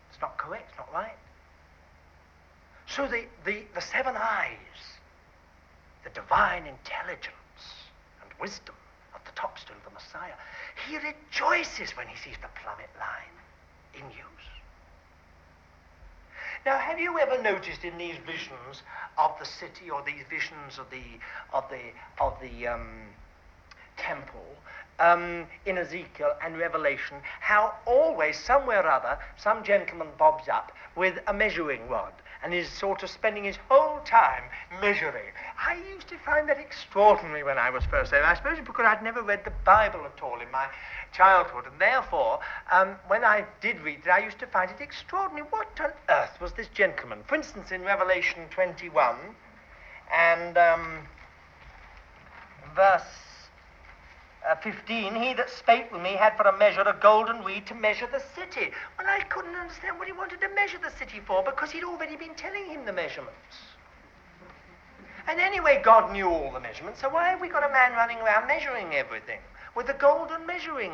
It's 0.09 0.21
not 0.21 0.37
correct, 0.37 0.69
it's 0.69 0.77
not 0.77 0.93
right. 0.93 1.17
So 2.87 3.05
the, 3.05 3.25
the, 3.43 3.63
the 3.75 3.81
seven 3.81 4.15
eyes 4.15 5.00
the 6.03 6.09
divine 6.11 6.65
intelligence 6.65 7.63
and 8.21 8.31
wisdom 8.39 8.75
of 9.13 9.23
the 9.25 9.31
top 9.35 9.59
stone 9.59 9.77
of 9.77 9.83
the 9.83 9.91
Messiah. 9.91 10.33
He 10.87 10.97
rejoices 10.97 11.95
when 11.95 12.07
he 12.07 12.17
sees 12.17 12.37
the 12.41 12.49
plummet 12.61 12.89
line 12.99 13.35
in 13.93 14.05
use. 14.11 14.25
Now, 16.65 16.77
have 16.77 16.99
you 16.99 17.17
ever 17.19 17.41
noticed 17.41 17.83
in 17.83 17.97
these 17.97 18.17
visions 18.25 18.83
of 19.17 19.31
the 19.39 19.45
city 19.45 19.89
or 19.89 20.03
these 20.05 20.23
visions 20.29 20.77
of 20.77 20.89
the 20.91 21.19
of 21.53 21.65
the 21.69 21.91
of 22.23 22.39
the 22.39 22.67
um, 22.67 23.07
temple 23.97 24.45
um, 24.99 25.45
in 25.65 25.77
Ezekiel 25.77 26.33
and 26.43 26.57
Revelation 26.57 27.17
how 27.39 27.73
always 27.85 28.37
somewhere 28.37 28.85
or 28.85 28.91
other 28.91 29.17
some 29.37 29.63
gentleman 29.63 30.09
bobs 30.17 30.47
up 30.47 30.71
with 30.95 31.19
a 31.27 31.33
measuring 31.33 31.87
rod 31.89 32.13
and 32.43 32.53
is 32.53 32.67
sort 32.67 33.03
of 33.03 33.09
spending 33.09 33.43
his 33.43 33.57
whole 33.69 33.99
time 34.05 34.43
measuring. 34.81 35.31
I 35.59 35.77
used 35.93 36.07
to 36.09 36.17
find 36.17 36.49
that 36.49 36.57
extraordinary 36.59 37.43
when 37.43 37.57
I 37.57 37.69
was 37.69 37.83
first 37.85 38.11
there. 38.11 38.23
I 38.23 38.35
suppose 38.35 38.57
because 38.59 38.85
I'd 38.85 39.03
never 39.03 39.21
read 39.21 39.45
the 39.45 39.53
Bible 39.63 40.01
at 40.05 40.21
all 40.23 40.39
in 40.39 40.49
my 40.51 40.67
childhood, 41.13 41.65
and 41.65 41.79
therefore, 41.79 42.39
um, 42.71 42.95
when 43.07 43.23
I 43.23 43.45
did 43.59 43.79
read 43.81 43.99
it, 44.05 44.09
I 44.09 44.19
used 44.19 44.39
to 44.39 44.47
find 44.47 44.71
it 44.71 44.81
extraordinary. 44.81 45.47
What 45.49 45.67
on 45.79 45.91
earth 46.09 46.39
was 46.41 46.53
this 46.53 46.67
gentleman? 46.67 47.19
For 47.27 47.35
instance, 47.35 47.71
in 47.71 47.83
Revelation 47.83 48.47
21 48.49 49.15
and 50.13 50.57
um, 50.57 51.07
verse 52.75 53.03
uh, 54.49 54.55
15, 54.55 55.15
he 55.15 55.33
that 55.33 55.49
spake 55.49 55.91
with 55.91 56.01
me 56.01 56.11
had 56.11 56.35
for 56.35 56.43
a 56.43 56.57
measure 56.57 56.81
a 56.81 56.97
golden 56.99 57.43
reed 57.43 57.67
to 57.67 57.75
measure 57.75 58.07
the 58.11 58.21
city. 58.35 58.71
Well, 58.97 59.07
I 59.07 59.21
couldn't 59.29 59.55
understand 59.55 59.99
what 59.99 60.07
he 60.07 60.13
wanted 60.13 60.41
to 60.41 60.49
measure 60.49 60.79
the 60.81 60.91
city 60.97 61.19
for 61.25 61.43
because 61.43 61.71
he'd 61.71 61.83
already 61.83 62.15
been 62.15 62.35
telling 62.35 62.65
him 62.65 62.85
the 62.85 62.93
measurements. 62.93 63.57
And 65.27 65.39
anyway, 65.39 65.81
God 65.83 66.11
knew 66.11 66.27
all 66.27 66.51
the 66.51 66.59
measurements, 66.59 66.99
so 66.99 67.09
why 67.09 67.29
have 67.29 67.41
we 67.41 67.49
got 67.49 67.63
a 67.63 67.71
man 67.71 67.93
running 67.93 68.17
around 68.17 68.47
measuring 68.47 68.95
everything 68.95 69.39
with 69.75 69.87
a 69.89 69.93
golden 69.93 70.45
measuring 70.45 70.93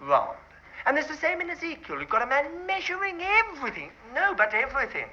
rod? 0.00 0.36
And 0.84 0.96
there's 0.96 1.06
the 1.06 1.16
same 1.16 1.40
in 1.40 1.50
Ezekiel. 1.50 2.00
You've 2.00 2.08
got 2.08 2.22
a 2.22 2.26
man 2.26 2.66
measuring 2.66 3.20
everything. 3.20 3.90
No, 4.14 4.34
but 4.34 4.54
everything. 4.54 5.06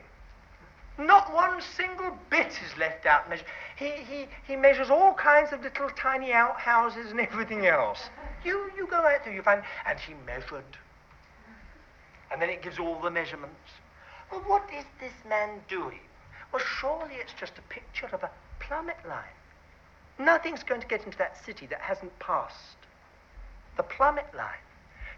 Not 0.97 1.33
one 1.33 1.61
single 1.61 2.17
bit 2.29 2.47
is 2.47 2.77
left 2.77 3.05
out. 3.05 3.25
He, 3.75 3.89
he, 3.89 4.27
he 4.47 4.55
measures 4.55 4.89
all 4.89 5.13
kinds 5.13 5.51
of 5.51 5.61
little 5.61 5.89
tiny 5.89 6.31
outhouses 6.31 7.11
and 7.11 7.19
everything 7.19 7.65
else. 7.65 8.09
You, 8.45 8.71
you 8.77 8.87
go 8.87 8.97
out 8.97 9.25
there, 9.25 9.33
you 9.33 9.41
find, 9.41 9.61
and 9.85 9.99
he 9.99 10.13
measured. 10.25 10.77
And 12.31 12.41
then 12.41 12.49
it 12.49 12.61
gives 12.61 12.79
all 12.79 12.99
the 13.01 13.11
measurements. 13.11 13.71
Well, 14.31 14.41
what 14.41 14.63
is 14.73 14.85
this 14.99 15.13
man 15.27 15.61
doing? 15.67 15.99
Well, 16.51 16.61
surely 16.79 17.15
it's 17.15 17.33
just 17.37 17.57
a 17.57 17.61
picture 17.73 18.07
of 18.13 18.23
a 18.23 18.31
plummet 18.59 18.97
line. 19.07 19.35
Nothing's 20.17 20.63
going 20.63 20.81
to 20.81 20.87
get 20.87 21.05
into 21.05 21.17
that 21.17 21.43
city 21.45 21.65
that 21.67 21.81
hasn't 21.81 22.17
passed 22.19 22.77
the 23.75 23.83
plummet 23.83 24.33
line. 24.35 24.63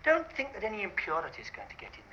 Don't 0.03 0.31
think 0.31 0.53
that 0.53 0.63
any 0.63 0.81
impurity 0.81 1.41
is 1.41 1.49
going 1.51 1.67
to 1.69 1.75
get 1.75 1.91
in. 1.93 2.06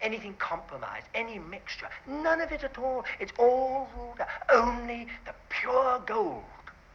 Anything 0.00 0.34
compromised, 0.38 1.06
any 1.14 1.38
mixture. 1.38 1.88
None 2.06 2.40
of 2.40 2.52
it 2.52 2.62
at 2.62 2.78
all. 2.78 3.04
It's 3.18 3.32
all 3.38 3.88
ruled 3.96 4.20
out. 4.20 4.28
Only 4.52 5.08
the 5.24 5.34
pure 5.48 6.00
gold 6.06 6.44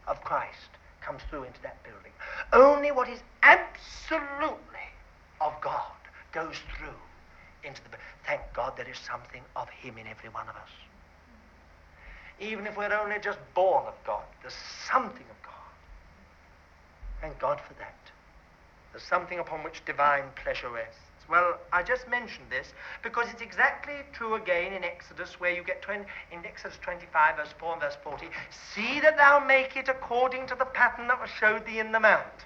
of 0.08 0.24
Christ 0.24 0.70
comes 1.02 1.22
through 1.30 1.44
into 1.44 1.62
that 1.64 1.84
building. 1.84 2.12
Only 2.54 2.92
what 2.92 3.10
is 3.10 3.20
absolutely 3.44 4.58
of 5.42 5.54
God 5.62 5.92
goes 6.32 6.56
through 6.78 7.00
into 7.64 7.82
the. 7.92 7.98
Thank 8.26 8.42
God 8.54 8.74
there 8.78 8.90
is 8.90 8.98
something 8.98 9.42
of 9.56 9.70
Him 9.70 9.98
in 9.98 10.08
every 10.08 10.30
one 10.30 10.48
of 10.48 10.56
us. 10.56 10.70
Even 12.40 12.66
if 12.66 12.78
we're 12.78 12.94
only 12.94 13.18
just 13.22 13.40
born 13.54 13.86
of 13.86 13.96
God, 14.06 14.24
there's 14.42 14.56
something 14.90 15.26
of 15.30 15.44
God. 15.44 15.54
Thank 17.22 17.40
God 17.40 17.60
for 17.60 17.74
that. 17.76 17.96
There's 18.92 19.04
something 19.04 19.40
upon 19.40 19.64
which 19.64 19.84
divine 19.86 20.26
pleasure 20.36 20.70
rests. 20.70 21.00
Well, 21.30 21.58
I 21.72 21.84
just 21.84 22.08
mentioned 22.10 22.48
this 22.50 22.74
because 23.02 23.28
it's 23.32 23.42
exactly 23.42 23.94
true 24.12 24.36
again 24.36 24.74
in 24.74 24.84
Exodus, 24.84 25.40
where 25.40 25.52
you 25.52 25.64
get 25.64 25.82
20, 25.82 26.04
in 26.32 26.46
Exodus 26.46 26.78
25, 26.82 27.38
verse 27.38 27.54
4 27.58 27.74
and 27.74 27.82
verse 27.82 27.98
40. 28.04 28.28
See 28.76 29.00
that 29.00 29.18
thou 29.18 29.40
make 29.40 29.78
it 29.78 29.88
according 29.88 30.48
to 30.48 30.56
the 30.56 30.66
pattern 30.66 31.08
that 31.08 31.20
was 31.22 31.30
showed 31.30 31.66
thee 31.66 31.80
in 31.80 31.92
the 31.92 32.00
mount. 32.00 32.46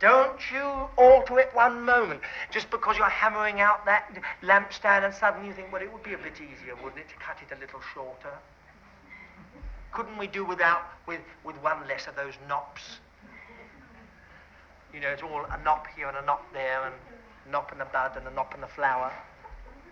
Don't 0.00 0.38
you 0.52 0.88
alter 0.96 1.38
it 1.38 1.48
one 1.54 1.82
moment 1.82 2.20
just 2.50 2.70
because 2.70 2.98
you're 2.98 3.08
hammering 3.08 3.60
out 3.60 3.86
that 3.86 4.12
lampstand 4.42 5.04
and 5.04 5.14
suddenly 5.14 5.48
you 5.48 5.54
think, 5.54 5.72
well, 5.72 5.80
it 5.80 5.90
would 5.90 6.02
be 6.02 6.12
a 6.12 6.18
bit 6.18 6.34
easier, 6.34 6.74
wouldn't 6.82 6.98
it, 7.00 7.08
to 7.08 7.14
cut 7.14 7.38
it 7.40 7.56
a 7.56 7.58
little 7.58 7.80
shorter? 7.94 8.34
Couldn't 9.92 10.18
we 10.18 10.26
do 10.26 10.44
without 10.44 10.82
with, 11.06 11.20
with 11.44 11.56
one 11.62 11.86
less 11.88 12.06
of 12.06 12.16
those 12.16 12.34
knops? 12.48 12.98
You 14.92 15.00
know, 15.00 15.08
it's 15.08 15.22
all 15.22 15.46
a 15.50 15.62
knop 15.64 15.86
here 15.96 16.08
and 16.08 16.16
a 16.18 16.26
knop 16.26 16.52
there 16.52 16.84
and 16.84 16.94
a 17.44 17.50
knop 17.50 17.72
and 17.72 17.82
a 17.82 17.84
bud 17.86 18.16
and 18.16 18.26
a 18.26 18.30
knop 18.30 18.54
and 18.54 18.64
a 18.64 18.68
flower. 18.68 19.12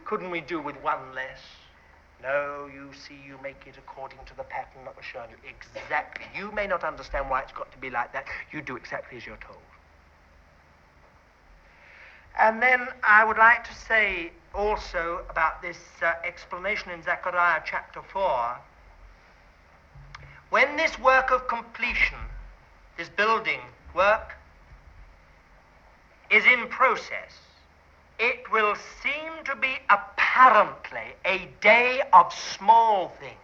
Couldn't 0.04 0.30
we 0.30 0.40
do 0.40 0.60
with 0.60 0.76
one 0.82 1.14
less? 1.14 1.40
No, 2.22 2.70
you 2.72 2.90
see, 2.92 3.18
you 3.26 3.38
make 3.42 3.66
it 3.66 3.76
according 3.76 4.20
to 4.26 4.36
the 4.36 4.44
pattern 4.44 4.84
that 4.84 4.96
was 4.96 5.04
shown 5.04 5.28
you. 5.30 5.36
Exactly. 5.48 6.24
You 6.38 6.52
may 6.52 6.66
not 6.66 6.84
understand 6.84 7.28
why 7.28 7.40
it's 7.40 7.52
got 7.52 7.72
to 7.72 7.78
be 7.78 7.90
like 7.90 8.12
that. 8.12 8.26
You 8.52 8.62
do 8.62 8.76
exactly 8.76 9.18
as 9.18 9.26
you're 9.26 9.36
told. 9.38 9.58
And 12.38 12.62
then 12.62 12.88
I 13.02 13.24
would 13.24 13.36
like 13.36 13.64
to 13.64 13.74
say 13.74 14.32
also 14.54 15.24
about 15.28 15.62
this 15.62 15.78
uh, 16.00 16.12
explanation 16.24 16.90
in 16.90 17.02
Zechariah 17.02 17.62
chapter 17.64 18.00
4. 18.02 18.56
When 20.50 20.76
this 20.76 20.98
work 20.98 21.30
of 21.30 21.48
completion, 21.48 22.18
this 22.96 23.08
building 23.08 23.60
work, 23.94 24.34
is 26.32 26.44
in 26.46 26.68
process, 26.68 27.38
it 28.18 28.50
will 28.50 28.74
seem 29.02 29.44
to 29.44 29.54
be 29.56 29.74
apparently 29.90 31.14
a 31.24 31.48
day 31.60 32.02
of 32.12 32.32
small 32.32 33.12
things. 33.20 33.36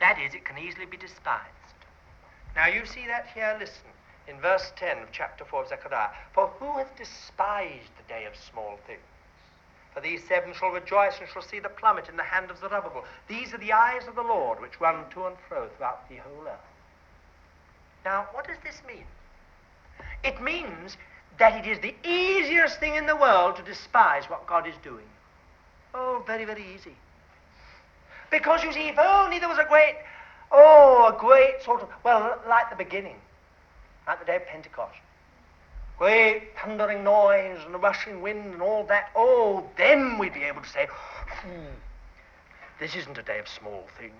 That 0.00 0.18
is, 0.20 0.34
it 0.34 0.44
can 0.44 0.58
easily 0.58 0.86
be 0.86 0.96
despised. 0.96 1.42
Now 2.54 2.66
you 2.66 2.86
see 2.86 3.06
that 3.06 3.28
here, 3.34 3.56
listen 3.58 3.90
in 4.28 4.40
verse 4.40 4.72
10 4.76 4.98
of 4.98 5.12
chapter 5.12 5.44
4 5.44 5.62
of 5.62 5.68
Zechariah. 5.68 6.10
For 6.32 6.48
who 6.58 6.78
hath 6.78 6.96
despised 6.96 7.90
the 7.96 8.08
day 8.08 8.24
of 8.24 8.34
small 8.36 8.78
things? 8.86 9.00
For 9.94 10.00
these 10.00 10.22
seven 10.28 10.52
shall 10.52 10.70
rejoice 10.70 11.14
and 11.20 11.28
shall 11.28 11.42
see 11.42 11.58
the 11.58 11.70
plummet 11.70 12.08
in 12.08 12.16
the 12.16 12.22
hand 12.22 12.50
of 12.50 12.58
Zerubbabel. 12.58 13.04
These 13.28 13.54
are 13.54 13.58
the 13.58 13.72
eyes 13.72 14.06
of 14.06 14.14
the 14.14 14.22
Lord 14.22 14.60
which 14.60 14.80
run 14.80 15.08
to 15.10 15.26
and 15.26 15.36
fro 15.48 15.68
throughout 15.68 16.08
the 16.08 16.16
whole 16.16 16.46
earth. 16.46 16.58
Now, 18.04 18.26
what 18.32 18.46
does 18.46 18.58
this 18.62 18.82
mean? 18.86 19.06
It 20.24 20.40
means 20.42 20.96
that 21.38 21.64
it 21.64 21.70
is 21.70 21.78
the 21.80 21.94
easiest 22.08 22.80
thing 22.80 22.94
in 22.94 23.06
the 23.06 23.16
world 23.16 23.56
to 23.56 23.62
despise 23.62 24.24
what 24.24 24.46
God 24.46 24.66
is 24.66 24.74
doing. 24.82 25.04
Oh, 25.94 26.22
very, 26.26 26.44
very 26.44 26.64
easy. 26.74 26.96
Because 28.30 28.62
you 28.64 28.72
see, 28.72 28.88
if 28.88 28.98
only 28.98 29.38
there 29.38 29.48
was 29.48 29.58
a 29.58 29.68
great, 29.68 29.96
oh, 30.50 31.12
a 31.14 31.18
great 31.18 31.62
sort 31.62 31.82
of, 31.82 31.88
well, 32.04 32.40
like 32.48 32.70
the 32.70 32.76
beginning 32.76 33.16
like 34.06 34.20
the 34.20 34.24
day 34.24 34.36
of 34.36 34.46
Pentecost. 34.46 34.98
Great 35.98 36.50
thundering 36.62 37.02
noise 37.02 37.58
and 37.64 37.74
a 37.74 37.78
rushing 37.78 38.20
wind 38.20 38.52
and 38.52 38.62
all 38.62 38.84
that. 38.84 39.10
Oh, 39.16 39.64
then 39.76 40.18
we'd 40.18 40.34
be 40.34 40.44
able 40.44 40.62
to 40.62 40.68
say, 40.68 40.86
hmm, 40.90 41.74
this 42.78 42.94
isn't 42.94 43.18
a 43.18 43.22
day 43.22 43.38
of 43.38 43.48
small 43.48 43.86
things. 43.98 44.12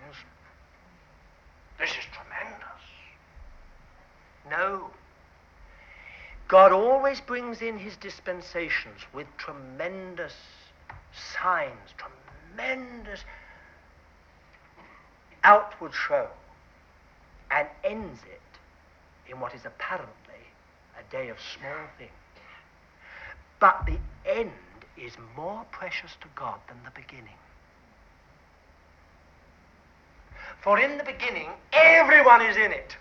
This 1.79 1.91
is 1.91 2.05
tremendous. 2.13 2.67
No. 4.51 4.91
God 6.49 6.73
always 6.73 7.21
brings 7.21 7.61
in 7.61 7.79
his 7.79 7.97
dispensations 7.97 9.01
with 9.13 9.27
tremendous 9.37 10.35
signs, 11.13 11.95
tremendous 11.97 13.25
outward 15.43 15.93
show, 15.93 16.29
and 17.51 17.67
ends 17.83 18.21
it 18.31 19.31
in 19.31 19.41
what 19.41 19.55
is 19.55 19.65
apparently 19.65 20.13
a 20.99 21.11
day 21.11 21.29
of 21.29 21.37
small 21.59 21.87
things. 21.99 22.11
But 23.59 23.87
the 23.87 23.99
end 24.31 24.51
is 24.97 25.13
more 25.37 25.65
precious 25.73 26.13
to 26.21 26.29
God 26.37 26.61
than 26.69 26.77
the 26.85 26.91
beginning. 26.91 27.39
For 30.63 30.79
in 30.79 30.99
the 30.99 31.05
beginning, 31.05 31.49
everyone 31.73 32.43
is 32.43 32.57
in 32.57 32.73
it. 32.73 32.97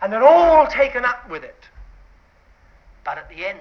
And 0.00 0.12
they're 0.12 0.26
all 0.26 0.66
taken 0.66 1.04
up 1.04 1.28
with 1.30 1.44
it. 1.44 1.68
But 3.04 3.18
at 3.18 3.28
the 3.28 3.46
end, 3.46 3.58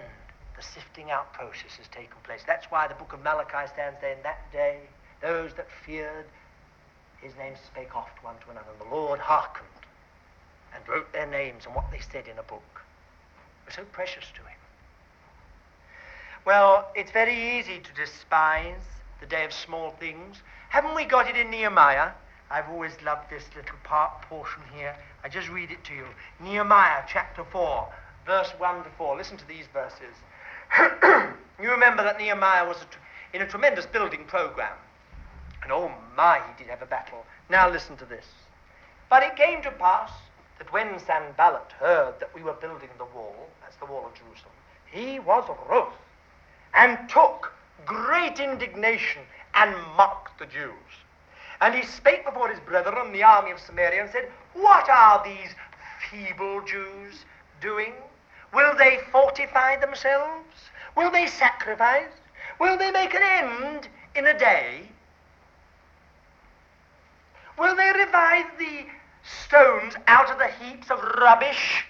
the 0.55 0.63
sifting 0.63 1.11
out 1.11 1.33
process 1.33 1.77
has 1.77 1.87
taken 1.87 2.17
place. 2.23 2.41
That's 2.45 2.67
why 2.69 2.87
the 2.87 2.93
book 2.95 3.13
of 3.13 3.23
Malachi 3.23 3.67
stands 3.73 3.99
there 4.01 4.13
in 4.13 4.23
that 4.23 4.51
day. 4.51 4.79
Those 5.21 5.53
that 5.55 5.67
feared 5.85 6.25
his 7.21 7.35
name 7.37 7.53
spake 7.65 7.95
oft 7.95 8.23
one 8.23 8.35
to 8.45 8.51
another. 8.51 8.67
And 8.79 8.89
the 8.89 8.95
Lord 8.95 9.19
hearkened 9.19 9.67
and 10.73 10.87
wrote 10.87 11.11
their 11.13 11.27
names 11.27 11.65
and 11.65 11.75
what 11.75 11.85
they 11.91 11.99
said 11.99 12.27
in 12.27 12.37
a 12.37 12.43
book. 12.43 12.81
Were 13.65 13.71
so 13.71 13.83
precious 13.91 14.25
to 14.35 14.41
him. 14.41 14.57
Well, 16.45 16.89
it's 16.95 17.11
very 17.11 17.59
easy 17.59 17.79
to 17.79 17.93
despise 17.93 18.81
the 19.19 19.27
day 19.27 19.45
of 19.45 19.53
small 19.53 19.91
things. 19.99 20.37
Haven't 20.69 20.95
we 20.95 21.05
got 21.05 21.29
it 21.29 21.35
in 21.35 21.51
Nehemiah? 21.51 22.11
I've 22.49 22.69
always 22.69 22.93
loved 23.05 23.29
this 23.29 23.43
little 23.55 23.77
part 23.83 24.23
portion 24.23 24.61
here. 24.75 24.95
I 25.23 25.29
just 25.29 25.49
read 25.49 25.71
it 25.71 25.83
to 25.85 25.93
you. 25.93 26.05
Nehemiah 26.41 27.03
chapter 27.07 27.43
4, 27.43 27.87
verse 28.25 28.49
1 28.57 28.83
to 28.83 28.89
4. 28.97 29.17
Listen 29.17 29.37
to 29.37 29.47
these 29.47 29.65
verses. 29.73 30.15
you 31.61 31.69
remember 31.69 32.03
that 32.03 32.17
Nehemiah 32.17 32.67
was 32.67 32.77
a 32.77 32.85
in 33.33 33.41
a 33.41 33.47
tremendous 33.47 33.85
building 33.85 34.25
program. 34.25 34.73
And 35.63 35.71
oh 35.71 35.91
my, 36.17 36.41
he 36.47 36.63
did 36.63 36.69
have 36.69 36.81
a 36.81 36.85
battle. 36.85 37.25
Now 37.49 37.69
listen 37.69 37.95
to 37.97 38.05
this. 38.05 38.25
But 39.09 39.23
it 39.23 39.35
came 39.35 39.61
to 39.63 39.71
pass 39.71 40.11
that 40.57 40.71
when 40.71 40.99
Sanballat 40.99 41.71
heard 41.79 42.15
that 42.19 42.33
we 42.35 42.43
were 42.43 42.53
building 42.53 42.89
the 42.97 43.05
wall, 43.05 43.49
that's 43.61 43.75
the 43.77 43.85
wall 43.85 44.05
of 44.05 44.13
Jerusalem, 44.13 44.53
he 44.91 45.19
was 45.19 45.49
wroth 45.69 45.93
and 46.75 46.97
took 47.09 47.53
great 47.85 48.39
indignation 48.39 49.21
and 49.53 49.75
mocked 49.97 50.39
the 50.39 50.45
Jews. 50.45 50.73
And 51.59 51.75
he 51.75 51.83
spake 51.83 52.25
before 52.25 52.49
his 52.49 52.59
brethren, 52.61 53.13
the 53.13 53.23
army 53.23 53.51
of 53.51 53.59
Samaria, 53.59 54.01
and 54.01 54.11
said, 54.11 54.29
What 54.53 54.89
are 54.89 55.23
these 55.23 55.53
feeble 56.09 56.61
Jews 56.61 57.25
doing? 57.61 57.93
Will 58.53 58.75
they 58.77 58.99
fortify 59.11 59.77
themselves? 59.77 60.69
Will 60.95 61.11
they 61.11 61.27
sacrifice? 61.27 62.11
Will 62.59 62.77
they 62.77 62.91
make 62.91 63.13
an 63.13 63.23
end 63.23 63.87
in 64.15 64.27
a 64.27 64.37
day? 64.37 64.89
Will 67.57 67.75
they 67.75 67.91
revive 67.93 68.45
the 68.57 68.85
stones 69.23 69.95
out 70.07 70.29
of 70.29 70.37
the 70.37 70.47
heaps 70.47 70.89
of 70.89 70.99
rubbish, 71.19 71.85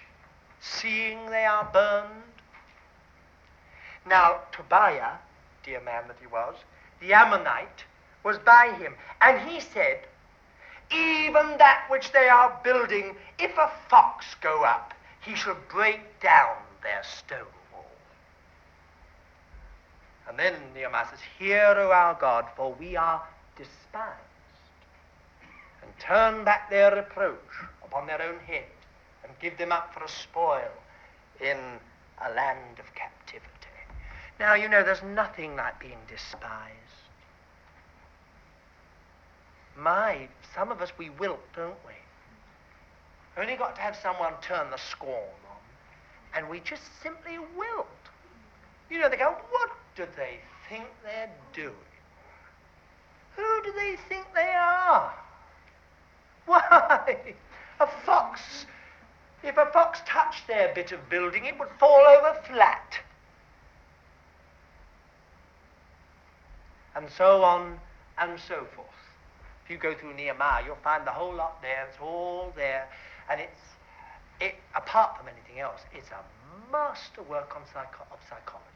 seeing 0.60 1.26
they 1.26 1.44
are 1.44 1.68
burned. 1.72 2.22
Now, 4.06 4.40
Tobiah, 4.50 5.18
dear 5.64 5.80
man 5.80 6.08
that 6.08 6.16
he 6.20 6.26
was, 6.26 6.56
the 7.00 7.12
Ammonite, 7.12 7.84
was 8.24 8.38
by 8.38 8.74
him, 8.78 8.94
and 9.20 9.48
he 9.48 9.60
said, 9.60 10.00
Even 10.90 11.56
that 11.58 11.86
which 11.88 12.12
they 12.12 12.28
are 12.28 12.58
building, 12.62 13.16
if 13.38 13.56
a 13.56 13.70
fox 13.88 14.26
go 14.40 14.64
up, 14.64 14.92
he 15.22 15.34
shall 15.34 15.56
break 15.70 16.20
down 16.20 16.56
their 16.82 17.02
stone 17.02 17.46
wall. 17.72 17.86
And 20.28 20.38
then 20.38 20.54
Nehemiah 20.74 21.06
says, 21.10 21.20
Hear, 21.38 21.74
O 21.76 21.90
our 21.90 22.14
God, 22.14 22.46
for 22.56 22.74
we 22.78 22.96
are 22.96 23.22
despised 23.56 24.18
and 25.82 25.90
turn 25.98 26.44
back 26.44 26.70
their 26.70 26.94
reproach 26.94 27.36
upon 27.84 28.06
their 28.06 28.20
own 28.22 28.38
head 28.40 28.64
and 29.24 29.32
give 29.40 29.58
them 29.58 29.72
up 29.72 29.92
for 29.94 30.04
a 30.04 30.08
spoil 30.08 30.70
in 31.40 31.58
a 32.24 32.32
land 32.34 32.78
of 32.78 32.94
captivity. 32.94 33.48
Now, 34.40 34.54
you 34.54 34.68
know, 34.68 34.82
there's 34.82 35.02
nothing 35.02 35.56
like 35.56 35.78
being 35.78 35.98
despised. 36.08 36.78
My, 39.76 40.28
some 40.54 40.70
of 40.70 40.80
us, 40.82 40.92
we 40.98 41.10
wilt, 41.10 41.40
don't 41.54 41.76
we? 41.86 41.94
Only 43.36 43.56
got 43.56 43.74
to 43.76 43.80
have 43.80 43.96
someone 43.96 44.34
turn 44.42 44.70
the 44.70 44.76
scorn 44.76 45.14
on, 45.50 45.56
and 46.34 46.48
we 46.48 46.60
just 46.60 46.82
simply 47.02 47.38
wilt. 47.56 47.86
You 48.90 49.00
know, 49.00 49.08
they 49.08 49.16
go, 49.16 49.36
what 49.50 49.70
do 49.96 50.04
they 50.16 50.38
think 50.68 50.84
they're 51.02 51.30
doing? 51.54 51.74
Who 53.36 53.62
do 53.64 53.72
they 53.72 53.96
think 54.08 54.26
they 54.34 54.52
are? 54.54 55.14
Why, 56.46 57.34
a 57.80 57.86
fox, 58.04 58.66
if 59.42 59.56
a 59.56 59.66
fox 59.72 60.00
touched 60.06 60.46
their 60.46 60.74
bit 60.74 60.92
of 60.92 61.08
building, 61.08 61.46
it 61.46 61.58
would 61.58 61.70
fall 61.78 62.04
over 62.06 62.38
flat. 62.46 62.98
And 66.94 67.08
so 67.16 67.42
on 67.42 67.78
and 68.18 68.38
so 68.38 68.66
forth. 68.76 68.88
If 69.64 69.70
you 69.70 69.78
go 69.78 69.94
through 69.94 70.14
Nehemiah, 70.14 70.64
you'll 70.66 70.76
find 70.84 71.06
the 71.06 71.10
whole 71.10 71.32
lot 71.34 71.62
there. 71.62 71.86
It's 71.88 71.98
all 72.00 72.52
there. 72.54 72.88
And 73.30 73.40
it's, 73.40 73.60
it, 74.40 74.54
apart 74.74 75.16
from 75.16 75.28
anything 75.28 75.60
else, 75.60 75.80
it's 75.94 76.08
a 76.10 76.22
masterwork 76.72 77.54
on 77.56 77.62
psycho- 77.72 78.06
of 78.12 78.18
psychology. 78.28 78.68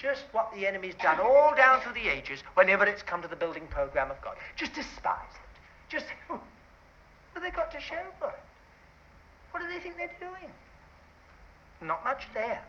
Just 0.00 0.24
what 0.32 0.52
the 0.54 0.66
enemy's 0.66 0.94
done 0.96 1.20
all 1.20 1.54
down 1.56 1.80
through 1.80 1.94
the 1.94 2.08
ages 2.08 2.42
whenever 2.54 2.84
it's 2.84 3.02
come 3.02 3.22
to 3.22 3.28
the 3.28 3.36
building 3.36 3.66
program 3.68 4.10
of 4.10 4.20
God. 4.20 4.36
Just 4.56 4.74
despise 4.74 5.32
it. 5.32 5.90
Just, 5.90 6.06
what 6.28 6.40
have 7.34 7.42
they 7.42 7.50
got 7.50 7.70
to 7.72 7.80
show 7.80 8.02
for 8.18 8.28
it? 8.28 8.42
What 9.50 9.60
do 9.60 9.68
they 9.68 9.78
think 9.78 9.96
they're 9.96 10.10
doing? 10.18 10.50
Not 11.80 12.02
much 12.04 12.24
there. 12.34 12.62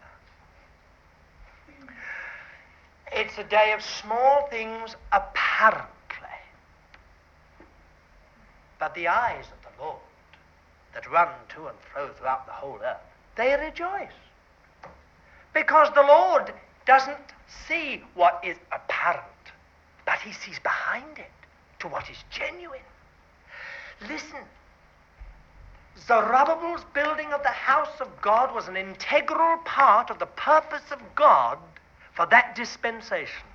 It's 3.11 3.37
a 3.37 3.43
day 3.43 3.73
of 3.73 3.81
small 3.81 4.47
things 4.49 4.95
apparently. 5.11 5.94
But 8.79 8.93
the 8.93 9.07
eyes 9.07 9.45
of 9.45 9.61
the 9.63 9.83
Lord 9.83 9.99
that 10.93 11.09
run 11.11 11.29
to 11.49 11.67
and 11.67 11.77
fro 11.91 12.09
throughout 12.09 12.45
the 12.45 12.53
whole 12.53 12.79
earth, 12.83 12.97
they 13.35 13.55
rejoice. 13.55 14.11
Because 15.53 15.93
the 15.93 16.03
Lord 16.03 16.53
doesn't 16.85 17.33
see 17.67 18.03
what 18.13 18.41
is 18.43 18.57
apparent, 18.71 19.23
but 20.05 20.19
he 20.19 20.33
sees 20.33 20.59
behind 20.59 21.17
it 21.17 21.31
to 21.79 21.87
what 21.87 22.09
is 22.09 22.17
genuine. 22.29 22.79
Listen, 24.01 24.43
Zerubbabel's 25.97 26.83
building 26.93 27.31
of 27.31 27.41
the 27.43 27.49
house 27.49 28.01
of 28.01 28.21
God 28.21 28.53
was 28.53 28.67
an 28.67 28.75
integral 28.75 29.57
part 29.65 30.09
of 30.09 30.19
the 30.19 30.25
purpose 30.25 30.91
of 30.91 30.99
God 31.15 31.57
for 32.13 32.25
that 32.27 32.55
dispensation. 32.55 33.47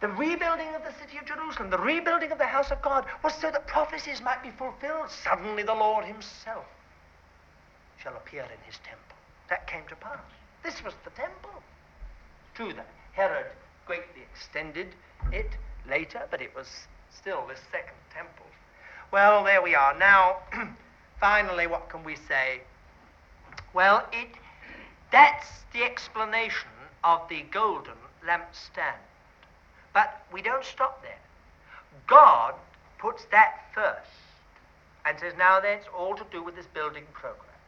The 0.00 0.08
rebuilding 0.08 0.74
of 0.74 0.84
the 0.84 0.92
city 1.00 1.18
of 1.18 1.26
Jerusalem, 1.26 1.70
the 1.70 1.78
rebuilding 1.78 2.30
of 2.30 2.38
the 2.38 2.46
house 2.46 2.70
of 2.70 2.80
God, 2.82 3.04
was 3.24 3.34
so 3.34 3.50
that 3.50 3.66
prophecies 3.66 4.22
might 4.22 4.42
be 4.42 4.50
fulfilled. 4.50 5.10
Suddenly 5.10 5.64
the 5.64 5.74
Lord 5.74 6.04
himself 6.04 6.66
shall 8.00 8.14
appear 8.16 8.42
in 8.42 8.60
his 8.64 8.78
temple. 8.84 9.16
That 9.48 9.66
came 9.66 9.82
to 9.88 9.96
pass. 9.96 10.20
This 10.62 10.84
was 10.84 10.94
the 11.04 11.10
temple. 11.10 11.62
True 12.54 12.72
that 12.74 12.86
Herod 13.12 13.46
greatly 13.86 14.22
extended 14.32 14.94
it 15.32 15.50
later, 15.88 16.22
but 16.30 16.42
it 16.42 16.54
was 16.54 16.86
still 17.10 17.44
this 17.48 17.60
second 17.72 17.96
temple. 18.14 18.46
Well, 19.10 19.42
there 19.42 19.62
we 19.62 19.74
are. 19.74 19.98
Now, 19.98 20.36
finally, 21.20 21.66
what 21.66 21.88
can 21.88 22.04
we 22.04 22.14
say? 22.14 22.60
Well, 23.74 24.06
it 24.12 24.28
that's 25.10 25.64
the 25.72 25.84
explanation 25.84 26.68
of 27.02 27.28
the 27.28 27.42
golden 27.50 27.94
lampstand. 28.26 29.00
But 29.98 30.14
we 30.32 30.42
don't 30.42 30.64
stop 30.64 31.02
there. 31.02 31.18
God 32.06 32.54
puts 32.98 33.24
that 33.32 33.62
first 33.74 34.12
and 35.04 35.18
says, 35.18 35.32
now 35.36 35.58
that's 35.58 35.88
all 35.88 36.14
to 36.14 36.24
do 36.30 36.40
with 36.40 36.54
this 36.54 36.68
building 36.72 37.02
program 37.12 37.58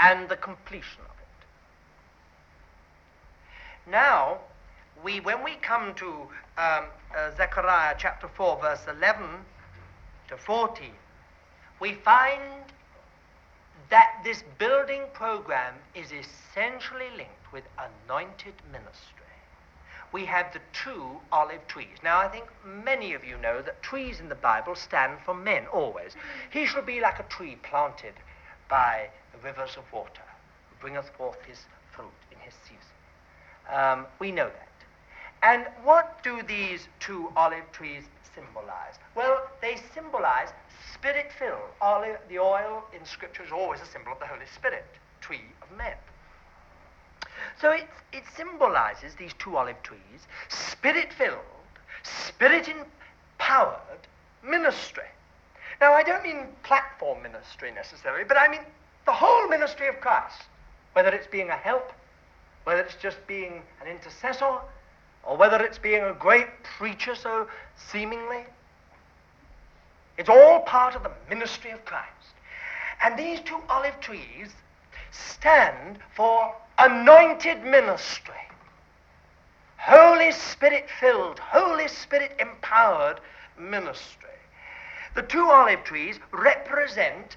and 0.00 0.28
the 0.28 0.34
completion 0.34 1.02
of 1.02 1.14
it. 3.86 3.90
Now, 3.92 4.38
we, 5.04 5.20
when 5.20 5.44
we 5.44 5.52
come 5.62 5.94
to 5.94 6.08
um, 6.58 6.86
uh, 7.16 7.30
Zechariah 7.36 7.94
chapter 7.96 8.26
4, 8.26 8.58
verse 8.60 8.88
11 8.88 9.24
to 10.30 10.36
14, 10.36 10.90
we 11.78 11.92
find 11.92 12.42
that 13.88 14.20
this 14.24 14.42
building 14.58 15.02
program 15.12 15.74
is 15.94 16.10
essentially 16.10 17.10
linked 17.16 17.52
with 17.52 17.62
anointed 17.78 18.54
ministry. 18.72 19.19
We 20.12 20.24
have 20.24 20.52
the 20.52 20.60
two 20.72 21.20
olive 21.30 21.66
trees. 21.68 21.98
Now, 22.02 22.18
I 22.18 22.28
think 22.28 22.46
many 22.64 23.14
of 23.14 23.24
you 23.24 23.36
know 23.38 23.62
that 23.62 23.82
trees 23.82 24.18
in 24.18 24.28
the 24.28 24.34
Bible 24.34 24.74
stand 24.74 25.18
for 25.24 25.34
men 25.34 25.66
always. 25.72 26.16
He 26.50 26.66
shall 26.66 26.82
be 26.82 27.00
like 27.00 27.20
a 27.20 27.24
tree 27.24 27.56
planted 27.62 28.14
by 28.68 29.10
the 29.32 29.38
rivers 29.38 29.76
of 29.76 29.90
water, 29.92 30.22
who 30.68 30.76
bringeth 30.80 31.08
forth 31.10 31.40
his 31.44 31.58
fruit 31.92 32.10
in 32.32 32.38
his 32.38 32.54
season. 32.64 32.80
Um, 33.72 34.06
we 34.18 34.32
know 34.32 34.48
that. 34.48 34.68
And 35.42 35.66
what 35.84 36.22
do 36.22 36.42
these 36.42 36.88
two 36.98 37.32
olive 37.36 37.70
trees 37.72 38.04
symbolize? 38.34 38.98
Well, 39.14 39.48
they 39.62 39.76
symbolize 39.94 40.48
spirit 40.94 41.30
filled. 41.38 41.70
Olive, 41.80 42.18
the 42.28 42.38
oil 42.38 42.84
in 42.92 43.04
Scripture 43.04 43.44
is 43.44 43.52
always 43.52 43.80
a 43.80 43.86
symbol 43.86 44.12
of 44.12 44.18
the 44.18 44.26
Holy 44.26 44.46
Spirit, 44.54 44.84
tree 45.20 45.44
of 45.62 45.76
men. 45.76 45.94
So 47.60 47.72
it, 47.72 47.86
it 48.12 48.22
symbolizes 48.36 49.14
these 49.16 49.34
two 49.34 49.56
olive 49.56 49.82
trees, 49.82 50.26
spirit 50.48 51.12
filled, 51.12 51.38
spirit 52.02 52.68
empowered 52.68 54.06
ministry. 54.42 55.04
Now, 55.80 55.92
I 55.92 56.02
don't 56.02 56.22
mean 56.22 56.46
platform 56.62 57.22
ministry 57.22 57.70
necessarily, 57.70 58.24
but 58.24 58.38
I 58.38 58.48
mean 58.48 58.60
the 59.04 59.12
whole 59.12 59.48
ministry 59.48 59.88
of 59.88 60.00
Christ, 60.00 60.42
whether 60.94 61.10
it's 61.10 61.26
being 61.26 61.50
a 61.50 61.56
help, 61.56 61.92
whether 62.64 62.82
it's 62.82 62.96
just 62.96 63.18
being 63.26 63.62
an 63.82 63.88
intercessor, 63.88 64.58
or 65.22 65.36
whether 65.36 65.62
it's 65.62 65.78
being 65.78 66.02
a 66.02 66.14
great 66.14 66.48
preacher, 66.78 67.14
so 67.14 67.46
seemingly. 67.76 68.44
It's 70.16 70.28
all 70.28 70.60
part 70.60 70.94
of 70.94 71.02
the 71.02 71.12
ministry 71.28 71.70
of 71.70 71.84
Christ. 71.84 72.06
And 73.02 73.18
these 73.18 73.40
two 73.40 73.58
olive 73.68 73.98
trees 74.00 74.50
stand 75.10 75.98
for 76.14 76.54
anointed 76.80 77.62
ministry. 77.62 78.34
Holy 79.76 80.32
Spirit 80.32 80.88
filled, 80.98 81.38
Holy 81.38 81.88
Spirit 81.88 82.32
empowered 82.40 83.20
ministry. 83.58 84.28
The 85.14 85.22
two 85.22 85.50
olive 85.50 85.84
trees 85.84 86.18
represent 86.32 87.36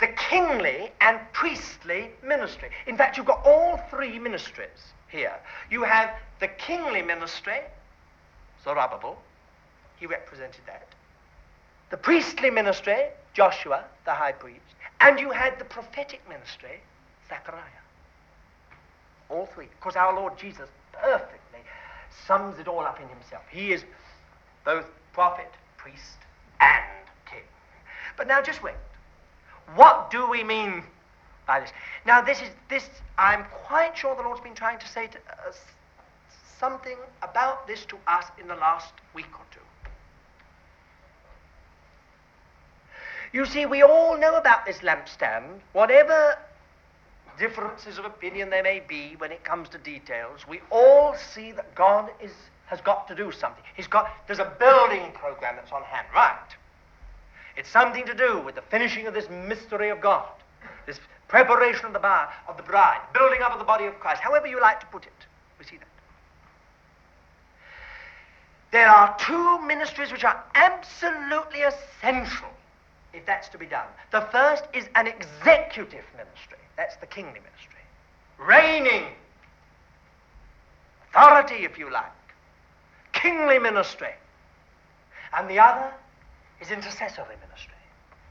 the 0.00 0.06
kingly 0.08 0.90
and 1.00 1.18
priestly 1.32 2.10
ministry. 2.24 2.70
In 2.86 2.96
fact, 2.96 3.16
you've 3.16 3.26
got 3.26 3.44
all 3.44 3.78
three 3.90 4.18
ministries 4.18 4.92
here. 5.08 5.34
You 5.70 5.82
have 5.82 6.10
the 6.40 6.48
kingly 6.48 7.02
ministry, 7.02 7.60
Zerubbabel, 8.62 9.18
he 9.98 10.06
represented 10.06 10.60
that. 10.66 10.86
The 11.90 11.96
priestly 11.96 12.50
ministry, 12.50 13.06
Joshua, 13.34 13.84
the 14.04 14.12
high 14.12 14.32
priest. 14.32 14.60
And 15.00 15.18
you 15.18 15.30
had 15.30 15.58
the 15.58 15.64
prophetic 15.64 16.20
ministry, 16.28 16.80
Zechariah. 17.28 17.77
All 19.30 19.46
three. 19.46 19.68
Because 19.78 19.96
our 19.96 20.14
Lord 20.14 20.38
Jesus 20.38 20.68
perfectly 20.92 21.60
sums 22.26 22.58
it 22.58 22.68
all 22.68 22.80
up 22.80 23.00
in 23.00 23.08
himself. 23.08 23.42
He 23.50 23.72
is 23.72 23.84
both 24.64 24.86
prophet, 25.12 25.50
priest, 25.76 26.18
and 26.60 26.84
king. 27.30 27.44
But 28.16 28.26
now 28.26 28.42
just 28.42 28.62
wait. 28.62 28.74
What 29.74 30.10
do 30.10 30.28
we 30.28 30.42
mean 30.42 30.82
by 31.46 31.60
this? 31.60 31.70
Now, 32.06 32.20
this 32.20 32.40
is 32.40 32.48
this. 32.68 32.88
I'm 33.18 33.44
quite 33.66 33.96
sure 33.96 34.14
the 34.16 34.22
Lord's 34.22 34.40
been 34.40 34.54
trying 34.54 34.78
to 34.78 34.88
say 34.88 35.06
to 35.08 35.18
us 35.46 35.58
something 36.58 36.96
about 37.22 37.66
this 37.66 37.84
to 37.86 37.96
us 38.06 38.24
in 38.40 38.48
the 38.48 38.56
last 38.56 38.92
week 39.14 39.30
or 39.32 39.44
two. 39.50 39.60
You 43.32 43.44
see, 43.44 43.66
we 43.66 43.82
all 43.82 44.16
know 44.16 44.36
about 44.36 44.64
this 44.64 44.78
lampstand. 44.78 45.60
Whatever 45.72 46.38
differences 47.38 47.98
of 47.98 48.04
opinion 48.04 48.50
there 48.50 48.62
may 48.62 48.82
be 48.86 49.14
when 49.18 49.32
it 49.32 49.44
comes 49.44 49.68
to 49.70 49.78
details, 49.78 50.40
we 50.48 50.60
all 50.70 51.14
see 51.16 51.52
that 51.52 51.74
God 51.74 52.10
is, 52.22 52.32
has 52.66 52.80
got 52.80 53.08
to 53.08 53.14
do 53.14 53.32
something. 53.32 53.62
He's 53.76 53.86
got, 53.86 54.08
there's 54.26 54.38
a 54.38 54.52
building 54.58 55.12
program 55.12 55.56
that's 55.56 55.72
on 55.72 55.82
hand, 55.82 56.06
right? 56.14 56.36
It's 57.56 57.70
something 57.70 58.04
to 58.06 58.14
do 58.14 58.40
with 58.40 58.54
the 58.54 58.62
finishing 58.62 59.06
of 59.06 59.14
this 59.14 59.28
mystery 59.30 59.90
of 59.90 60.00
God, 60.00 60.28
this 60.86 61.00
preparation 61.28 61.86
of 61.86 61.92
the, 61.92 61.98
bar, 61.98 62.32
of 62.48 62.56
the 62.56 62.62
bride, 62.62 63.00
building 63.12 63.42
up 63.42 63.52
of 63.52 63.58
the 63.58 63.64
body 63.64 63.86
of 63.86 63.98
Christ, 63.98 64.20
however 64.20 64.46
you 64.46 64.60
like 64.60 64.80
to 64.80 64.86
put 64.86 65.04
it. 65.04 65.12
We 65.58 65.64
see 65.64 65.76
that. 65.76 65.88
There 68.70 68.88
are 68.88 69.16
two 69.18 69.60
ministries 69.66 70.12
which 70.12 70.24
are 70.24 70.42
absolutely 70.54 71.62
essential 71.62 72.48
if 73.14 73.24
that's 73.24 73.48
to 73.48 73.58
be 73.58 73.66
done. 73.66 73.86
The 74.12 74.20
first 74.32 74.64
is 74.74 74.84
an 74.94 75.06
executive 75.06 76.04
ministry. 76.16 76.58
That's 76.78 76.96
the 76.96 77.06
kingly 77.06 77.40
ministry. 77.40 77.82
Reigning. 78.38 79.08
authority, 81.10 81.64
if 81.64 81.76
you 81.76 81.90
like, 81.90 82.06
kingly 83.12 83.58
ministry. 83.58 84.14
And 85.36 85.50
the 85.50 85.58
other 85.58 85.92
is 86.60 86.70
intercessory 86.70 87.34
ministry. 87.44 87.74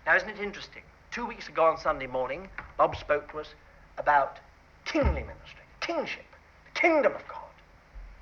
Now, 0.05 0.15
isn't 0.15 0.29
it 0.29 0.39
interesting? 0.39 0.81
Two 1.11 1.25
weeks 1.25 1.49
ago 1.49 1.65
on 1.65 1.77
Sunday 1.77 2.07
morning, 2.07 2.47
Bob 2.77 2.95
spoke 2.95 3.29
to 3.33 3.39
us 3.39 3.53
about 3.97 4.37
kingly 4.85 5.23
ministry, 5.23 5.65
kingship, 5.81 6.25
the 6.73 6.79
kingdom 6.79 7.13
of 7.13 7.27
God. 7.27 7.51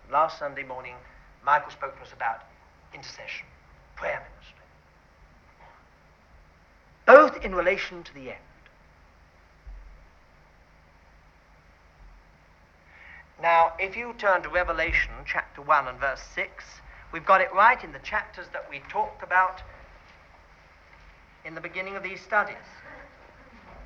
And 0.06 0.14
last 0.14 0.40
Sunday 0.40 0.64
morning, 0.64 0.96
Michael 1.46 1.72
spoke 1.72 1.96
to 1.98 2.02
us 2.02 2.14
about 2.14 2.46
intercession, 2.96 3.46
prayer 3.96 4.26
ministry. 4.32 4.66
Both 7.06 7.46
in 7.46 7.54
relation 7.54 8.02
to 8.04 8.14
the 8.16 8.32
end. 8.32 8.40
Now, 13.42 13.74
if 13.80 13.98
you 13.98 14.14
turn 14.18 14.44
to 14.44 14.50
Revelation 14.50 15.12
chapter 15.26 15.62
1 15.62 15.88
and 15.88 16.00
verse 16.00 16.22
6, 16.36 16.64
we've 17.12 17.26
got 17.26 17.42
it 17.42 17.54
right 17.54 17.84
in 17.84 17.92
the 17.92 18.00
chapters 18.00 18.48
that 18.54 18.70
we 18.70 18.82
talked 18.90 19.24
about 19.24 19.62
in 21.44 21.54
the 21.54 21.62
beginning 21.62 21.96
of 21.96 22.04
these 22.04 22.22
studies. 22.22 22.56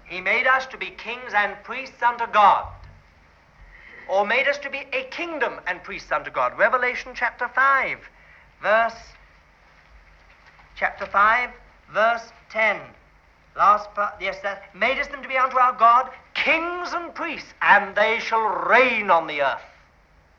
He 0.06 0.22
made 0.22 0.48
us 0.48 0.66
to 0.68 0.78
be 0.78 0.92
kings 0.92 1.34
and 1.36 1.56
priests 1.64 2.02
unto 2.02 2.26
God, 2.32 2.66
or 4.08 4.26
made 4.26 4.48
us 4.48 4.58
to 4.60 4.70
be 4.70 4.86
a 4.94 5.04
kingdom 5.12 5.54
and 5.68 5.84
priests 5.84 6.12
unto 6.12 6.32
God. 6.32 6.58
Revelation 6.58 7.12
chapter 7.16 7.48
5, 7.48 7.98
verse 8.62 8.94
chapter 10.76 11.06
5, 11.06 11.50
verse 11.92 12.32
10. 12.52 12.80
Last 13.56 13.94
part, 13.94 14.14
yes, 14.22 14.38
that 14.44 14.74
made 14.76 15.00
us 15.00 15.08
them 15.08 15.22
to 15.22 15.28
be 15.28 15.38
unto 15.38 15.58
our 15.58 15.74
God 15.74 16.10
kings 16.44 16.94
and 16.94 17.14
priests, 17.14 17.54
and 17.62 17.96
they 17.96 18.20
shall 18.20 18.48
reign 18.70 19.12
on 19.12 19.28
the 19.28 19.42
earth. 19.42 19.62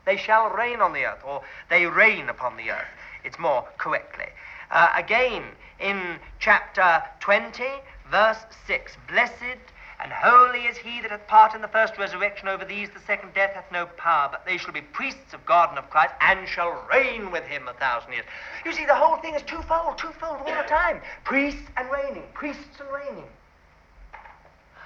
They 0.05 0.17
shall 0.17 0.49
reign 0.49 0.81
on 0.81 0.93
the 0.93 1.05
earth, 1.05 1.21
or 1.25 1.41
they 1.69 1.85
reign 1.85 2.29
upon 2.29 2.57
the 2.57 2.71
earth. 2.71 2.87
It's 3.23 3.37
more 3.37 3.65
correctly. 3.77 4.25
Uh, 4.71 4.89
again, 4.95 5.43
in 5.79 6.17
chapter 6.39 7.03
20, 7.19 7.63
verse 8.09 8.39
6, 8.67 8.97
blessed 9.07 9.59
and 10.03 10.11
holy 10.11 10.61
is 10.61 10.77
he 10.77 10.99
that 11.01 11.11
hath 11.11 11.27
part 11.27 11.53
in 11.53 11.61
the 11.61 11.67
first 11.67 11.95
resurrection. 11.99 12.47
Over 12.47 12.65
these 12.65 12.89
the 12.89 12.99
second 13.05 13.35
death 13.35 13.53
hath 13.53 13.71
no 13.71 13.85
power, 13.97 14.29
but 14.31 14.43
they 14.45 14.57
shall 14.57 14.73
be 14.73 14.81
priests 14.81 15.33
of 15.33 15.45
God 15.45 15.69
and 15.69 15.77
of 15.77 15.91
Christ, 15.91 16.15
and 16.21 16.47
shall 16.47 16.83
reign 16.91 17.29
with 17.29 17.43
him 17.43 17.67
a 17.67 17.73
thousand 17.73 18.13
years. 18.13 18.25
You 18.65 18.73
see, 18.73 18.85
the 18.85 18.95
whole 18.95 19.17
thing 19.17 19.35
is 19.35 19.43
twofold, 19.43 19.99
twofold 19.99 20.37
all 20.39 20.55
the 20.55 20.67
time. 20.67 21.01
Priests 21.23 21.69
and 21.77 21.87
reigning, 21.91 22.23
priests 22.33 22.79
and 22.79 22.89
reigning. 22.89 23.29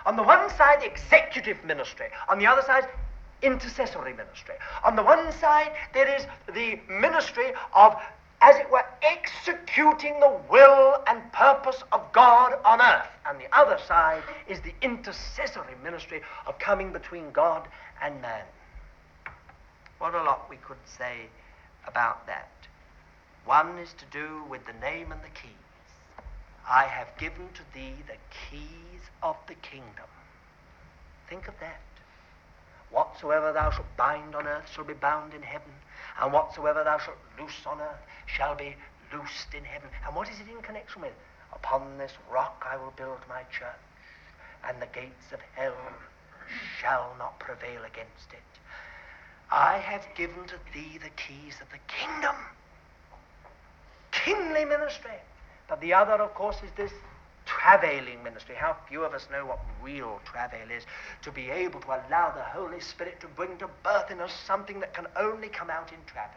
On 0.06 0.16
the 0.16 0.24
one 0.24 0.50
side, 0.52 0.82
the 0.82 0.86
executive 0.86 1.64
ministry. 1.64 2.08
On 2.30 2.38
the 2.40 2.48
other 2.48 2.62
side, 2.62 2.88
intercessory 3.42 4.14
ministry. 4.14 4.56
On 4.84 4.96
the 4.96 5.04
one 5.04 5.32
side, 5.34 5.72
there 5.94 6.08
is 6.08 6.26
the 6.54 6.80
ministry 6.90 7.54
of 7.74 7.96
as 8.42 8.58
it 8.58 8.70
were, 8.70 8.86
executing 9.02 10.20
the 10.20 10.40
will 10.50 11.02
and 11.08 11.32
purpose 11.32 11.84
of 11.92 12.12
God 12.12 12.54
on 12.64 12.82
earth. 12.82 13.08
And 13.28 13.40
the 13.40 13.48
other 13.58 13.80
side 13.88 14.22
is 14.48 14.60
the 14.62 14.74
intercessory 14.82 15.74
ministry 15.84 16.22
of 16.46 16.60
coming 16.60 16.92
between 16.92 17.32
God 17.32 17.68
and 18.02 18.22
man. 18.22 18.44
What 19.98 20.14
a 20.14 20.22
lot 20.22 20.48
we 20.50 20.58
could 20.58 20.78
say 20.86 21.28
about 21.88 22.28
that. 22.28 22.50
One 23.46 23.78
is 23.80 23.94
to 23.94 24.06
do 24.12 24.44
with 24.50 24.66
the 24.66 24.74
name 24.74 25.12
and 25.12 25.22
the 25.22 25.30
keys. 25.30 25.65
I 26.68 26.86
have 26.86 27.16
given 27.18 27.50
to 27.54 27.62
thee 27.74 27.96
the 28.08 28.18
keys 28.50 29.02
of 29.22 29.36
the 29.48 29.54
kingdom. 29.56 30.10
Think 31.30 31.48
of 31.48 31.54
that. 31.60 31.82
Whatsoever 32.90 33.52
thou 33.52 33.72
shalt 33.72 33.98
bind 33.98 34.36
on 34.36 34.48
earth 34.48 34.72
shall 34.74 34.84
be 34.84 34.94
bound 34.94 35.34
in 35.34 35.42
heaven, 35.42 35.72
and 36.22 36.32
whatsoever 36.32 36.84
thou 36.84 36.98
shalt 36.98 37.18
loose 37.40 37.66
on 37.66 37.82
earth 37.82 38.02
shall 38.26 38.56
be 38.56 38.76
loosed 39.14 39.54
in 39.54 39.64
heaven. 39.64 39.90
And 40.06 40.16
what 40.16 40.30
is 40.30 40.40
it 40.40 40.50
in 40.50 40.62
connection 40.62 41.02
with? 41.02 41.14
Upon 41.54 41.98
this 41.98 42.14
rock 42.32 42.66
I 42.70 42.78
will 42.78 42.94
build 42.96 43.20
my 43.28 43.44
church, 43.44 43.86
and 44.68 44.82
the 44.82 44.88
gates 44.88 45.32
of 45.34 45.40
hell 45.54 45.76
shall 46.80 47.16
not 47.18 47.40
prevail 47.40 47.84
against 47.84 48.32
it. 48.32 48.40
I 49.52 49.78
have 49.78 50.08
given 50.16 50.46
to 50.48 50.56
thee 50.74 50.98
the 50.98 51.10
keys 51.12 51.60
of 51.62 51.70
the 51.70 51.80
kingdom. 51.88 52.36
Kingly 54.12 54.66
ministry. 54.66 55.20
But 55.68 55.82
the 55.82 55.94
other, 55.94 56.14
of 56.14 56.34
course, 56.34 56.58
is 56.64 56.72
this 56.76 56.92
travailing 57.46 58.24
ministry. 58.24 58.56
How 58.56 58.76
few 58.88 59.04
of 59.04 59.14
us 59.14 59.28
know 59.32 59.46
what 59.46 59.60
real 59.82 60.20
travail 60.26 60.70
is. 60.70 60.84
To 61.24 61.32
be 61.32 61.50
able 61.50 61.80
to 61.82 61.88
allow 61.88 62.32
the 62.32 62.44
Holy 62.44 62.80
Spirit 62.80 63.20
to 63.22 63.28
bring 63.28 63.58
to 63.58 63.68
birth 63.84 64.12
in 64.12 64.20
us 64.20 64.34
something 64.46 64.80
that 64.80 64.94
can 64.94 65.08
only 65.16 65.48
come 65.48 65.70
out 65.70 65.92
in 65.92 65.98
travail. 66.06 66.32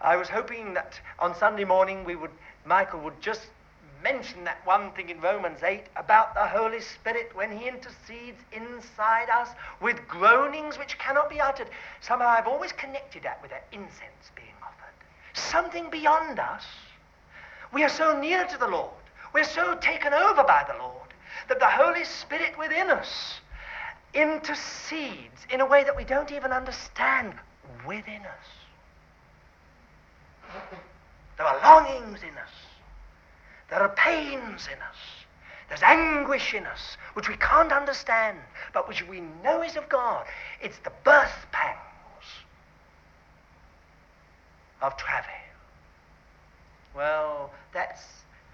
I 0.00 0.16
was 0.16 0.28
hoping 0.28 0.74
that 0.74 1.00
on 1.18 1.34
Sunday 1.34 1.64
morning 1.64 2.04
we 2.04 2.16
would, 2.16 2.30
Michael 2.64 3.00
would 3.00 3.20
just 3.20 3.48
mention 4.02 4.44
that 4.44 4.64
one 4.64 4.92
thing 4.92 5.08
in 5.08 5.20
Romans 5.20 5.62
8 5.62 5.84
about 5.96 6.34
the 6.34 6.46
Holy 6.46 6.80
Spirit 6.80 7.34
when 7.34 7.56
he 7.56 7.66
intercedes 7.66 8.40
inside 8.52 9.28
us 9.30 9.48
with 9.80 10.06
groanings 10.06 10.78
which 10.78 10.98
cannot 10.98 11.30
be 11.30 11.40
uttered. 11.40 11.68
Somehow 12.00 12.28
I've 12.28 12.46
always 12.46 12.72
connected 12.72 13.22
that 13.22 13.40
with 13.40 13.50
that 13.50 13.66
incense 13.72 14.30
being 14.34 14.48
offered. 14.62 14.94
Something 15.32 15.90
beyond 15.90 16.38
us. 16.38 16.64
We 17.76 17.84
are 17.84 17.90
so 17.90 18.18
near 18.18 18.46
to 18.46 18.56
the 18.56 18.68
Lord. 18.68 18.88
We're 19.34 19.44
so 19.44 19.74
taken 19.74 20.14
over 20.14 20.42
by 20.44 20.64
the 20.66 20.78
Lord 20.82 21.12
that 21.50 21.58
the 21.58 21.66
Holy 21.66 22.04
Spirit 22.04 22.56
within 22.58 22.88
us 22.88 23.40
intercedes 24.14 25.46
in 25.50 25.60
a 25.60 25.66
way 25.66 25.84
that 25.84 25.94
we 25.94 26.02
don't 26.02 26.32
even 26.32 26.52
understand 26.52 27.34
within 27.86 28.22
us. 28.22 28.46
There 31.36 31.46
are 31.46 31.60
longings 31.62 32.22
in 32.22 32.30
us. 32.38 32.54
There 33.68 33.82
are 33.82 33.90
pains 33.90 34.68
in 34.68 34.80
us. 34.80 34.96
There's 35.68 35.82
anguish 35.82 36.54
in 36.54 36.64
us, 36.64 36.96
which 37.12 37.28
we 37.28 37.36
can't 37.36 37.72
understand, 37.72 38.38
but 38.72 38.88
which 38.88 39.06
we 39.06 39.20
know 39.44 39.60
is 39.62 39.76
of 39.76 39.86
God. 39.90 40.24
It's 40.62 40.78
the 40.78 40.92
birth 41.04 41.44
pangs 41.52 41.76
of 44.80 44.96
travail. 44.96 45.45
Well, 46.96 47.50
that's 47.74 48.02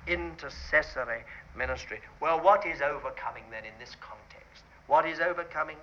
intercessory 0.06 1.23
ministry. 1.56 2.01
Well, 2.20 2.40
what 2.40 2.66
is 2.66 2.82
overcoming 2.82 3.44
then 3.51 3.64
in 3.64 3.73
this 3.78 3.94
context? 4.01 4.64
What 4.89 5.06
is 5.06 5.20
overcoming? 5.20 5.77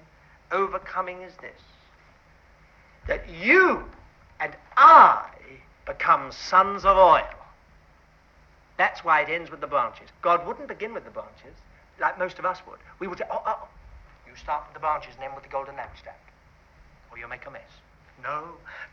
Overcoming 0.51 1.21
is 1.21 1.33
this 1.41 1.61
that 3.07 3.27
you 3.29 3.83
and 4.39 4.53
I 4.77 5.25
become 5.85 6.31
sons 6.31 6.85
of 6.85 6.95
oil. 6.95 7.23
That's 8.77 9.03
why 9.03 9.21
it 9.21 9.29
ends 9.29 9.49
with 9.49 9.61
the 9.61 9.67
branches. 9.67 10.09
God 10.21 10.45
wouldn't 10.45 10.67
begin 10.67 10.93
with 10.93 11.05
the 11.05 11.11
branches 11.11 11.55
like 11.99 12.19
most 12.19 12.39
of 12.39 12.45
us 12.45 12.59
would. 12.67 12.79
We 12.99 13.07
would 13.07 13.17
say, 13.17 13.25
oh, 13.31 13.41
oh, 13.45 13.67
you 14.27 14.35
start 14.35 14.63
with 14.67 14.75
the 14.75 14.79
branches 14.79 15.13
and 15.15 15.23
end 15.23 15.33
with 15.33 15.43
the 15.43 15.49
golden 15.49 15.75
lampstand, 15.75 16.21
or 17.11 17.17
you'll 17.17 17.29
make 17.29 17.45
a 17.45 17.51
mess. 17.51 17.71
No. 18.21 18.43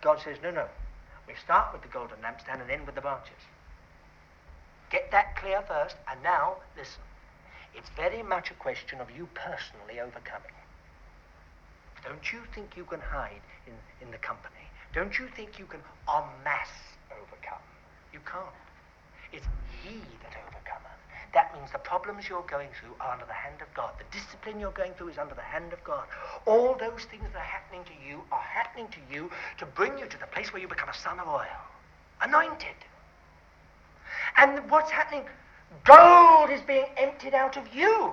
God 0.00 0.18
says, 0.24 0.38
no, 0.42 0.50
no. 0.50 0.66
We 1.28 1.34
start 1.44 1.72
with 1.72 1.82
the 1.82 1.88
golden 1.88 2.16
lampstand 2.18 2.62
and 2.62 2.70
end 2.70 2.86
with 2.86 2.94
the 2.94 3.00
branches. 3.00 3.38
Get 4.90 5.10
that 5.10 5.36
clear 5.36 5.62
first, 5.62 5.96
and 6.10 6.22
now 6.22 6.56
listen. 6.76 7.02
It's 7.74 7.90
very 7.90 8.22
much 8.22 8.50
a 8.50 8.54
question 8.54 9.00
of 9.00 9.10
you 9.10 9.28
personally 9.34 10.00
overcoming. 10.00 10.56
Don't 12.04 12.32
you 12.32 12.40
think 12.54 12.76
you 12.76 12.84
can 12.84 13.00
hide 13.00 13.42
in, 13.66 13.74
in 14.00 14.10
the 14.12 14.18
company? 14.18 14.54
Don't 14.94 15.18
you 15.18 15.26
think 15.34 15.58
you 15.58 15.66
can 15.66 15.80
en 16.08 16.24
masse 16.44 16.96
overcome? 17.10 17.60
You 18.12 18.20
can't. 18.24 18.46
It's 19.32 19.46
He 19.82 19.98
that 20.22 20.32
overcometh. 20.46 20.96
That 21.34 21.52
means 21.52 21.70
the 21.72 21.78
problems 21.78 22.28
you're 22.28 22.46
going 22.48 22.68
through 22.80 22.94
are 23.00 23.12
under 23.12 23.26
the 23.26 23.34
hand 23.34 23.60
of 23.60 23.68
God. 23.74 23.90
The 23.98 24.08
discipline 24.16 24.60
you're 24.60 24.70
going 24.70 24.92
through 24.94 25.08
is 25.08 25.18
under 25.18 25.34
the 25.34 25.42
hand 25.42 25.72
of 25.72 25.82
God. 25.84 26.06
All 26.46 26.76
those 26.78 27.04
things 27.10 27.24
that 27.32 27.36
are 27.36 27.52
happening 27.58 27.84
to 27.84 28.08
you 28.08 28.22
are 28.32 28.40
happening 28.40 28.88
to 28.88 29.00
you 29.12 29.30
to 29.58 29.66
bring 29.66 29.98
you 29.98 30.06
to 30.06 30.18
the 30.18 30.26
place 30.26 30.52
where 30.52 30.62
you 30.62 30.68
become 30.68 30.88
a 30.88 30.94
son 30.94 31.18
of 31.18 31.28
oil, 31.28 31.60
anointed. 32.22 32.78
And 34.36 34.70
what's 34.70 34.90
happening? 34.90 35.24
Gold 35.84 36.50
is 36.50 36.60
being 36.62 36.86
emptied 36.96 37.34
out 37.34 37.56
of 37.56 37.74
you. 37.74 38.12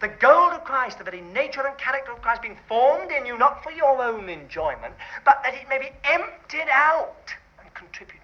The 0.00 0.08
gold 0.08 0.52
of 0.52 0.64
Christ, 0.64 0.98
the 0.98 1.04
very 1.04 1.20
nature 1.20 1.66
and 1.66 1.76
character 1.76 2.12
of 2.12 2.22
Christ 2.22 2.42
being 2.42 2.58
formed 2.68 3.10
in 3.10 3.26
you, 3.26 3.36
not 3.36 3.64
for 3.64 3.72
your 3.72 4.00
own 4.00 4.28
enjoyment, 4.28 4.94
but 5.24 5.40
that 5.42 5.54
it 5.54 5.68
may 5.68 5.78
be 5.78 5.90
emptied 6.04 6.68
out 6.70 7.34
and 7.60 7.72
contributed. 7.74 8.20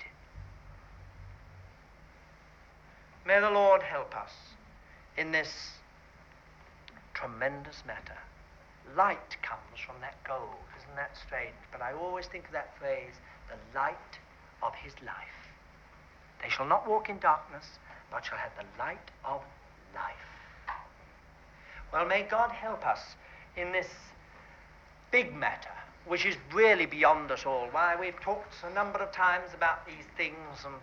May 3.26 3.40
the 3.40 3.50
Lord 3.50 3.82
help 3.82 4.14
us 4.16 4.30
in 5.16 5.32
this 5.32 5.72
tremendous 7.14 7.82
matter. 7.86 8.18
Light 8.96 9.36
comes 9.42 9.80
from 9.84 9.96
that 10.00 10.22
gold. 10.24 10.62
Isn't 10.78 10.94
that 10.94 11.16
strange? 11.26 11.54
But 11.72 11.80
I 11.80 11.92
always 11.94 12.26
think 12.26 12.44
of 12.46 12.52
that 12.52 12.78
phrase, 12.78 13.14
the 13.48 13.78
light 13.78 13.96
of 14.62 14.74
his 14.74 14.92
life. 15.04 15.43
They 16.42 16.48
shall 16.48 16.66
not 16.66 16.88
walk 16.88 17.08
in 17.08 17.18
darkness, 17.18 17.64
but 18.10 18.24
shall 18.24 18.38
have 18.38 18.52
the 18.56 18.64
light 18.78 19.10
of 19.24 19.40
life. 19.94 20.14
Well, 21.92 22.06
may 22.06 22.22
God 22.22 22.50
help 22.50 22.86
us 22.86 23.00
in 23.56 23.72
this 23.72 23.88
big 25.10 25.32
matter, 25.34 25.70
which 26.06 26.26
is 26.26 26.36
really 26.52 26.86
beyond 26.86 27.30
us 27.30 27.46
all. 27.46 27.68
Why, 27.70 27.94
we've 27.98 28.20
talked 28.20 28.52
a 28.64 28.74
number 28.74 28.98
of 28.98 29.12
times 29.12 29.50
about 29.54 29.86
these 29.86 30.04
things, 30.16 30.64
and 30.64 30.74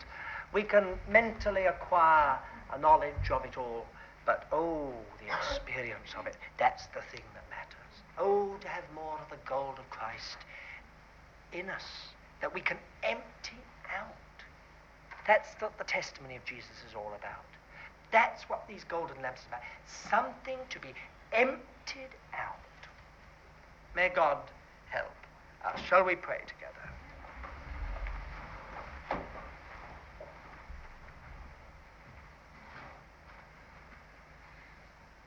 we 0.53 0.63
can 0.63 0.97
mentally 1.09 1.65
acquire 1.65 2.39
a 2.73 2.79
knowledge 2.79 3.29
of 3.29 3.43
it 3.43 3.57
all. 3.57 3.85
But 4.25 4.47
oh, 4.51 4.93
the 5.19 5.35
experience 5.35 6.13
of 6.17 6.27
it, 6.27 6.37
that's 6.57 6.85
the 6.87 7.01
thing 7.11 7.25
that 7.33 7.43
matters. 7.49 7.93
Oh, 8.17 8.55
to 8.61 8.67
have 8.67 8.83
more 8.95 9.19
of 9.19 9.29
the 9.29 9.43
gold 9.45 9.79
of 9.79 9.89
Christ 9.89 10.37
in 11.51 11.69
us 11.69 11.83
that 12.39 12.53
we 12.53 12.61
can 12.61 12.77
empty 13.03 13.57
out. 13.93 14.15
That's 15.27 15.49
what 15.59 15.77
the 15.77 15.83
testimony 15.83 16.35
of 16.35 16.45
Jesus 16.45 16.83
is 16.87 16.95
all 16.95 17.11
about. 17.17 17.45
That's 18.11 18.43
what 18.49 18.67
these 18.67 18.83
golden 18.83 19.21
lamps 19.21 19.41
are 19.45 19.57
about. 19.57 19.63
Something 20.09 20.57
to 20.69 20.79
be 20.79 20.89
emptied 21.31 22.09
out. 22.33 22.57
May 23.95 24.09
God 24.09 24.37
help. 24.89 25.11
Uh, 25.65 25.75
shall 25.77 26.03
we 26.03 26.15
pray 26.15 26.39
together? 26.47 26.81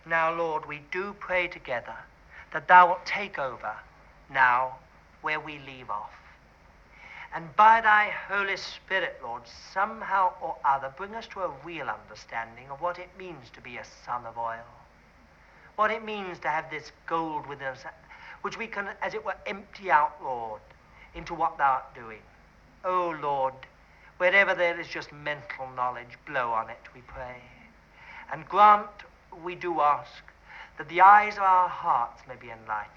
Now, 0.06 0.34
Lord, 0.34 0.66
we 0.66 0.82
do 0.92 1.14
pray 1.18 1.48
together 1.48 1.96
that 2.52 2.68
Thou 2.68 2.88
wilt 2.88 3.06
take 3.06 3.38
over 3.38 3.72
now 4.30 4.76
where 5.22 5.40
we 5.40 5.58
leave 5.60 5.88
off. 5.88 6.12
And 7.34 7.54
by 7.56 7.80
Thy 7.80 8.10
Holy 8.28 8.56
Spirit, 8.56 9.18
Lord, 9.20 9.42
somehow 9.72 10.34
or 10.40 10.56
other, 10.64 10.94
bring 10.96 11.16
us 11.16 11.26
to 11.28 11.40
a 11.40 11.52
real 11.64 11.88
understanding 11.90 12.70
of 12.70 12.80
what 12.80 13.00
it 13.00 13.08
means 13.18 13.50
to 13.54 13.60
be 13.60 13.76
a 13.76 13.84
son 14.06 14.24
of 14.24 14.38
oil. 14.38 14.62
What 15.74 15.90
it 15.90 16.04
means 16.04 16.38
to 16.40 16.48
have 16.48 16.70
this 16.70 16.92
gold 17.08 17.48
within 17.48 17.66
us, 17.66 17.84
which 18.42 18.56
we 18.56 18.68
can, 18.68 18.88
as 19.02 19.14
it 19.14 19.24
were, 19.24 19.34
empty 19.46 19.90
out, 19.90 20.12
Lord, 20.22 20.60
into 21.16 21.34
what 21.34 21.58
Thou 21.58 21.72
art 21.72 21.92
doing. 21.96 22.22
Oh, 22.84 23.18
Lord, 23.20 23.54
wherever 24.18 24.54
there 24.54 24.78
is 24.78 24.86
just 24.86 25.12
mental 25.12 25.68
knowledge, 25.74 26.16
blow 26.26 26.52
on 26.52 26.70
it, 26.70 26.86
we 26.94 27.00
pray. 27.00 27.42
And 28.32 28.48
grant, 28.48 28.86
we 29.42 29.56
do 29.56 29.80
ask, 29.80 30.22
that 30.78 30.88
the 30.88 31.00
eyes 31.00 31.34
of 31.34 31.42
our 31.42 31.68
hearts 31.68 32.22
may 32.28 32.36
be 32.36 32.50
enlightened, 32.50 32.92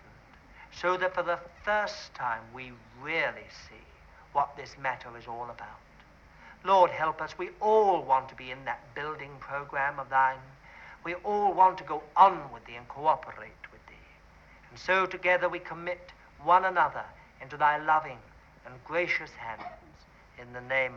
so 0.71 0.95
that 0.97 1.15
for 1.15 1.23
the 1.23 1.39
first 1.63 2.13
time 2.13 2.43
we 2.53 2.71
really 3.01 3.47
see 3.67 3.77
what 4.37 4.55
this 4.55 4.75
matter 4.79 5.09
is 5.17 5.25
all 5.27 5.45
about. 5.45 5.81
Lord, 6.63 6.91
help 6.91 7.23
us. 7.23 7.39
We 7.39 7.49
all 7.59 8.03
want 8.03 8.29
to 8.29 8.35
be 8.35 8.51
in 8.51 8.65
that 8.65 8.93
building 8.93 9.31
program 9.39 9.97
of 9.99 10.11
thine. 10.11 10.37
We 11.03 11.15
all 11.15 11.55
want 11.55 11.79
to 11.79 11.83
go 11.83 12.03
on 12.15 12.53
with 12.53 12.63
thee 12.65 12.75
and 12.75 12.87
cooperate 12.87 13.65
with 13.71 13.83
thee. 13.87 14.07
And 14.69 14.77
so 14.77 15.07
together 15.07 15.49
we 15.49 15.57
commit 15.57 16.11
one 16.43 16.65
another 16.65 17.05
into 17.41 17.57
thy 17.57 17.83
loving 17.83 18.19
and 18.67 18.75
gracious 18.85 19.31
hands 19.31 19.63
in 20.39 20.53
the 20.53 20.61
name 20.61 20.93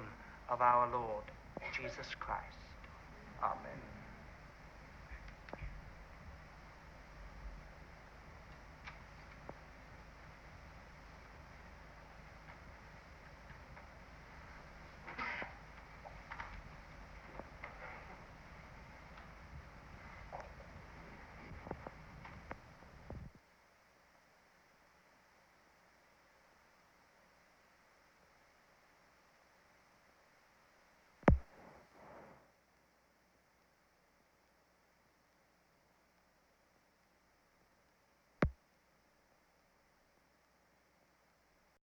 of 0.50 0.60
our 0.60 0.86
Lord 0.92 1.24
Jesus 1.74 2.14
Christ. 2.18 2.44
Amen. 3.42 3.89